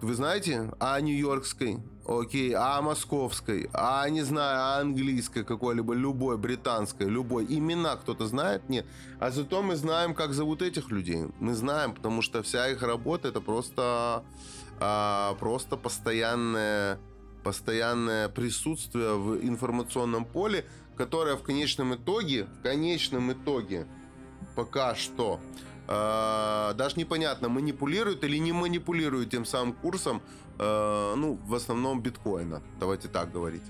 Вы 0.00 0.14
знаете? 0.14 0.70
А 0.78 1.00
Нью-Йоркской? 1.00 1.78
Окей. 2.06 2.52
А 2.54 2.80
Московской? 2.80 3.68
А, 3.72 4.08
не 4.08 4.22
знаю, 4.22 4.58
а 4.60 4.78
английской 4.78 5.42
какой-либо? 5.42 5.94
Любой, 5.94 6.38
британской, 6.38 7.08
любой. 7.08 7.44
Имена 7.48 7.96
кто-то 7.96 8.26
знает? 8.26 8.68
Нет. 8.68 8.86
А 9.18 9.32
зато 9.32 9.62
мы 9.62 9.74
знаем, 9.74 10.14
как 10.14 10.32
зовут 10.32 10.62
этих 10.62 10.90
людей. 10.90 11.26
Мы 11.40 11.54
знаем, 11.54 11.92
потому 11.92 12.22
что 12.22 12.44
вся 12.44 12.68
их 12.68 12.80
работа 12.82 13.28
это 13.28 13.40
просто, 13.40 14.22
а, 14.78 15.34
просто 15.40 15.76
постоянное, 15.76 17.00
постоянное 17.42 18.28
присутствие 18.28 19.16
в 19.16 19.44
информационном 19.44 20.24
поле, 20.24 20.66
которое 20.96 21.34
в 21.36 21.42
конечном 21.42 21.96
итоге, 21.96 22.44
в 22.44 22.62
конечном 22.62 23.32
итоге 23.32 23.88
пока 24.54 24.94
что 24.94 25.40
э, 25.90 26.74
даже 26.74 26.96
непонятно, 26.96 27.48
манипулируют 27.48 28.24
или 28.24 28.38
не 28.38 28.52
манипулируют 28.52 29.30
тем 29.30 29.44
самым 29.44 29.72
курсом, 29.72 30.22
э, 30.58 31.14
ну, 31.16 31.38
в 31.44 31.54
основном 31.54 32.00
биткоина, 32.00 32.62
давайте 32.78 33.08
так 33.08 33.32
говорить. 33.32 33.62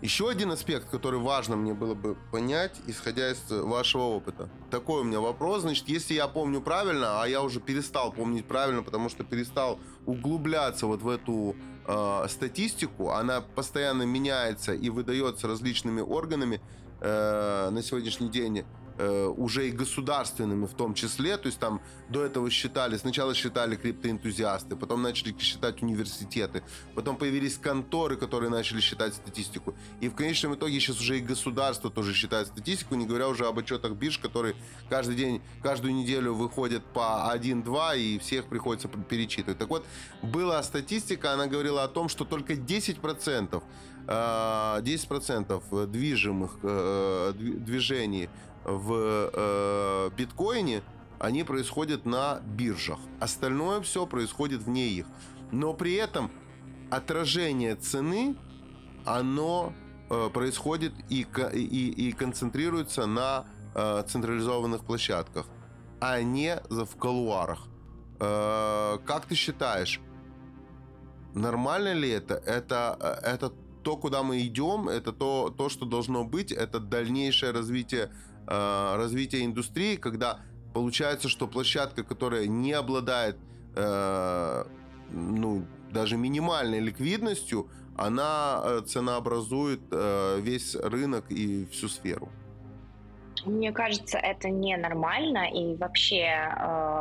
Еще 0.00 0.28
один 0.28 0.50
аспект, 0.50 0.90
который 0.90 1.20
важно 1.20 1.56
мне 1.56 1.74
было 1.74 1.94
бы 1.94 2.16
понять, 2.32 2.80
исходя 2.86 3.30
из 3.30 3.38
вашего 3.48 4.02
опыта. 4.02 4.48
Такой 4.70 5.02
у 5.02 5.04
меня 5.04 5.20
вопрос, 5.20 5.62
значит, 5.62 5.88
если 5.88 6.14
я 6.14 6.26
помню 6.26 6.60
правильно, 6.60 7.22
а 7.22 7.28
я 7.28 7.42
уже 7.42 7.60
перестал 7.60 8.12
помнить 8.12 8.44
правильно, 8.46 8.82
потому 8.82 9.08
что 9.08 9.22
перестал 9.22 9.78
углубляться 10.06 10.86
вот 10.86 11.02
в 11.02 11.08
эту 11.08 11.54
э, 11.86 12.26
статистику, 12.28 13.10
она 13.10 13.40
постоянно 13.40 14.02
меняется 14.02 14.72
и 14.72 14.90
выдается 14.90 15.46
различными 15.46 16.00
органами 16.00 16.60
э, 17.00 17.70
на 17.70 17.82
сегодняшний 17.82 18.28
день 18.28 18.64
Э, 18.98 19.26
уже 19.26 19.68
и 19.68 19.70
государственными 19.70 20.66
в 20.66 20.74
том 20.74 20.94
числе. 20.94 21.36
То 21.38 21.46
есть 21.46 21.58
там 21.58 21.80
до 22.10 22.24
этого 22.24 22.50
считали, 22.50 22.98
сначала 22.98 23.34
считали 23.34 23.76
криптоэнтузиасты, 23.76 24.76
потом 24.76 25.02
начали 25.02 25.34
считать 25.38 25.82
университеты, 25.82 26.62
потом 26.94 27.16
появились 27.16 27.56
конторы, 27.56 28.16
которые 28.16 28.50
начали 28.50 28.80
считать 28.80 29.14
статистику. 29.14 29.74
И 30.00 30.08
в 30.08 30.14
конечном 30.14 30.54
итоге 30.54 30.78
сейчас 30.78 31.00
уже 31.00 31.18
и 31.18 31.20
государство 31.20 31.90
тоже 31.90 32.12
считает 32.12 32.48
статистику, 32.48 32.94
не 32.94 33.06
говоря 33.06 33.28
уже 33.28 33.46
об 33.46 33.58
отчетах 33.58 33.92
бирж, 33.92 34.18
которые 34.18 34.54
каждый 34.90 35.16
день, 35.16 35.40
каждую 35.62 35.94
неделю 35.94 36.34
выходят 36.34 36.84
по 36.84 37.32
1-2, 37.34 37.98
и 37.98 38.18
всех 38.18 38.46
приходится 38.46 38.88
перечитывать. 38.88 39.58
Так 39.58 39.70
вот, 39.70 39.86
была 40.20 40.62
статистика, 40.62 41.32
она 41.32 41.46
говорила 41.46 41.82
о 41.82 41.88
том, 41.88 42.08
что 42.08 42.24
только 42.24 42.54
10% 42.54 43.62
10% 44.06 45.62
э, 45.70 45.86
движимых 45.86 46.58
э, 46.62 47.32
движений 47.36 48.28
в 48.64 49.30
э, 49.32 50.10
биткоине, 50.16 50.82
они 51.18 51.44
происходят 51.44 52.04
на 52.04 52.40
биржах. 52.44 52.98
Остальное 53.20 53.80
все 53.80 54.06
происходит 54.06 54.62
вне 54.62 54.88
их. 54.88 55.06
Но 55.50 55.74
при 55.74 55.94
этом 55.94 56.30
отражение 56.90 57.76
цены, 57.76 58.36
оно 59.04 59.72
э, 60.10 60.30
происходит 60.32 60.92
и, 61.08 61.26
и, 61.52 62.08
и 62.08 62.12
концентрируется 62.12 63.06
на 63.06 63.46
э, 63.74 64.02
централизованных 64.06 64.84
площадках, 64.84 65.46
а 66.00 66.20
не 66.22 66.60
в 66.68 66.96
колуарах. 66.96 67.66
Э, 68.18 68.98
как 69.04 69.26
ты 69.26 69.34
считаешь, 69.34 70.00
нормально 71.34 71.92
ли 71.92 72.10
это? 72.10 72.34
Это, 72.34 72.96
э, 73.00 73.34
это 73.34 73.52
то, 73.82 73.96
куда 73.96 74.22
мы 74.22 74.40
идем, 74.42 74.88
это 74.88 75.12
то, 75.12 75.54
то, 75.56 75.68
что 75.68 75.86
должно 75.86 76.24
быть, 76.24 76.52
это 76.52 76.78
дальнейшее 76.80 77.52
развитие 77.52 78.12
э, 78.46 78.96
развития 78.96 79.44
индустрии, 79.44 79.96
когда 79.96 80.40
получается, 80.74 81.28
что 81.28 81.46
площадка, 81.46 82.02
которая 82.02 82.46
не 82.46 82.72
обладает 82.72 83.36
э, 83.74 84.64
ну, 85.10 85.66
даже 85.90 86.16
минимальной 86.16 86.80
ликвидностью, 86.80 87.68
она 87.96 88.60
э, 88.64 88.80
ценообразует 88.86 89.80
э, 89.90 90.40
весь 90.40 90.74
рынок 90.74 91.30
и 91.30 91.66
всю 91.66 91.88
сферу. 91.88 92.28
Мне 93.44 93.72
кажется, 93.72 94.18
это 94.18 94.48
ненормально, 94.48 95.48
и 95.52 95.76
вообще 95.76 96.22
э, 96.22 96.91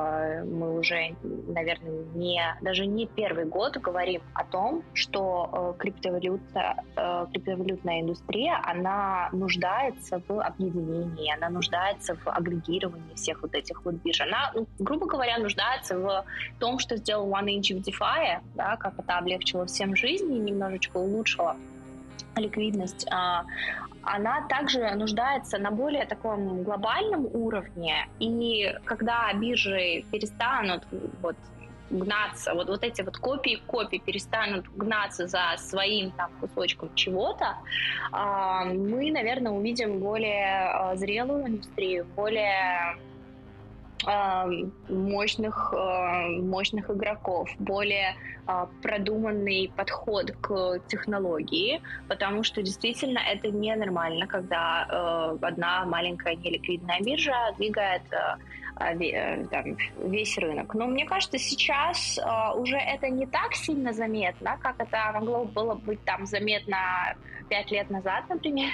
мы 0.43 0.79
уже, 0.79 1.15
наверное, 1.23 2.03
не, 2.15 2.41
даже 2.61 2.85
не 2.85 3.07
первый 3.07 3.45
год 3.45 3.77
говорим 3.77 4.21
о 4.33 4.43
том, 4.43 4.83
что 4.93 5.49
э, 5.51 5.79
криптовалюта, 5.79 6.75
э, 6.95 7.25
криптовалютная 7.31 8.01
индустрия, 8.01 8.59
она 8.63 9.29
нуждается 9.31 10.21
в 10.27 10.41
объединении, 10.41 11.33
она 11.35 11.49
нуждается 11.49 12.15
в 12.15 12.27
агрегировании 12.27 13.13
всех 13.15 13.41
вот 13.41 13.53
этих 13.55 13.83
вот 13.85 13.95
бирж. 13.95 14.21
Она, 14.21 14.51
ну, 14.55 14.67
грубо 14.79 15.05
говоря, 15.07 15.37
нуждается 15.37 15.97
в 15.97 16.25
том, 16.59 16.79
что 16.79 16.97
сделал 16.97 17.29
OneInch 17.29 17.75
в 17.75 17.87
DeFi, 17.87 18.39
да, 18.55 18.77
как 18.77 18.99
это 18.99 19.17
облегчило 19.17 19.65
всем 19.65 19.95
жизнь 19.95 20.31
и 20.33 20.39
немножечко 20.39 20.97
улучшило 20.97 21.55
ликвидность. 22.35 23.07
А, 23.11 23.45
она 24.03 24.47
также 24.47 24.91
нуждается 24.95 25.57
на 25.57 25.71
более 25.71 26.05
таком 26.05 26.63
глобальном 26.63 27.25
уровне. 27.25 28.07
И 28.19 28.73
когда 28.85 29.31
биржи 29.33 30.03
перестанут 30.11 30.83
вот, 31.21 31.35
гнаться, 31.89 32.53
вот, 32.53 32.67
вот 32.67 32.83
эти 32.83 33.01
вот 33.01 33.17
копии 33.17 33.61
копий 33.67 33.99
перестанут 33.99 34.65
гнаться 34.75 35.27
за 35.27 35.55
своим 35.57 36.11
там 36.11 36.31
кусочком 36.39 36.93
чего-то, 36.95 37.57
э, 38.11 38.73
мы, 38.73 39.11
наверное, 39.11 39.51
увидим 39.51 39.99
более 39.99 40.71
э, 40.73 40.95
зрелую 40.95 41.47
индустрию, 41.47 42.05
более 42.15 42.97
мощных, 44.89 45.73
мощных 45.73 46.89
игроков, 46.89 47.49
более 47.59 48.15
продуманный 48.81 49.71
подход 49.75 50.31
к 50.41 50.79
технологии, 50.87 51.81
потому 52.07 52.43
что 52.43 52.61
действительно 52.61 53.19
это 53.19 53.49
ненормально, 53.49 54.27
когда 54.27 55.37
одна 55.41 55.85
маленькая 55.85 56.35
неликвидная 56.35 56.99
биржа 57.01 57.53
двигает 57.57 58.01
там, 58.75 59.77
весь 60.09 60.37
рынок. 60.37 60.73
Но 60.73 60.87
мне 60.87 61.05
кажется, 61.05 61.37
сейчас 61.37 62.19
уже 62.55 62.77
это 62.77 63.09
не 63.09 63.27
так 63.27 63.53
сильно 63.53 63.93
заметно, 63.93 64.57
как 64.61 64.75
это 64.79 65.11
могло 65.13 65.45
было 65.45 65.75
быть 65.75 66.03
там 66.05 66.25
заметно 66.25 66.77
пять 67.51 67.69
лет 67.69 67.89
назад, 67.89 68.23
например. 68.29 68.71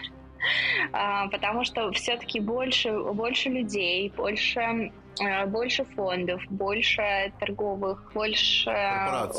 Потому 1.32 1.64
что 1.66 1.92
все-таки 1.92 2.40
больше, 2.40 2.92
больше 2.92 3.50
людей, 3.50 4.14
больше 4.16 4.60
э, 4.60 4.92
больше 5.48 5.86
фондов, 5.86 6.42
больше 6.50 7.32
торговых, 7.40 8.12
больше 8.14 8.72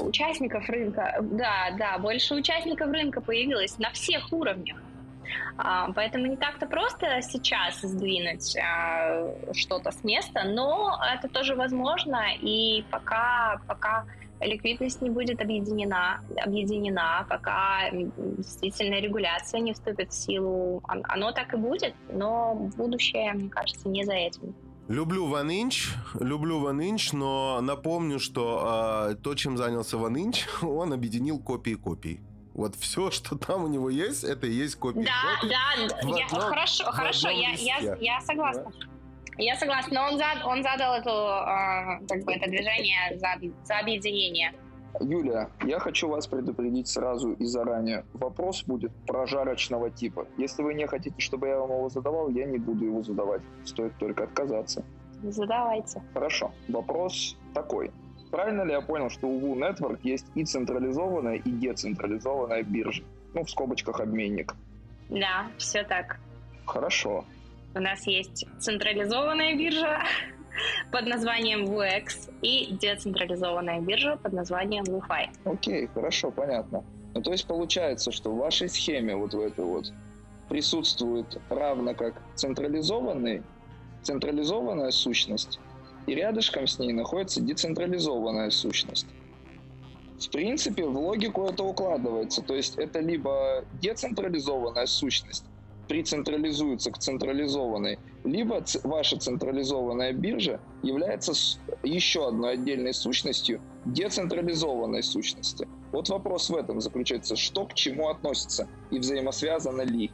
участников 0.00 0.68
рынка. 0.68 1.16
Да, 1.20 1.70
да, 1.78 1.98
больше 1.98 2.34
участников 2.34 2.90
рынка 2.90 3.20
появилось 3.20 3.78
на 3.78 3.90
всех 3.90 4.32
уровнях. 4.32 4.76
А, 5.56 5.90
поэтому 5.92 6.26
не 6.26 6.36
так-то 6.36 6.66
просто 6.66 7.20
сейчас 7.22 7.80
сдвинуть 7.80 8.56
а, 8.56 9.34
что-то 9.52 9.90
с 9.90 10.04
места, 10.04 10.44
но 10.44 10.98
это 11.14 11.28
тоже 11.28 11.54
возможно, 11.54 12.22
и 12.40 12.84
пока, 12.90 13.60
пока 13.66 14.04
ликвидность 14.40 15.02
не 15.02 15.10
будет 15.10 15.40
объединена, 15.40 16.20
объединена, 16.36 17.26
пока 17.28 17.90
действительно 17.90 19.00
регуляция 19.00 19.60
не 19.60 19.72
вступит 19.72 20.10
в 20.10 20.14
силу. 20.14 20.80
Оно 20.86 21.32
так 21.32 21.54
и 21.54 21.56
будет, 21.56 21.94
но 22.08 22.54
будущее, 22.76 23.32
мне 23.32 23.50
кажется, 23.50 23.88
не 23.88 24.04
за 24.04 24.14
этим. 24.14 24.54
Люблю 24.88 25.26
Ван 25.26 25.50
Инч, 25.50 25.90
люблю 26.18 26.60
Ван 26.60 26.80
Инч, 26.80 27.12
но 27.12 27.60
напомню, 27.60 28.18
что 28.18 29.10
э, 29.10 29.16
то, 29.16 29.34
чем 29.34 29.58
занялся 29.58 29.98
Ван 29.98 30.16
Инч, 30.16 30.46
он 30.62 30.94
объединил 30.94 31.38
копии 31.38 31.74
копий. 31.74 32.20
Вот 32.54 32.74
все, 32.74 33.10
что 33.10 33.36
там 33.36 33.64
у 33.64 33.68
него 33.68 33.90
есть, 33.90 34.24
это 34.24 34.46
и 34.46 34.52
есть 34.52 34.76
копии. 34.76 35.04
Да, 35.04 35.40
копий 35.40 35.50
да, 35.50 36.18
я, 36.18 36.26
одном, 36.26 36.40
хорошо, 36.40 36.84
хорошо, 36.90 37.28
я, 37.28 37.50
я, 37.50 37.96
я 38.00 38.20
согласна. 38.22 38.64
Да? 38.64 38.86
Я 39.36 39.56
согласна, 39.56 39.92
но 39.94 40.08
он, 40.08 40.18
зад, 40.18 40.44
он 40.44 40.62
задал 40.62 40.94
эту, 40.94 41.10
э, 41.10 42.06
как 42.08 42.24
бы 42.24 42.32
это 42.32 42.48
движение 42.48 43.18
за, 43.18 43.34
за 43.64 43.78
объединение. 43.78 44.54
Юлия, 45.00 45.50
я 45.64 45.78
хочу 45.78 46.08
вас 46.08 46.26
предупредить 46.26 46.88
сразу 46.88 47.32
и 47.32 47.44
заранее. 47.44 48.04
Вопрос 48.14 48.64
будет 48.64 48.92
прожарочного 49.06 49.90
типа. 49.90 50.26
Если 50.36 50.62
вы 50.62 50.74
не 50.74 50.86
хотите, 50.86 51.14
чтобы 51.18 51.48
я 51.48 51.58
вам 51.58 51.70
его 51.70 51.88
задавал, 51.88 52.28
я 52.30 52.46
не 52.46 52.58
буду 52.58 52.84
его 52.84 53.02
задавать. 53.02 53.42
Стоит 53.64 53.96
только 53.98 54.24
отказаться. 54.24 54.84
Задавайте. 55.22 56.02
Хорошо. 56.14 56.52
Вопрос 56.68 57.36
такой. 57.54 57.90
Правильно 58.30 58.62
ли 58.62 58.72
я 58.72 58.80
понял, 58.80 59.08
что 59.08 59.26
у 59.26 59.40
Wu 59.40 59.58
Network 59.58 60.00
есть 60.02 60.26
и 60.34 60.44
централизованная, 60.44 61.36
и 61.36 61.50
децентрализованная 61.50 62.62
биржа? 62.62 63.02
Ну, 63.34 63.44
в 63.44 63.50
скобочках 63.50 64.00
обменник. 64.00 64.54
Да, 65.08 65.46
все 65.56 65.84
так. 65.84 66.18
Хорошо. 66.66 67.24
У 67.74 67.80
нас 67.80 68.06
есть 68.06 68.46
централизованная 68.58 69.56
биржа 69.56 70.02
под 70.90 71.06
названием 71.06 71.64
WX 71.64 72.32
и 72.42 72.74
децентрализованная 72.80 73.80
биржа 73.80 74.16
под 74.16 74.32
названием 74.32 74.84
WiFi. 74.84 75.28
Окей, 75.44 75.86
хорошо, 75.94 76.30
понятно. 76.30 76.84
Ну, 77.14 77.22
то 77.22 77.32
есть 77.32 77.46
получается, 77.46 78.12
что 78.12 78.30
в 78.30 78.36
вашей 78.38 78.68
схеме 78.68 79.16
вот 79.16 79.34
в 79.34 79.40
этой 79.40 79.64
вот 79.64 79.92
присутствует 80.48 81.40
равно 81.48 81.94
как 81.94 82.14
централизованный, 82.34 83.42
централизованная 84.02 84.90
сущность, 84.90 85.58
и 86.06 86.14
рядышком 86.14 86.66
с 86.66 86.78
ней 86.78 86.92
находится 86.92 87.40
децентрализованная 87.40 88.50
сущность. 88.50 89.06
В 90.18 90.30
принципе, 90.30 90.84
в 90.84 90.98
логику 90.98 91.44
это 91.46 91.62
укладывается. 91.62 92.42
То 92.42 92.54
есть 92.54 92.76
это 92.76 92.98
либо 92.98 93.64
децентрализованная 93.80 94.86
сущность, 94.86 95.44
прицентрализуется 95.88 96.90
к 96.90 96.98
централизованной, 96.98 97.98
либо 98.24 98.62
ваша 98.84 99.18
централизованная 99.18 100.12
биржа 100.12 100.60
является 100.82 101.32
еще 101.82 102.28
одной 102.28 102.54
отдельной 102.54 102.94
сущностью 102.94 103.60
децентрализованной 103.84 105.02
сущности. 105.02 105.66
Вот 105.92 106.08
вопрос 106.10 106.50
в 106.50 106.56
этом 106.56 106.80
заключается, 106.80 107.36
что 107.36 107.66
к 107.66 107.74
чему 107.74 108.08
относится 108.08 108.68
и 108.90 108.98
взаимосвязано 108.98 109.82
ли? 109.82 110.10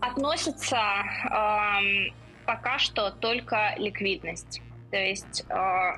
Относится 0.00 0.76
э, 0.76 2.12
пока 2.46 2.78
что 2.78 3.10
только 3.10 3.74
ликвидность. 3.78 4.62
То 4.90 4.96
есть 4.96 5.44
Э, 5.48 5.96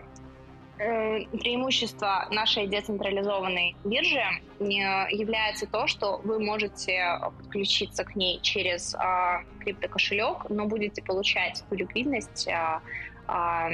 преимущество 0.77 2.29
нашей 2.31 2.67
децентрализованной 2.67 3.77
биржи 3.85 4.23
является 4.59 5.67
то, 5.67 5.87
что 5.87 6.21
вы 6.23 6.39
можете 6.39 7.19
подключиться 7.39 8.05
к 8.05 8.15
ней 8.15 8.41
через 8.43 8.95
а, 8.95 9.43
криптокошелек, 9.61 10.51
но 10.51 10.67
будете 10.67 11.03
получать 11.03 11.65
ту 11.69 11.77
ликвидность, 11.77 12.49
а, 12.49 12.83
а, 13.27 13.69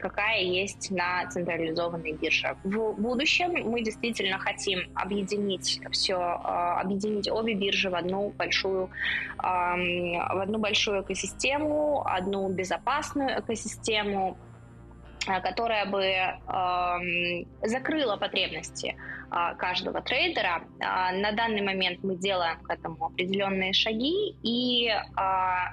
какая 0.00 0.40
есть 0.40 0.90
на 0.90 1.26
централизованной 1.28 2.12
бирже. 2.12 2.56
В 2.64 2.92
будущем 2.94 3.52
мы 3.70 3.82
действительно 3.82 4.38
хотим 4.38 4.80
объединить 4.94 5.80
все, 5.92 6.16
объединить 6.16 7.30
обе 7.30 7.54
биржи 7.54 7.90
в 7.90 7.94
одну 7.94 8.30
большую, 8.30 8.90
в 9.38 10.42
одну 10.42 10.58
большую 10.58 11.02
экосистему, 11.02 12.02
одну 12.06 12.48
безопасную 12.48 13.40
экосистему, 13.40 14.36
Э, 14.38 14.55
которая 15.26 15.86
бы 15.86 16.02
э, 16.02 17.68
закрыла 17.68 18.16
потребности 18.16 18.96
э, 18.96 19.54
каждого 19.56 20.00
трейдера. 20.00 20.62
Э, 20.80 21.18
на 21.18 21.32
данный 21.32 21.62
момент 21.62 22.02
мы 22.02 22.16
делаем 22.16 22.60
к 22.60 22.70
этому 22.70 23.06
определенные 23.06 23.72
шаги, 23.72 24.36
и 24.42 24.88
э, 24.88 25.00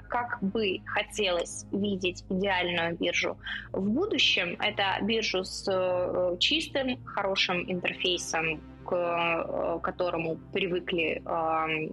как 0.08 0.38
бы 0.42 0.80
хотелось 0.86 1.66
видеть 1.72 2.24
идеальную 2.28 2.96
биржу 2.96 3.36
в 3.72 3.88
будущем, 3.88 4.56
это 4.60 4.98
биржу 5.02 5.44
с 5.44 5.66
э, 5.70 6.36
чистым, 6.38 7.04
хорошим 7.04 7.70
интерфейсом, 7.70 8.60
к 8.84 8.94
э, 8.94 9.78
которому 9.82 10.36
привыкли 10.52 11.22
э, 11.24 11.88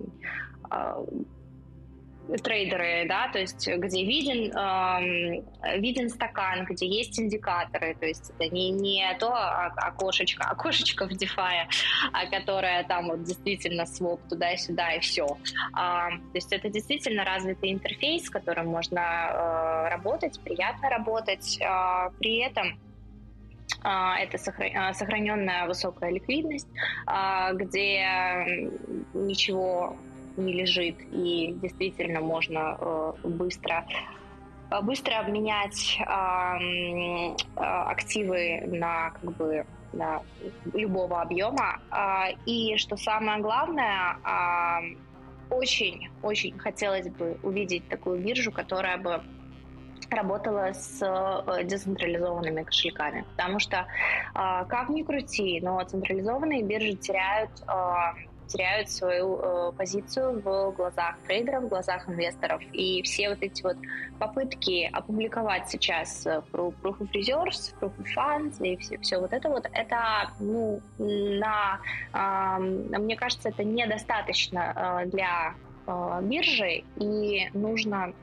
э, 0.71 1.05
трейдеры, 2.43 3.05
да, 3.07 3.29
то 3.29 3.39
есть 3.39 3.67
где 3.67 4.03
виден, 4.03 4.55
э, 4.55 5.77
виден 5.79 6.09
стакан, 6.09 6.65
где 6.65 6.87
есть 6.87 7.19
индикаторы, 7.19 7.95
то 7.95 8.05
есть 8.05 8.31
это 8.31 8.53
не, 8.53 8.69
не 8.69 9.15
то 9.19 9.33
окошечко, 9.33 10.43
окошечко 10.45 11.05
в 11.09 11.11
DeFi, 11.11 11.67
а 12.13 12.25
которое 12.29 12.83
там 12.83 13.09
вот 13.09 13.23
действительно 13.23 13.85
своп 13.85 14.21
туда-сюда 14.29 14.93
и 14.93 14.99
все. 14.99 15.25
А, 15.73 16.09
то 16.09 16.35
есть 16.35 16.53
это 16.53 16.69
действительно 16.69 17.25
развитый 17.25 17.71
интерфейс, 17.71 18.25
с 18.25 18.29
которым 18.29 18.67
можно 18.67 18.99
э, 18.99 19.89
работать, 19.89 20.39
приятно 20.41 20.89
работать, 20.89 21.59
э, 21.59 22.09
при 22.19 22.39
этом 22.39 22.79
это 23.83 24.37
сохраненная 24.37 25.65
высокая 25.65 26.11
ликвидность, 26.11 26.67
где 27.53 28.69
ничего 29.13 29.95
не 30.37 30.53
лежит, 30.53 30.95
и 31.11 31.53
действительно 31.61 32.21
можно 32.21 32.77
э, 32.79 33.13
быстро 33.23 33.85
э, 34.69 34.81
быстро 34.81 35.19
обменять 35.19 35.97
э, 35.99 37.35
активы 37.55 38.61
на 38.67 39.11
как 39.11 39.35
бы 39.35 39.65
на 39.93 40.21
любого 40.73 41.21
объема. 41.21 41.81
И 42.45 42.77
что 42.77 42.95
самое 42.95 43.41
главное, 43.41 44.15
очень, 45.49 46.09
очень 46.21 46.57
хотелось 46.57 47.09
бы 47.09 47.37
увидеть 47.43 47.89
такую 47.89 48.21
биржу, 48.21 48.53
которая 48.53 48.97
бы 48.97 49.21
работала 50.09 50.71
с 50.71 50.99
децентрализованными 51.65 52.63
кошельками. 52.63 53.25
Потому 53.31 53.59
что, 53.59 53.85
как 54.33 54.87
ни 54.87 55.03
крути, 55.03 55.59
но 55.61 55.83
централизованные 55.83 56.63
биржи 56.63 56.93
теряют 56.93 57.51
теряют 58.51 58.89
свою 58.89 59.39
э, 59.39 59.71
позицию 59.77 60.41
в 60.41 60.71
глазах 60.71 61.17
трейдеров, 61.27 61.63
в 61.63 61.67
глазах 61.69 62.07
инвесторов. 62.09 62.61
И 62.73 63.01
все 63.03 63.29
вот 63.29 63.41
эти 63.41 63.63
вот 63.63 63.77
попытки 64.19 64.89
опубликовать 64.91 65.69
сейчас 65.69 66.25
э, 66.25 66.41
Proof 66.51 66.75
of 66.83 67.11
Reserves, 67.13 67.73
Proof 67.79 67.91
of 67.97 68.07
Funds 68.15 68.63
и 68.65 68.75
все, 68.77 68.97
все 68.99 69.19
вот 69.19 69.33
это 69.33 69.49
вот, 69.49 69.67
это, 69.71 70.31
ну, 70.39 70.81
на, 70.97 71.79
мне 72.99 73.15
кажется, 73.15 73.49
это 73.49 73.63
недостаточно 73.63 75.01
э, 75.03 75.05
для 75.07 75.53
биржи, 76.21 76.83
и 76.97 77.49
нужно 77.53 78.13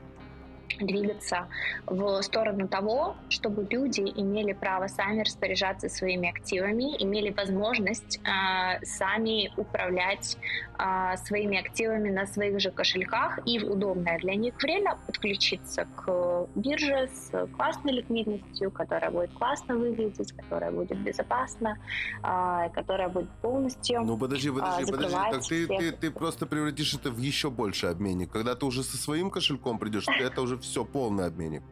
двигаться 0.77 1.47
в 1.85 2.21
сторону 2.21 2.67
того, 2.67 3.15
чтобы 3.29 3.67
люди 3.69 4.01
имели 4.01 4.53
право 4.53 4.87
сами 4.87 5.21
распоряжаться 5.21 5.89
своими 5.89 6.29
активами, 6.29 7.01
имели 7.01 7.31
возможность 7.31 8.19
э, 8.19 8.85
сами 8.85 9.51
управлять 9.57 10.37
э, 10.77 11.17
своими 11.17 11.59
активами 11.59 12.09
на 12.09 12.25
своих 12.25 12.59
же 12.59 12.71
кошельках. 12.71 13.39
И 13.45 13.59
в 13.59 13.71
удобное 13.71 14.17
для 14.19 14.35
них 14.35 14.55
время 14.61 14.97
подключиться 15.05 15.87
к 15.95 16.47
бирже 16.55 17.09
с 17.13 17.47
классной 17.55 17.93
ликвидностью, 17.93 18.71
которая 18.71 19.11
будет 19.11 19.33
классно 19.33 19.75
выглядеть, 19.75 20.31
которая 20.33 20.71
будет 20.71 20.97
безопасна, 20.99 21.77
э, 22.23 22.69
которая 22.73 23.09
будет 23.09 23.29
полностью 23.41 24.01
Ну 24.01 24.17
подожди, 24.17 24.49
подожди, 24.49 24.91
подожди, 24.91 25.15
так 25.15 25.47
ты, 25.47 25.67
ты, 25.67 25.91
ты 25.91 26.11
просто 26.11 26.45
превратишь 26.45 26.93
это 26.93 27.09
в 27.11 27.17
еще 27.17 27.49
больше 27.49 27.87
обменник. 27.87 28.31
Когда 28.31 28.55
ты 28.55 28.65
уже 28.65 28.83
со 28.83 28.97
своим 28.97 29.29
кошельком 29.29 29.79
придешь, 29.79 30.05
это 30.07 30.41
уже 30.41 30.57
все 30.63 30.85
полный 30.85 31.25
обменник. 31.25 31.63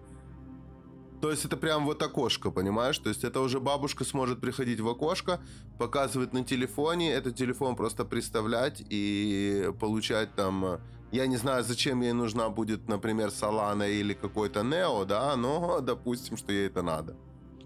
То 1.22 1.32
есть 1.32 1.46
это 1.46 1.58
прям 1.58 1.86
вот 1.86 2.02
окошко, 2.04 2.52
понимаешь? 2.52 2.98
То 3.00 3.10
есть 3.10 3.24
это 3.24 3.42
уже 3.42 3.60
бабушка 3.60 4.04
сможет 4.04 4.40
приходить 4.40 4.80
в 4.80 4.88
окошко, 4.88 5.40
показывать 5.80 6.34
на 6.34 6.44
телефоне, 6.44 7.12
этот 7.12 7.36
телефон 7.36 7.76
просто 7.76 8.06
представлять 8.06 8.84
и 8.90 9.72
получать 9.80 10.36
там... 10.36 10.80
Я 11.12 11.26
не 11.26 11.38
знаю, 11.38 11.64
зачем 11.64 12.02
ей 12.02 12.12
нужна 12.12 12.50
будет, 12.50 12.88
например, 12.90 13.30
Solana 13.30 13.90
или 13.90 14.14
какой-то 14.14 14.60
Neo, 14.60 15.06
да, 15.06 15.36
но 15.38 15.80
допустим, 15.80 16.38
что 16.38 16.52
ей 16.52 16.68
это 16.68 16.82
надо. 16.82 17.16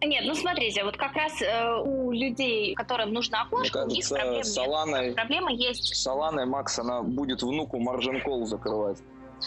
Нет, 0.04 0.24
ну 0.26 0.34
смотрите, 0.34 0.84
вот 0.84 0.98
как 0.98 1.14
раз 1.14 1.42
э, 1.42 1.76
у 1.84 2.12
людей, 2.12 2.74
которым 2.74 3.14
нужно 3.14 3.44
окошко, 3.44 3.86
Мне 3.86 4.02
кажется, 4.02 4.14
у 4.14 4.18
них 4.18 4.24
проблем 4.24 4.44
Соланой, 4.44 5.06
нет. 5.08 5.16
Проблема 5.16 5.52
есть. 5.52 5.96
Соланой 5.96 6.46
Макс, 6.46 6.80
она 6.80 7.04
будет 7.04 7.44
внуку 7.44 7.80
маржин 7.80 8.22
кол 8.22 8.46
закрывать. 8.46 8.98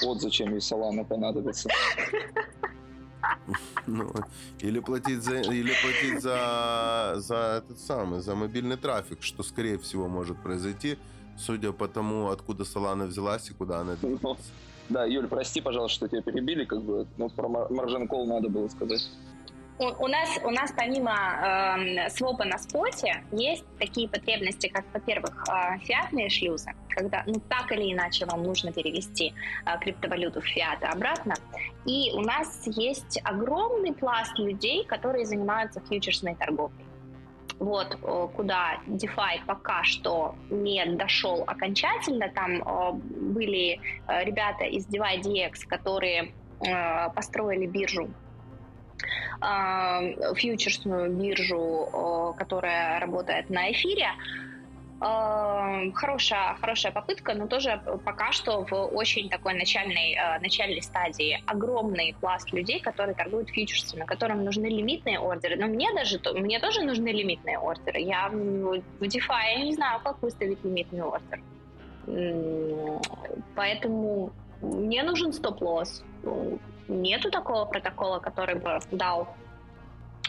Вот 0.03 0.21
зачем 0.21 0.53
ей 0.53 0.61
Солана 0.61 1.05
понадобится. 1.05 1.69
Ну, 3.87 4.11
или 4.61 4.81
платить 4.81 5.23
за, 5.23 5.41
или 5.41 5.73
платить 5.83 6.23
за, 6.23 7.15
за 7.17 7.63
этот 7.63 7.79
самый, 7.79 8.21
за 8.21 8.35
мобильный 8.35 8.77
трафик, 8.77 9.23
что 9.23 9.43
скорее 9.43 9.79
всего 9.79 10.09
может 10.09 10.43
произойти, 10.43 10.99
судя 11.37 11.73
по 11.73 11.87
тому, 11.87 12.31
откуда 12.31 12.65
Солана 12.65 13.05
взялась 13.05 13.51
и 13.51 13.55
куда 13.55 13.81
она 13.81 13.97
двигалась. 13.97 14.51
Да, 14.89 15.05
Юль, 15.05 15.27
прости, 15.27 15.61
пожалуйста, 15.61 15.97
что 15.97 16.09
тебя 16.09 16.23
перебили, 16.23 16.65
как 16.65 16.83
бы, 16.83 17.07
ну, 17.17 17.29
про 17.31 17.49
маржин 17.49 18.07
кол 18.09 18.27
надо 18.27 18.49
было 18.49 18.69
сказать. 18.69 19.11
У, 19.79 20.05
у 20.05 20.07
нас, 20.07 20.39
у 20.45 20.51
нас 20.51 20.73
помимо 20.77 21.13
э, 21.13 22.09
свопа 22.11 22.45
на 22.45 22.59
споте 22.59 23.25
есть 23.33 23.65
такие 23.79 24.09
потребности, 24.09 24.69
как, 24.69 24.85
во-первых, 24.93 25.45
э, 25.49 25.79
фиатные 25.81 26.29
шлюзы, 26.31 26.71
когда 26.89 27.25
ну, 27.27 27.41
так 27.49 27.73
или 27.73 27.93
иначе 27.93 28.25
вам 28.27 28.45
нужно 28.45 28.73
перевести 28.73 29.35
э, 29.67 29.79
криптовалюту 29.81 30.41
в 30.41 30.45
фиат 30.45 30.81
и 30.83 30.87
обратно. 30.87 31.35
И 31.87 32.13
у 32.15 32.21
нас 32.21 32.63
есть 32.67 33.21
огромный 33.25 33.93
пласт 33.93 34.39
людей, 34.39 34.85
которые 34.85 35.27
занимаются 35.27 35.81
фьючерсной 35.81 36.37
торговлей. 36.37 36.87
Вот 37.59 37.97
куда 38.35 38.81
DeFi 38.87 39.45
пока 39.47 39.85
что 39.85 40.35
не 40.51 40.85
дошел 40.97 41.45
окончательно. 41.47 42.29
Там 42.29 42.63
э, 42.63 42.93
были 42.93 43.81
э, 44.07 44.25
ребята 44.25 44.65
из 44.65 44.87
DeFi 44.87 45.51
которые 45.69 46.33
э, 46.61 47.11
построили 47.11 47.67
биржу 47.67 48.09
фьючерсную 50.37 51.11
биржу, 51.11 52.35
которая 52.39 53.01
работает 53.01 53.51
на 53.51 53.71
эфире. 53.73 54.09
Хорошая, 55.01 56.55
хорошая 56.61 56.93
попытка, 56.93 57.35
но 57.35 57.47
тоже 57.47 57.83
пока 58.05 58.33
что 58.33 58.65
в 58.65 58.73
очень 58.73 59.29
такой 59.29 59.55
начальной, 59.55 60.17
начальной 60.41 60.81
стадии. 60.83 61.43
Огромный 61.47 62.15
пласт 62.21 62.53
людей, 62.53 62.81
которые 62.81 63.15
торгуют 63.15 63.51
фьючерсами, 63.51 64.05
которым 64.05 64.45
нужны 64.45 64.67
лимитные 64.67 65.19
ордеры. 65.19 65.57
Но 65.57 65.67
мне 65.67 65.93
даже, 65.93 66.21
мне 66.35 66.59
тоже 66.59 66.83
нужны 66.83 67.09
лимитные 67.09 67.59
ордеры. 67.59 68.01
Я 68.01 68.29
в 68.29 69.03
DeFi 69.03 69.59
я 69.59 69.65
не 69.65 69.75
знаю, 69.75 70.01
как 70.03 70.23
выставить 70.23 70.65
лимитный 70.65 71.03
ордер. 71.03 71.43
Поэтому 73.57 74.31
мне 74.63 75.03
нужен 75.03 75.33
стоп-лосс 75.33 76.05
нету 76.89 77.31
такого 77.31 77.65
протокола, 77.65 78.19
который 78.19 78.57
бы 78.57 78.79
дал 78.91 79.29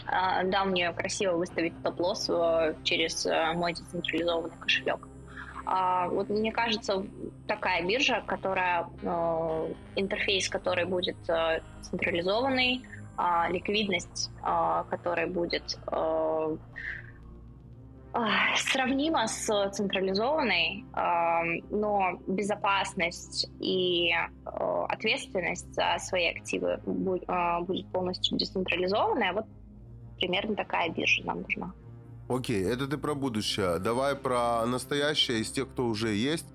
а, 0.08 0.44
дал 0.44 0.66
мне 0.66 0.92
красиво 0.92 1.36
выставить 1.36 1.74
стоп-лосс 1.80 2.28
э, 2.28 2.74
через 2.84 3.26
э, 3.26 3.52
мой 3.54 3.72
децентрализованный 3.72 4.56
кошелек. 4.60 5.08
А, 5.64 6.08
вот 6.08 6.28
мне 6.28 6.52
кажется, 6.52 7.04
такая 7.48 7.84
биржа, 7.84 8.22
которая 8.24 8.86
э, 9.02 9.72
интерфейс, 9.96 10.48
который 10.48 10.84
будет 10.84 11.16
централизованный, 11.82 12.84
а, 13.16 13.48
ликвидность, 13.48 14.30
которая 14.90 15.26
будет 15.26 15.78
сравнима 18.56 19.26
с 19.28 19.70
централизованной, 19.72 20.84
но 21.70 22.20
безопасность 22.26 23.50
и 23.60 24.10
ответственность 24.44 25.74
за 25.74 25.96
свои 25.98 26.28
активы 26.28 26.78
будет 26.86 27.86
полностью 27.92 28.38
децентрализованная. 28.38 29.32
Вот 29.32 29.44
примерно 30.18 30.56
такая 30.56 30.90
биржа 30.90 31.24
нам 31.24 31.42
нужна. 31.42 31.72
Окей, 32.28 32.64
это 32.64 32.86
ты 32.86 32.96
про 32.96 33.14
будущее. 33.14 33.78
Давай 33.78 34.14
про 34.16 34.64
настоящее 34.66 35.40
из 35.40 35.50
тех, 35.50 35.68
кто 35.68 35.86
уже 35.86 36.14
есть. 36.14 36.46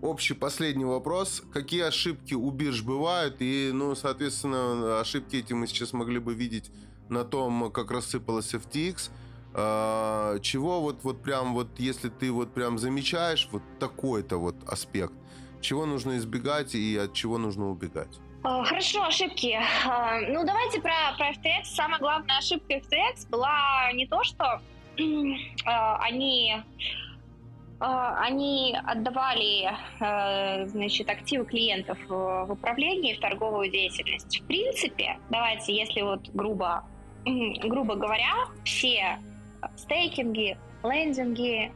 Общий 0.00 0.34
последний 0.34 0.84
вопрос. 0.84 1.42
Какие 1.52 1.82
ошибки 1.82 2.34
у 2.34 2.50
бирж 2.50 2.82
бывают? 2.82 3.36
И, 3.40 3.70
ну, 3.72 3.94
соответственно, 3.94 5.00
ошибки 5.00 5.36
эти 5.36 5.52
мы 5.52 5.66
сейчас 5.66 5.92
могли 5.92 6.18
бы 6.18 6.34
видеть 6.34 6.70
на 7.08 7.24
том, 7.24 7.70
как 7.70 7.90
рассыпалась 7.90 8.54
FTX– 8.54 9.10
а, 9.54 10.38
чего 10.40 10.80
вот, 10.80 11.00
вот 11.02 11.22
прям 11.22 11.54
вот, 11.54 11.68
если 11.78 12.08
ты 12.08 12.32
вот 12.32 12.54
прям 12.54 12.78
замечаешь 12.78 13.48
вот 13.52 13.62
такой-то 13.78 14.38
вот 14.38 14.56
аспект, 14.66 15.14
чего 15.60 15.86
нужно 15.86 16.16
избегать 16.16 16.74
и 16.74 16.96
от 16.96 17.12
чего 17.12 17.38
нужно 17.38 17.68
убегать? 17.68 18.18
А, 18.44 18.64
хорошо, 18.64 19.04
ошибки. 19.04 19.58
А, 19.86 20.20
ну, 20.20 20.44
давайте 20.44 20.80
про, 20.80 21.14
про 21.16 21.30
FTX. 21.32 21.64
Самая 21.64 22.00
главная 22.00 22.38
ошибка 22.38 22.74
FTX 22.74 23.28
была 23.28 23.92
не 23.92 24.06
то, 24.06 24.22
что 24.24 24.60
они 25.64 26.56
они 27.84 28.78
отдавали 28.84 29.76
значит, 30.68 31.10
активы 31.10 31.44
клиентов 31.46 31.98
в 32.06 32.52
управление 32.52 33.16
в 33.16 33.20
торговую 33.20 33.72
деятельность. 33.72 34.40
В 34.40 34.46
принципе, 34.46 35.18
давайте, 35.30 35.74
если 35.74 36.02
вот 36.02 36.28
грубо, 36.32 36.84
грубо 37.24 37.96
говоря, 37.96 38.32
все 38.62 39.18
стейкинги, 39.76 40.56
лендинги, 40.82 41.72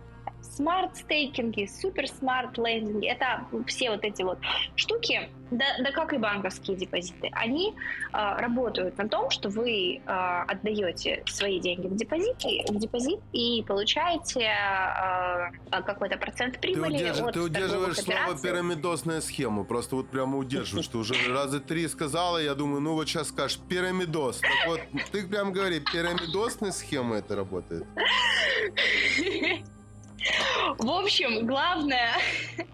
смарт-стейкинги, 0.56 1.66
супер-смарт-лендинги, 1.66 3.06
это 3.06 3.46
все 3.66 3.90
вот 3.90 4.04
эти 4.04 4.22
вот 4.22 4.38
штуки, 4.74 5.28
да, 5.50 5.64
да 5.80 5.92
как 5.92 6.12
и 6.12 6.18
банковские 6.18 6.76
депозиты, 6.76 7.30
они 7.32 7.74
э, 8.12 8.36
работают 8.38 8.96
на 8.98 9.08
том, 9.08 9.30
что 9.30 9.48
вы 9.48 9.96
э, 9.96 10.00
отдаете 10.06 11.22
свои 11.26 11.60
деньги 11.60 11.86
в 11.86 11.94
депозит, 11.94 12.36
в 12.68 12.78
депозит 12.78 13.20
и 13.32 13.62
получаете 13.66 14.50
э, 14.50 15.82
какой-то 15.82 16.16
процент 16.16 16.58
прибыли. 16.60 16.98
Ты, 16.98 17.04
удерж... 17.04 17.20
от 17.20 17.32
ты 17.34 17.40
удерживаешь 17.40 17.96
слово 17.96 18.38
пирамидосная 18.42 19.20
схема, 19.20 19.64
просто 19.64 19.96
вот 19.96 20.10
прямо 20.10 20.38
удерживаешь, 20.38 20.88
ты 20.88 20.98
уже 20.98 21.14
раза 21.32 21.60
три 21.60 21.86
сказала, 21.88 22.38
я 22.38 22.54
думаю, 22.54 22.80
ну 22.80 22.94
вот 22.94 23.08
сейчас 23.08 23.28
скажешь 23.28 23.58
пирамидос. 23.68 24.40
Так 24.40 24.66
вот, 24.66 24.80
ты 25.12 25.26
прям 25.26 25.52
говори, 25.52 25.80
пирамидосная 25.80 26.72
схема 26.72 27.16
это 27.16 27.36
работает. 27.36 27.86
В 30.78 30.90
общем, 30.90 31.46
главное... 31.46 32.12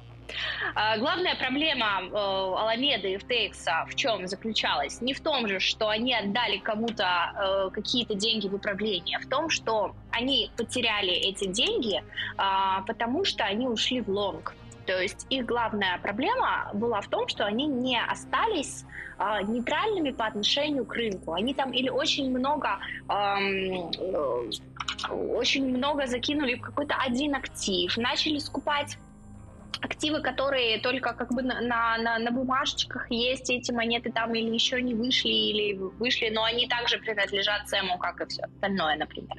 А, 0.74 0.96
главная 0.96 1.34
проблема 1.34 2.00
э, 2.00 2.14
Аламеды 2.14 3.12
и 3.12 3.16
FTX 3.16 3.86
в 3.86 3.94
чем 3.94 4.26
заключалась? 4.26 5.02
Не 5.02 5.12
в 5.12 5.20
том 5.20 5.46
же, 5.46 5.60
что 5.60 5.88
они 5.88 6.14
отдали 6.14 6.56
кому-то 6.56 7.66
э, 7.66 7.70
какие-то 7.70 8.14
деньги 8.14 8.48
в 8.48 8.54
управление, 8.54 9.18
в 9.18 9.28
том, 9.28 9.50
что 9.50 9.94
они 10.10 10.50
потеряли 10.56 11.12
эти 11.12 11.46
деньги, 11.46 11.98
э, 11.98 12.82
потому 12.86 13.26
что 13.26 13.44
они 13.44 13.68
ушли 13.68 14.00
в 14.00 14.08
лонг. 14.08 14.54
То 14.86 15.00
есть 15.00 15.26
их 15.30 15.46
главная 15.46 15.98
проблема 15.98 16.70
была 16.74 17.00
в 17.00 17.08
том, 17.08 17.28
что 17.28 17.44
они 17.44 17.66
не 17.66 18.00
остались 18.00 18.84
э, 19.18 19.42
нейтральными 19.46 20.10
по 20.10 20.26
отношению 20.26 20.84
к 20.84 20.94
рынку. 20.94 21.32
Они 21.34 21.54
там 21.54 21.72
или 21.72 21.88
очень 21.88 22.36
много, 22.36 22.78
э, 23.08 24.42
очень 25.10 25.76
много 25.76 26.06
закинули 26.06 26.54
в 26.54 26.60
какой-то 26.60 26.94
один 26.96 27.34
актив, 27.34 27.96
начали 27.96 28.38
скупать 28.38 28.98
активы, 29.80 30.20
которые 30.22 30.78
только 30.78 31.12
как 31.12 31.32
бы 31.32 31.42
на, 31.42 31.60
на, 31.60 32.18
на 32.18 32.30
бумажечках 32.30 33.10
есть, 33.10 33.50
эти 33.50 33.72
монеты 33.72 34.12
там 34.12 34.34
или 34.34 34.50
еще 34.54 34.80
не 34.80 34.94
вышли, 34.94 35.28
или 35.28 35.74
вышли, 35.74 36.30
но 36.30 36.44
они 36.44 36.68
также 36.68 36.98
принадлежат 36.98 37.68
Сэму, 37.68 37.98
как 37.98 38.20
и 38.20 38.26
все 38.26 38.42
остальное, 38.42 38.96
например. 38.96 39.36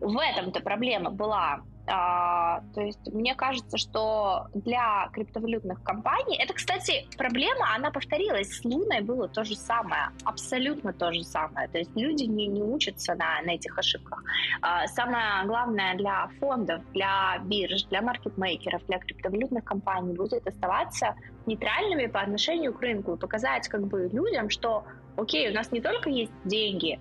В 0.00 0.18
этом-то 0.18 0.60
проблема 0.60 1.10
была 1.10 1.62
А, 1.90 2.60
то 2.74 2.80
есть 2.80 3.12
мне 3.12 3.34
кажется, 3.34 3.78
что 3.78 4.46
для 4.54 5.08
криптовалютных 5.12 5.82
компаний, 5.82 6.36
это, 6.38 6.52
кстати, 6.52 7.06
проблема, 7.16 7.74
она 7.74 7.90
повторилась. 7.90 8.58
С 8.58 8.64
Луной 8.64 9.00
было 9.00 9.28
то 9.28 9.44
же 9.44 9.56
самое, 9.56 10.10
абсолютно 10.24 10.92
то 10.92 11.12
же 11.12 11.22
самое. 11.24 11.68
То 11.68 11.78
есть 11.78 11.96
люди 11.96 12.24
не, 12.24 12.46
не 12.46 12.62
учатся 12.62 13.14
на, 13.14 13.40
на 13.42 13.50
этих 13.50 13.78
ошибках. 13.78 14.22
А, 14.60 14.86
самое 14.86 15.46
главное 15.46 15.96
для 15.96 16.28
фондов, 16.40 16.82
для 16.92 17.38
бирж, 17.44 17.84
для 17.84 18.02
маркетмейкеров, 18.02 18.84
для 18.86 18.98
криптовалютных 18.98 19.64
компаний 19.64 20.14
будет 20.14 20.46
оставаться 20.46 21.14
нейтральными 21.46 22.06
по 22.06 22.20
отношению 22.20 22.74
к 22.74 22.82
рынку 22.82 23.14
и 23.14 23.18
показать 23.18 23.68
как 23.68 23.86
бы 23.86 24.08
людям, 24.12 24.50
что 24.50 24.84
окей, 25.16 25.50
у 25.50 25.54
нас 25.54 25.72
не 25.72 25.80
только 25.80 26.10
есть 26.10 26.32
деньги, 26.44 27.00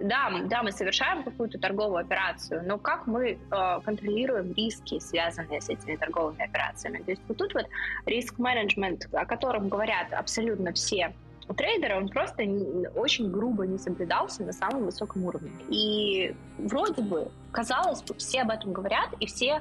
да, 0.00 0.30
да, 0.44 0.62
мы 0.62 0.72
совершаем 0.72 1.22
какую-то 1.24 1.58
торговую 1.58 1.98
операцию, 1.98 2.62
но 2.66 2.78
как 2.78 3.06
мы 3.06 3.30
э, 3.32 3.80
контролируем 3.84 4.52
риски, 4.52 4.98
связанные 4.98 5.60
с 5.60 5.68
этими 5.68 5.96
торговыми 5.96 6.44
операциями? 6.44 6.98
То 6.98 7.10
есть 7.10 7.22
вот 7.28 7.38
тут 7.38 7.54
вот 7.54 7.66
риск-менеджмент, 8.06 9.08
о 9.12 9.24
котором 9.26 9.68
говорят 9.68 10.12
абсолютно 10.12 10.72
все 10.72 11.14
трейдеры, 11.56 11.96
он 11.96 12.08
просто 12.08 12.42
очень 12.94 13.30
грубо 13.30 13.66
не 13.66 13.78
соблюдался 13.78 14.42
на 14.44 14.52
самом 14.52 14.84
высоком 14.84 15.24
уровне. 15.24 15.50
И 15.68 16.34
вроде 16.58 17.02
бы, 17.02 17.30
казалось 17.52 18.02
бы, 18.02 18.14
все 18.14 18.42
об 18.42 18.50
этом 18.50 18.72
говорят, 18.72 19.10
и 19.20 19.26
все 19.26 19.60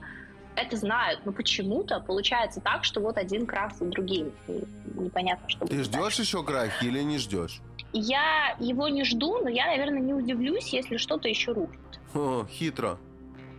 это 0.56 0.78
знают, 0.78 1.22
но 1.26 1.32
почему-то 1.32 2.00
получается 2.00 2.62
так, 2.62 2.84
что 2.84 3.02
вот 3.02 3.18
один 3.18 3.46
крах 3.46 3.76
за 3.76 3.86
другим. 3.86 4.32
И 4.48 4.64
непонятно, 4.96 5.50
что 5.50 5.66
Ты 5.66 5.84
ждешь 5.84 6.02
дальше. 6.02 6.22
еще 6.22 6.44
крахи 6.44 6.86
или 6.86 7.02
не 7.02 7.18
ждешь? 7.18 7.62
Я 7.94 8.56
его 8.60 8.90
не 8.90 9.04
жду, 9.04 9.40
но 9.42 9.50
я, 9.50 9.68
наверное, 9.68 10.02
не 10.02 10.14
удивлюсь, 10.14 10.74
если 10.74 10.98
что-то 10.98 11.28
еще 11.28 11.52
рухнет. 11.52 11.80
О, 12.14 12.46
хитро. 12.50 12.98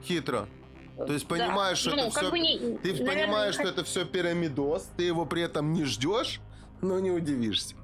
Хитро. 0.04 0.48
То 0.96 1.12
есть 1.12 1.26
понимаешь, 1.26 1.82
да. 1.84 1.90
что 1.90 2.00
ну, 2.00 2.08
это 2.08 2.18
все... 2.18 2.36
Не, 2.36 2.58
ты 2.78 2.92
наверное, 2.92 3.24
понимаешь, 3.26 3.56
не... 3.56 3.60
что 3.62 3.70
это 3.70 3.84
все 3.84 4.04
пирамидос, 4.04 4.88
ты 4.96 5.04
его 5.04 5.26
при 5.26 5.42
этом 5.42 5.72
не 5.72 5.84
ждешь, 5.84 6.40
но 6.80 7.00
не 7.00 7.10
удивишься. 7.10 7.74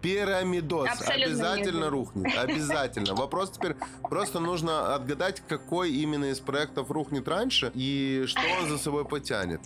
Пирамидос 0.00 0.88
Абсолютно 0.90 1.24
обязательно 1.26 1.90
рухнет. 1.90 2.36
Обязательно. 2.36 3.14
Вопрос 3.14 3.52
теперь 3.52 3.76
просто 4.02 4.40
нужно 4.40 4.94
отгадать, 4.94 5.42
какой 5.46 5.92
именно 5.92 6.26
из 6.26 6.40
проектов 6.40 6.90
рухнет 6.90 7.28
раньше 7.28 7.70
и 7.74 8.24
что 8.26 8.40
он 8.60 8.68
за 8.68 8.78
собой 8.78 9.04
потянет. 9.04 9.60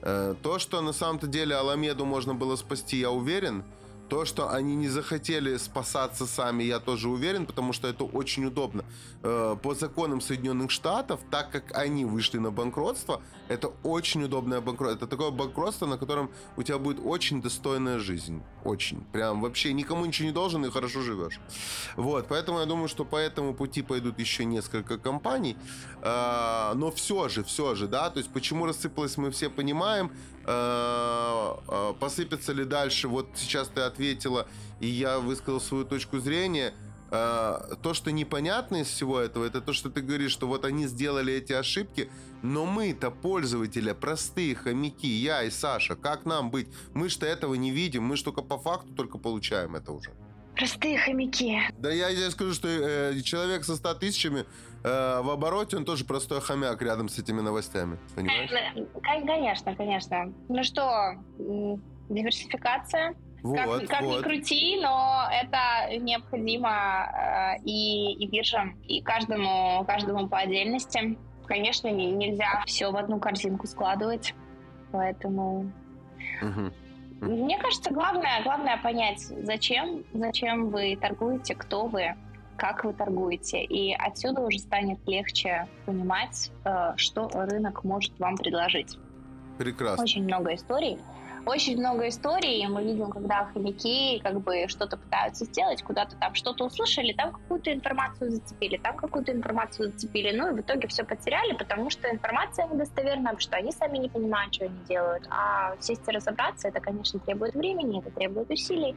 Э, 0.00 0.34
то, 0.42 0.58
что 0.58 0.80
на 0.80 0.92
самом-то 0.92 1.26
деле 1.26 1.54
Аламеду 1.54 2.06
можно 2.06 2.34
было 2.34 2.56
спасти, 2.56 2.98
я 2.98 3.10
уверен. 3.10 3.64
То, 4.12 4.26
что 4.26 4.50
они 4.50 4.76
не 4.76 4.88
захотели 4.88 5.56
спасаться 5.56 6.26
сами, 6.26 6.64
я 6.64 6.80
тоже 6.80 7.08
уверен, 7.08 7.46
потому 7.46 7.72
что 7.72 7.88
это 7.88 8.04
очень 8.04 8.44
удобно. 8.44 8.84
Э, 9.22 9.56
по 9.62 9.74
законам 9.74 10.20
Соединенных 10.20 10.70
Штатов, 10.70 11.20
так 11.30 11.50
как 11.50 11.74
они 11.74 12.04
вышли 12.04 12.36
на 12.36 12.50
банкротство, 12.50 13.22
это 13.48 13.68
очень 13.82 14.22
удобное 14.24 14.60
банкротство. 14.60 14.96
Это 14.98 15.06
такое 15.06 15.30
банкротство, 15.30 15.86
на 15.86 15.96
котором 15.96 16.30
у 16.58 16.62
тебя 16.62 16.76
будет 16.76 17.00
очень 17.02 17.40
достойная 17.40 17.98
жизнь. 18.00 18.42
Очень. 18.64 19.00
Прям 19.12 19.40
вообще 19.40 19.72
никому 19.72 20.04
ничего 20.04 20.28
не 20.28 20.34
должен 20.34 20.62
и 20.66 20.70
хорошо 20.70 21.00
живешь. 21.00 21.40
Вот, 21.96 22.26
поэтому 22.28 22.60
я 22.60 22.66
думаю, 22.66 22.88
что 22.88 23.06
по 23.06 23.16
этому 23.16 23.54
пути 23.54 23.80
пойдут 23.80 24.18
еще 24.18 24.44
несколько 24.44 24.98
компаний. 24.98 25.56
Э, 26.02 26.72
но 26.74 26.90
все 26.90 27.30
же, 27.30 27.44
все 27.44 27.74
же, 27.74 27.88
да, 27.88 28.10
то 28.10 28.18
есть 28.18 28.30
почему 28.30 28.66
рассыпалось, 28.66 29.16
мы 29.16 29.30
все 29.30 29.48
понимаем. 29.48 30.10
Э, 30.46 31.54
э, 31.68 31.94
посыпется 31.98 32.52
ли 32.52 32.64
дальше? 32.64 33.08
Вот 33.08 33.28
сейчас 33.34 33.68
ты 33.68 33.82
ответила, 33.82 34.46
и 34.80 34.86
я 34.86 35.18
высказал 35.18 35.60
свою 35.60 35.84
точку 35.84 36.18
зрения. 36.18 36.74
Э, 37.10 37.74
то, 37.82 37.94
что 37.94 38.10
непонятно 38.10 38.76
из 38.76 38.86
всего 38.88 39.20
этого, 39.20 39.44
это 39.44 39.60
то, 39.60 39.72
что 39.72 39.90
ты 39.90 40.00
говоришь, 40.00 40.32
что 40.32 40.46
вот 40.46 40.64
они 40.64 40.86
сделали 40.86 41.34
эти 41.34 41.52
ошибки, 41.52 42.10
но 42.42 42.64
мы-то 42.64 43.10
пользователи, 43.10 43.92
простые 43.92 44.54
хомяки, 44.54 45.06
я 45.06 45.42
и 45.42 45.50
Саша, 45.50 45.94
как 45.94 46.24
нам 46.24 46.50
быть? 46.50 46.68
Мы 46.94 47.08
что 47.08 47.26
этого 47.26 47.54
не 47.54 47.70
видим, 47.70 48.04
мы 48.04 48.16
только 48.16 48.42
по 48.42 48.58
факту 48.58 48.94
только 48.94 49.18
получаем 49.18 49.76
это 49.76 49.92
уже. 49.92 50.10
Простые 50.56 50.98
хомяки. 50.98 51.60
Да 51.78 51.90
я 51.90 52.10
тебе 52.10 52.30
скажу, 52.30 52.52
что 52.54 52.68
э, 52.68 53.20
человек 53.22 53.64
со 53.64 53.76
100 53.76 53.94
тысячами 53.94 54.44
э, 54.84 55.20
в 55.22 55.30
обороте, 55.30 55.76
он 55.76 55.84
тоже 55.84 56.04
простой 56.04 56.40
хомяк 56.40 56.80
рядом 56.82 57.08
с 57.08 57.18
этими 57.18 57.40
новостями. 57.40 57.98
Понимаешь? 58.14 58.50
Конечно, 59.02 59.74
конечно. 59.74 60.32
Ну 60.48 60.62
что, 60.62 61.16
диверсификация. 62.08 63.14
Вот, 63.42 63.56
как 63.58 63.88
как 63.88 64.02
вот. 64.02 64.18
ни 64.18 64.22
крути, 64.22 64.78
но 64.80 65.26
это 65.32 65.98
необходимо 65.98 67.58
э, 67.58 67.62
и, 67.64 68.12
и 68.12 68.28
биржам, 68.28 68.78
и 68.86 69.02
каждому, 69.02 69.84
каждому 69.84 70.28
по 70.28 70.38
отдельности. 70.38 71.18
Конечно, 71.46 71.88
нельзя 71.88 72.62
все 72.66 72.90
в 72.92 72.96
одну 72.96 73.18
корзинку 73.18 73.66
складывать, 73.66 74.32
поэтому... 74.92 75.72
Угу. 76.40 76.72
Мне 77.22 77.58
кажется, 77.58 77.92
главное, 77.92 78.42
главное 78.42 78.76
понять, 78.78 79.20
зачем, 79.20 80.04
зачем 80.12 80.70
вы 80.70 80.96
торгуете, 80.96 81.54
кто 81.54 81.86
вы, 81.86 82.14
как 82.62 82.84
вы 82.84 82.92
торгуете. 82.92 83.64
И 83.64 83.92
отсюда 83.92 84.40
уже 84.42 84.60
станет 84.60 85.00
легче 85.08 85.66
понимать, 85.84 86.52
э, 86.64 86.92
что 86.94 87.28
рынок 87.34 87.82
может 87.82 88.16
вам 88.20 88.36
предложить. 88.36 88.98
Прекрасно. 89.58 90.04
Очень 90.04 90.22
много 90.22 90.54
историй 90.54 90.98
очень 91.46 91.78
много 91.78 92.08
историй, 92.08 92.66
мы 92.66 92.84
видим, 92.84 93.10
когда 93.10 93.46
хомяки 93.46 94.20
как 94.20 94.40
бы 94.40 94.66
что-то 94.68 94.96
пытаются 94.96 95.44
сделать, 95.44 95.82
куда-то 95.82 96.16
там 96.16 96.34
что-то 96.34 96.66
услышали, 96.66 97.12
там 97.12 97.32
какую-то 97.32 97.72
информацию 97.72 98.30
зацепили, 98.30 98.76
там 98.76 98.96
какую-то 98.96 99.32
информацию 99.32 99.90
зацепили, 99.90 100.36
ну 100.36 100.50
и 100.50 100.54
в 100.54 100.60
итоге 100.60 100.88
все 100.88 101.04
потеряли, 101.04 101.54
потому 101.54 101.90
что 101.90 102.10
информация 102.10 102.66
недостоверна, 102.68 103.38
что 103.38 103.56
они 103.56 103.72
сами 103.72 103.98
не 103.98 104.08
понимают, 104.08 104.54
что 104.54 104.66
они 104.66 104.78
делают. 104.88 105.26
А 105.30 105.74
сесть 105.80 106.02
и 106.06 106.10
разобраться, 106.10 106.68
это, 106.68 106.80
конечно, 106.80 107.18
требует 107.20 107.54
времени, 107.54 108.00
это 108.00 108.10
требует 108.10 108.50
усилий. 108.50 108.96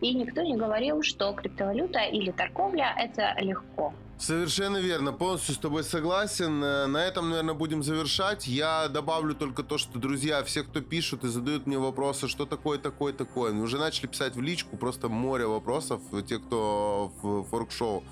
И 0.00 0.14
никто 0.14 0.42
не 0.42 0.56
говорил, 0.56 1.02
что 1.02 1.32
криптовалюта 1.32 2.00
или 2.00 2.30
торговля— 2.30 2.94
это 2.98 3.34
легко. 3.40 3.92
Совершенно 4.18 4.78
верно, 4.78 5.12
полностью 5.12 5.54
с 5.54 5.58
тобой 5.58 5.84
согласен. 5.84 6.64
Э, 6.64 6.86
на 6.86 7.04
этом, 7.04 7.28
наверное, 7.28 7.54
будем 7.54 7.82
завершать. 7.82 8.46
Я 8.46 8.88
добавлю 8.88 9.34
только 9.34 9.62
то, 9.62 9.76
что, 9.76 9.98
друзья, 9.98 10.42
все, 10.42 10.62
кто 10.62 10.80
пишут 10.80 11.24
и 11.24 11.28
задают 11.28 11.66
мне 11.66 11.78
вопросы, 11.78 12.26
что 12.26 12.46
такое, 12.46 12.78
такое, 12.78 13.12
такое, 13.12 13.52
мы 13.52 13.62
уже 13.62 13.76
начали 13.76 14.06
писать 14.06 14.34
в 14.34 14.40
личку, 14.40 14.78
просто 14.78 15.08
море 15.08 15.46
вопросов, 15.46 16.00
те, 16.26 16.38
кто 16.38 17.12
в 17.20 17.44
форк-шоу. 17.44 18.04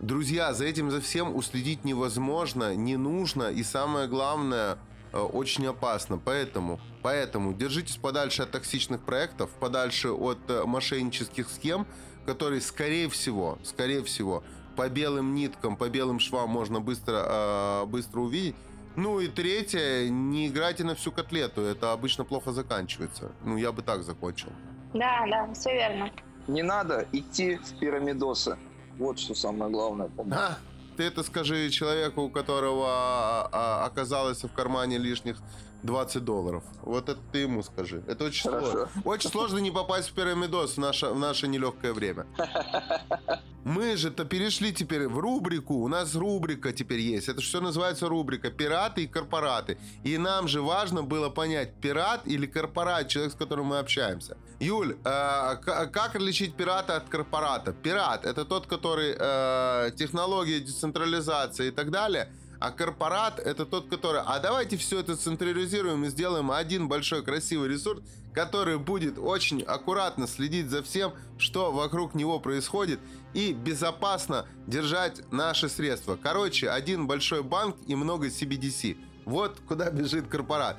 Друзья, 0.00 0.52
за 0.52 0.64
этим, 0.64 0.90
за 0.90 1.00
всем 1.00 1.34
уследить 1.34 1.84
невозможно, 1.84 2.74
не 2.74 2.96
нужно, 2.96 3.50
и 3.50 3.62
самое 3.62 4.08
главное, 4.08 4.78
э, 5.12 5.18
очень 5.18 5.66
опасно. 5.66 6.18
Поэтому, 6.18 6.80
поэтому 7.00 7.52
держитесь 7.52 7.96
подальше 7.96 8.42
от 8.42 8.50
токсичных 8.50 9.02
проектов, 9.02 9.50
подальше 9.60 10.10
от 10.10 10.38
э, 10.48 10.64
мошеннических 10.64 11.48
схем, 11.48 11.86
которые, 12.26 12.60
скорее 12.60 13.08
всего, 13.08 13.58
скорее 13.62 14.02
всего, 14.02 14.42
по 14.78 14.88
белым 14.88 15.34
ниткам, 15.34 15.76
по 15.76 15.88
белым 15.88 16.20
швам 16.20 16.50
можно 16.50 16.80
быстро, 16.80 17.24
э, 17.26 17.84
быстро 17.86 18.20
увидеть. 18.20 18.54
Ну 18.94 19.18
и 19.18 19.26
третье, 19.26 20.08
не 20.08 20.46
играйте 20.46 20.84
на 20.84 20.94
всю 20.94 21.10
котлету, 21.10 21.62
это 21.62 21.90
обычно 21.90 22.24
плохо 22.24 22.52
заканчивается. 22.52 23.32
Ну, 23.44 23.56
я 23.56 23.72
бы 23.72 23.82
так 23.82 24.04
закончил. 24.04 24.50
Да, 24.94 25.26
да, 25.28 25.52
все 25.52 25.72
верно. 25.72 26.12
Не 26.46 26.62
надо 26.62 27.08
идти 27.10 27.56
в 27.56 27.78
пирамидосы. 27.80 28.56
Вот 28.98 29.18
что 29.18 29.34
самое 29.34 29.68
главное. 29.72 30.10
А, 30.30 30.58
ты 30.96 31.02
это 31.02 31.24
скажи 31.24 31.70
человеку, 31.70 32.22
у 32.22 32.30
которого 32.30 32.86
а, 32.88 33.48
а, 33.50 33.84
оказалось 33.84 34.44
в 34.44 34.52
кармане 34.52 34.98
лишних 34.98 35.38
20 35.82 36.24
долларов. 36.24 36.64
Вот 36.82 37.08
это 37.08 37.20
ты 37.32 37.38
ему 37.38 37.62
скажи. 37.62 38.02
Это 38.06 38.24
очень 38.24 38.50
Хорошо. 38.50 38.70
сложно. 38.70 38.88
Очень 39.04 39.30
сложно 39.30 39.58
не 39.58 39.70
попасть 39.70 40.08
в 40.08 40.12
пирамидос 40.12 40.74
в 40.74 40.78
наше, 40.78 41.06
в 41.06 41.18
наше 41.18 41.48
нелегкое 41.48 41.92
время. 41.92 42.26
Мы 43.64 43.96
же-то 43.96 44.24
перешли 44.24 44.72
теперь 44.72 45.08
в 45.08 45.18
рубрику. 45.18 45.74
У 45.74 45.88
нас 45.88 46.14
рубрика 46.14 46.72
теперь 46.72 47.00
есть. 47.00 47.28
Это 47.28 47.42
все 47.42 47.60
называется 47.60 48.08
рубрика 48.08 48.50
«Пираты 48.50 49.04
и 49.04 49.06
корпораты». 49.06 49.78
И 50.04 50.16
нам 50.16 50.48
же 50.48 50.62
важно 50.62 51.02
было 51.02 51.28
понять, 51.28 51.74
пират 51.74 52.22
или 52.24 52.46
корпорат, 52.46 53.08
человек, 53.08 53.32
с 53.32 53.36
которым 53.36 53.66
мы 53.66 53.78
общаемся. 53.78 54.38
Юль, 54.58 54.96
э, 55.04 55.56
как 55.62 56.16
отличить 56.16 56.54
пирата 56.54 56.96
от 56.96 57.08
корпората? 57.08 57.72
Пират— 57.72 58.24
это 58.24 58.44
тот, 58.44 58.66
который 58.66 59.14
э, 59.18 59.90
технология 59.96 60.60
децентрализации 60.60 61.68
и 61.68 61.70
так 61.70 61.90
далее— 61.90 62.32
а 62.60 62.70
корпорат 62.70 63.38
это 63.38 63.66
тот, 63.66 63.88
который... 63.88 64.22
А 64.24 64.38
давайте 64.40 64.76
все 64.76 65.00
это 65.00 65.16
централизируем 65.16 66.04
и 66.04 66.08
сделаем 66.08 66.50
один 66.50 66.88
большой 66.88 67.22
красивый 67.22 67.68
ресурс, 67.68 68.02
который 68.34 68.78
будет 68.78 69.18
очень 69.18 69.62
аккуратно 69.62 70.26
следить 70.26 70.70
за 70.70 70.82
всем, 70.82 71.12
что 71.38 71.72
вокруг 71.72 72.14
него 72.14 72.40
происходит, 72.40 73.00
и 73.34 73.52
безопасно 73.52 74.46
держать 74.66 75.20
наши 75.32 75.68
средства. 75.68 76.18
Короче, 76.20 76.70
один 76.70 77.06
большой 77.06 77.42
банк 77.42 77.76
и 77.86 77.94
много 77.94 78.28
CBDC. 78.28 78.96
Вот 79.24 79.58
куда 79.68 79.90
бежит 79.90 80.26
корпорат. 80.28 80.78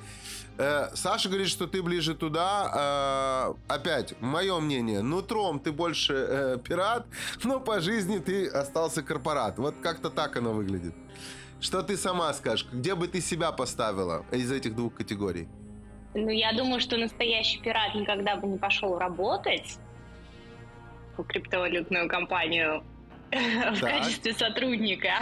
Э, 0.58 0.90
Саша 0.94 1.30
говорит, 1.30 1.48
что 1.48 1.68
ты 1.68 1.84
ближе 1.84 2.16
туда. 2.16 3.56
Э, 3.70 3.74
опять, 3.74 4.20
мое 4.20 4.60
мнение, 4.60 5.02
нутром 5.02 5.60
ты 5.60 5.72
больше 5.72 6.14
э, 6.14 6.58
пират, 6.64 7.06
но 7.44 7.60
по 7.60 7.80
жизни 7.80 8.18
ты 8.18 8.48
остался 8.48 9.04
корпорат. 9.04 9.58
Вот 9.58 9.76
как-то 9.82 10.10
так 10.10 10.36
оно 10.36 10.54
выглядит. 10.54 10.96
Что 11.60 11.84
ты 11.84 11.98
сама 11.98 12.34
скажешь? 12.34 12.66
Где 12.72 12.96
бы 12.96 13.08
ты 13.08 13.22
себя 13.22 13.52
поставила 13.52 14.26
из 14.32 14.52
этих 14.52 14.76
двух 14.76 14.96
категорий? 14.96 15.48
Ну, 16.14 16.30
я 16.30 16.54
думаю, 16.54 16.80
что 16.80 16.98
настоящий 16.98 17.60
пират 17.60 17.94
никогда 17.96 18.36
бы 18.38 18.48
не 18.48 18.58
пошел 18.58 18.98
работать 18.98 19.78
в 21.18 21.24
криптовалютную 21.24 22.08
компанию 22.08 22.84
в 23.32 23.80
качестве 23.80 24.34
сотрудника. 24.34 25.14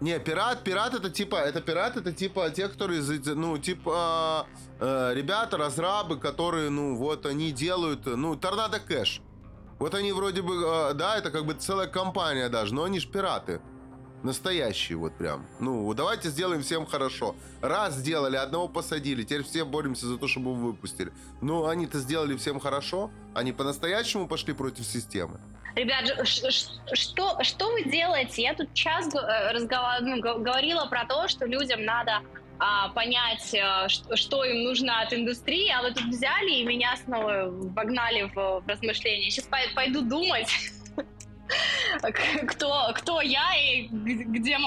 Не, 0.00 0.18
пират, 0.18 0.64
пират 0.64 0.94
это 0.94 1.10
типа, 1.10 1.36
это 1.36 1.60
пират 1.60 1.96
это 1.96 2.12
типа 2.12 2.48
те, 2.50 2.68
которые, 2.68 3.02
ну, 3.34 3.58
типа, 3.58 4.46
э, 4.78 5.12
ребята, 5.14 5.58
разрабы, 5.58 6.18
которые, 6.18 6.70
ну, 6.70 6.96
вот 6.96 7.26
они 7.26 7.52
делают, 7.52 8.06
ну, 8.06 8.34
торнадо 8.34 8.80
кэш. 8.80 9.20
Вот 9.78 9.94
они 9.94 10.12
вроде 10.12 10.40
бы, 10.40 10.54
э, 10.54 10.94
да, 10.94 11.18
это 11.18 11.30
как 11.30 11.44
бы 11.44 11.52
целая 11.52 11.86
компания 11.86 12.48
даже, 12.48 12.74
но 12.74 12.84
они 12.84 12.98
же 12.98 13.08
пираты. 13.08 13.60
Настоящие 14.22 14.98
вот 14.98 15.14
прям. 15.14 15.46
Ну, 15.60 15.92
давайте 15.94 16.28
сделаем 16.28 16.62
всем 16.62 16.84
хорошо. 16.84 17.34
Раз 17.62 17.94
сделали, 17.94 18.36
одного 18.36 18.68
посадили, 18.68 19.22
теперь 19.22 19.42
все 19.44 19.64
боремся 19.64 20.06
за 20.06 20.18
то, 20.18 20.28
чтобы 20.28 20.50
его 20.50 20.60
выпустили. 20.68 21.12
Ну, 21.40 21.66
они-то 21.66 21.98
сделали 21.98 22.36
всем 22.36 22.60
хорошо, 22.60 23.10
они 23.34 23.52
по-настоящему 23.52 24.28
пошли 24.28 24.52
против 24.52 24.84
системы. 24.84 25.40
Ребят, 25.74 26.26
что, 26.26 27.42
что 27.42 27.70
вы 27.70 27.84
делаете? 27.84 28.42
Я 28.42 28.54
тут 28.54 28.74
час 28.74 29.14
э, 29.14 29.52
разгова- 29.54 30.00
ну, 30.00 30.20
говорила 30.20 30.86
про 30.86 31.04
то, 31.06 31.28
что 31.28 31.46
людям 31.46 31.84
надо 31.84 32.20
а, 32.58 32.88
понять, 32.90 33.54
э, 33.54 33.88
что, 33.88 34.16
что 34.16 34.44
им 34.44 34.64
нужно 34.64 35.00
от 35.00 35.14
индустрии, 35.14 35.70
а 35.70 35.82
вы 35.82 35.94
тут 35.94 36.04
взяли 36.04 36.50
и 36.56 36.64
меня 36.64 36.94
снова 37.04 37.46
вогнали 37.48 38.30
в, 38.34 38.60
в 38.60 38.64
размышления. 38.66 39.30
Сейчас 39.30 39.48
пойду 39.74 40.02
думать, 40.02 40.48
кто, 42.46 42.92
кто 42.94 43.20
я 43.20 43.54
и 43.56 43.88
где, 43.88 44.24
где 44.24 44.58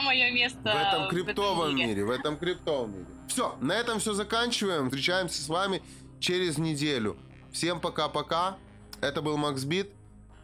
мое 0.00 0.30
место 0.32 0.58
В 0.62 0.66
этом 0.66 1.06
в 1.06 1.08
криптовом 1.08 1.74
мире. 1.76 1.88
мире, 1.88 2.04
в 2.04 2.10
этом 2.10 2.36
криптовом 2.36 2.92
мире. 2.92 3.06
Все, 3.28 3.56
на 3.60 3.72
этом 3.72 3.98
все 3.98 4.12
заканчиваем. 4.14 4.86
Встречаемся 4.86 5.42
с 5.42 5.48
вами 5.48 5.82
через 6.20 6.58
неделю. 6.58 7.16
Всем 7.52 7.80
пока-пока. 7.80 8.56
Это 9.00 9.22
был 9.22 9.36
Макс 9.36 9.64
Бит. 9.64 9.90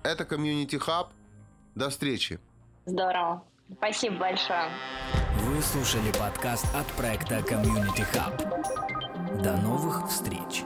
Это 0.02 0.24
Community 0.24 0.78
Hub. 0.78 1.08
До 1.74 1.90
встречи. 1.90 2.38
Здорово. 2.86 3.42
Спасибо 3.78 4.16
большое. 4.16 4.68
Вы 5.38 5.62
слушали 5.62 6.12
подкаст 6.18 6.66
от 6.74 6.86
проекта 6.92 7.38
Community 7.38 8.06
Hub. 8.12 9.42
До 9.42 9.56
новых 9.56 10.08
встреч! 10.08 10.64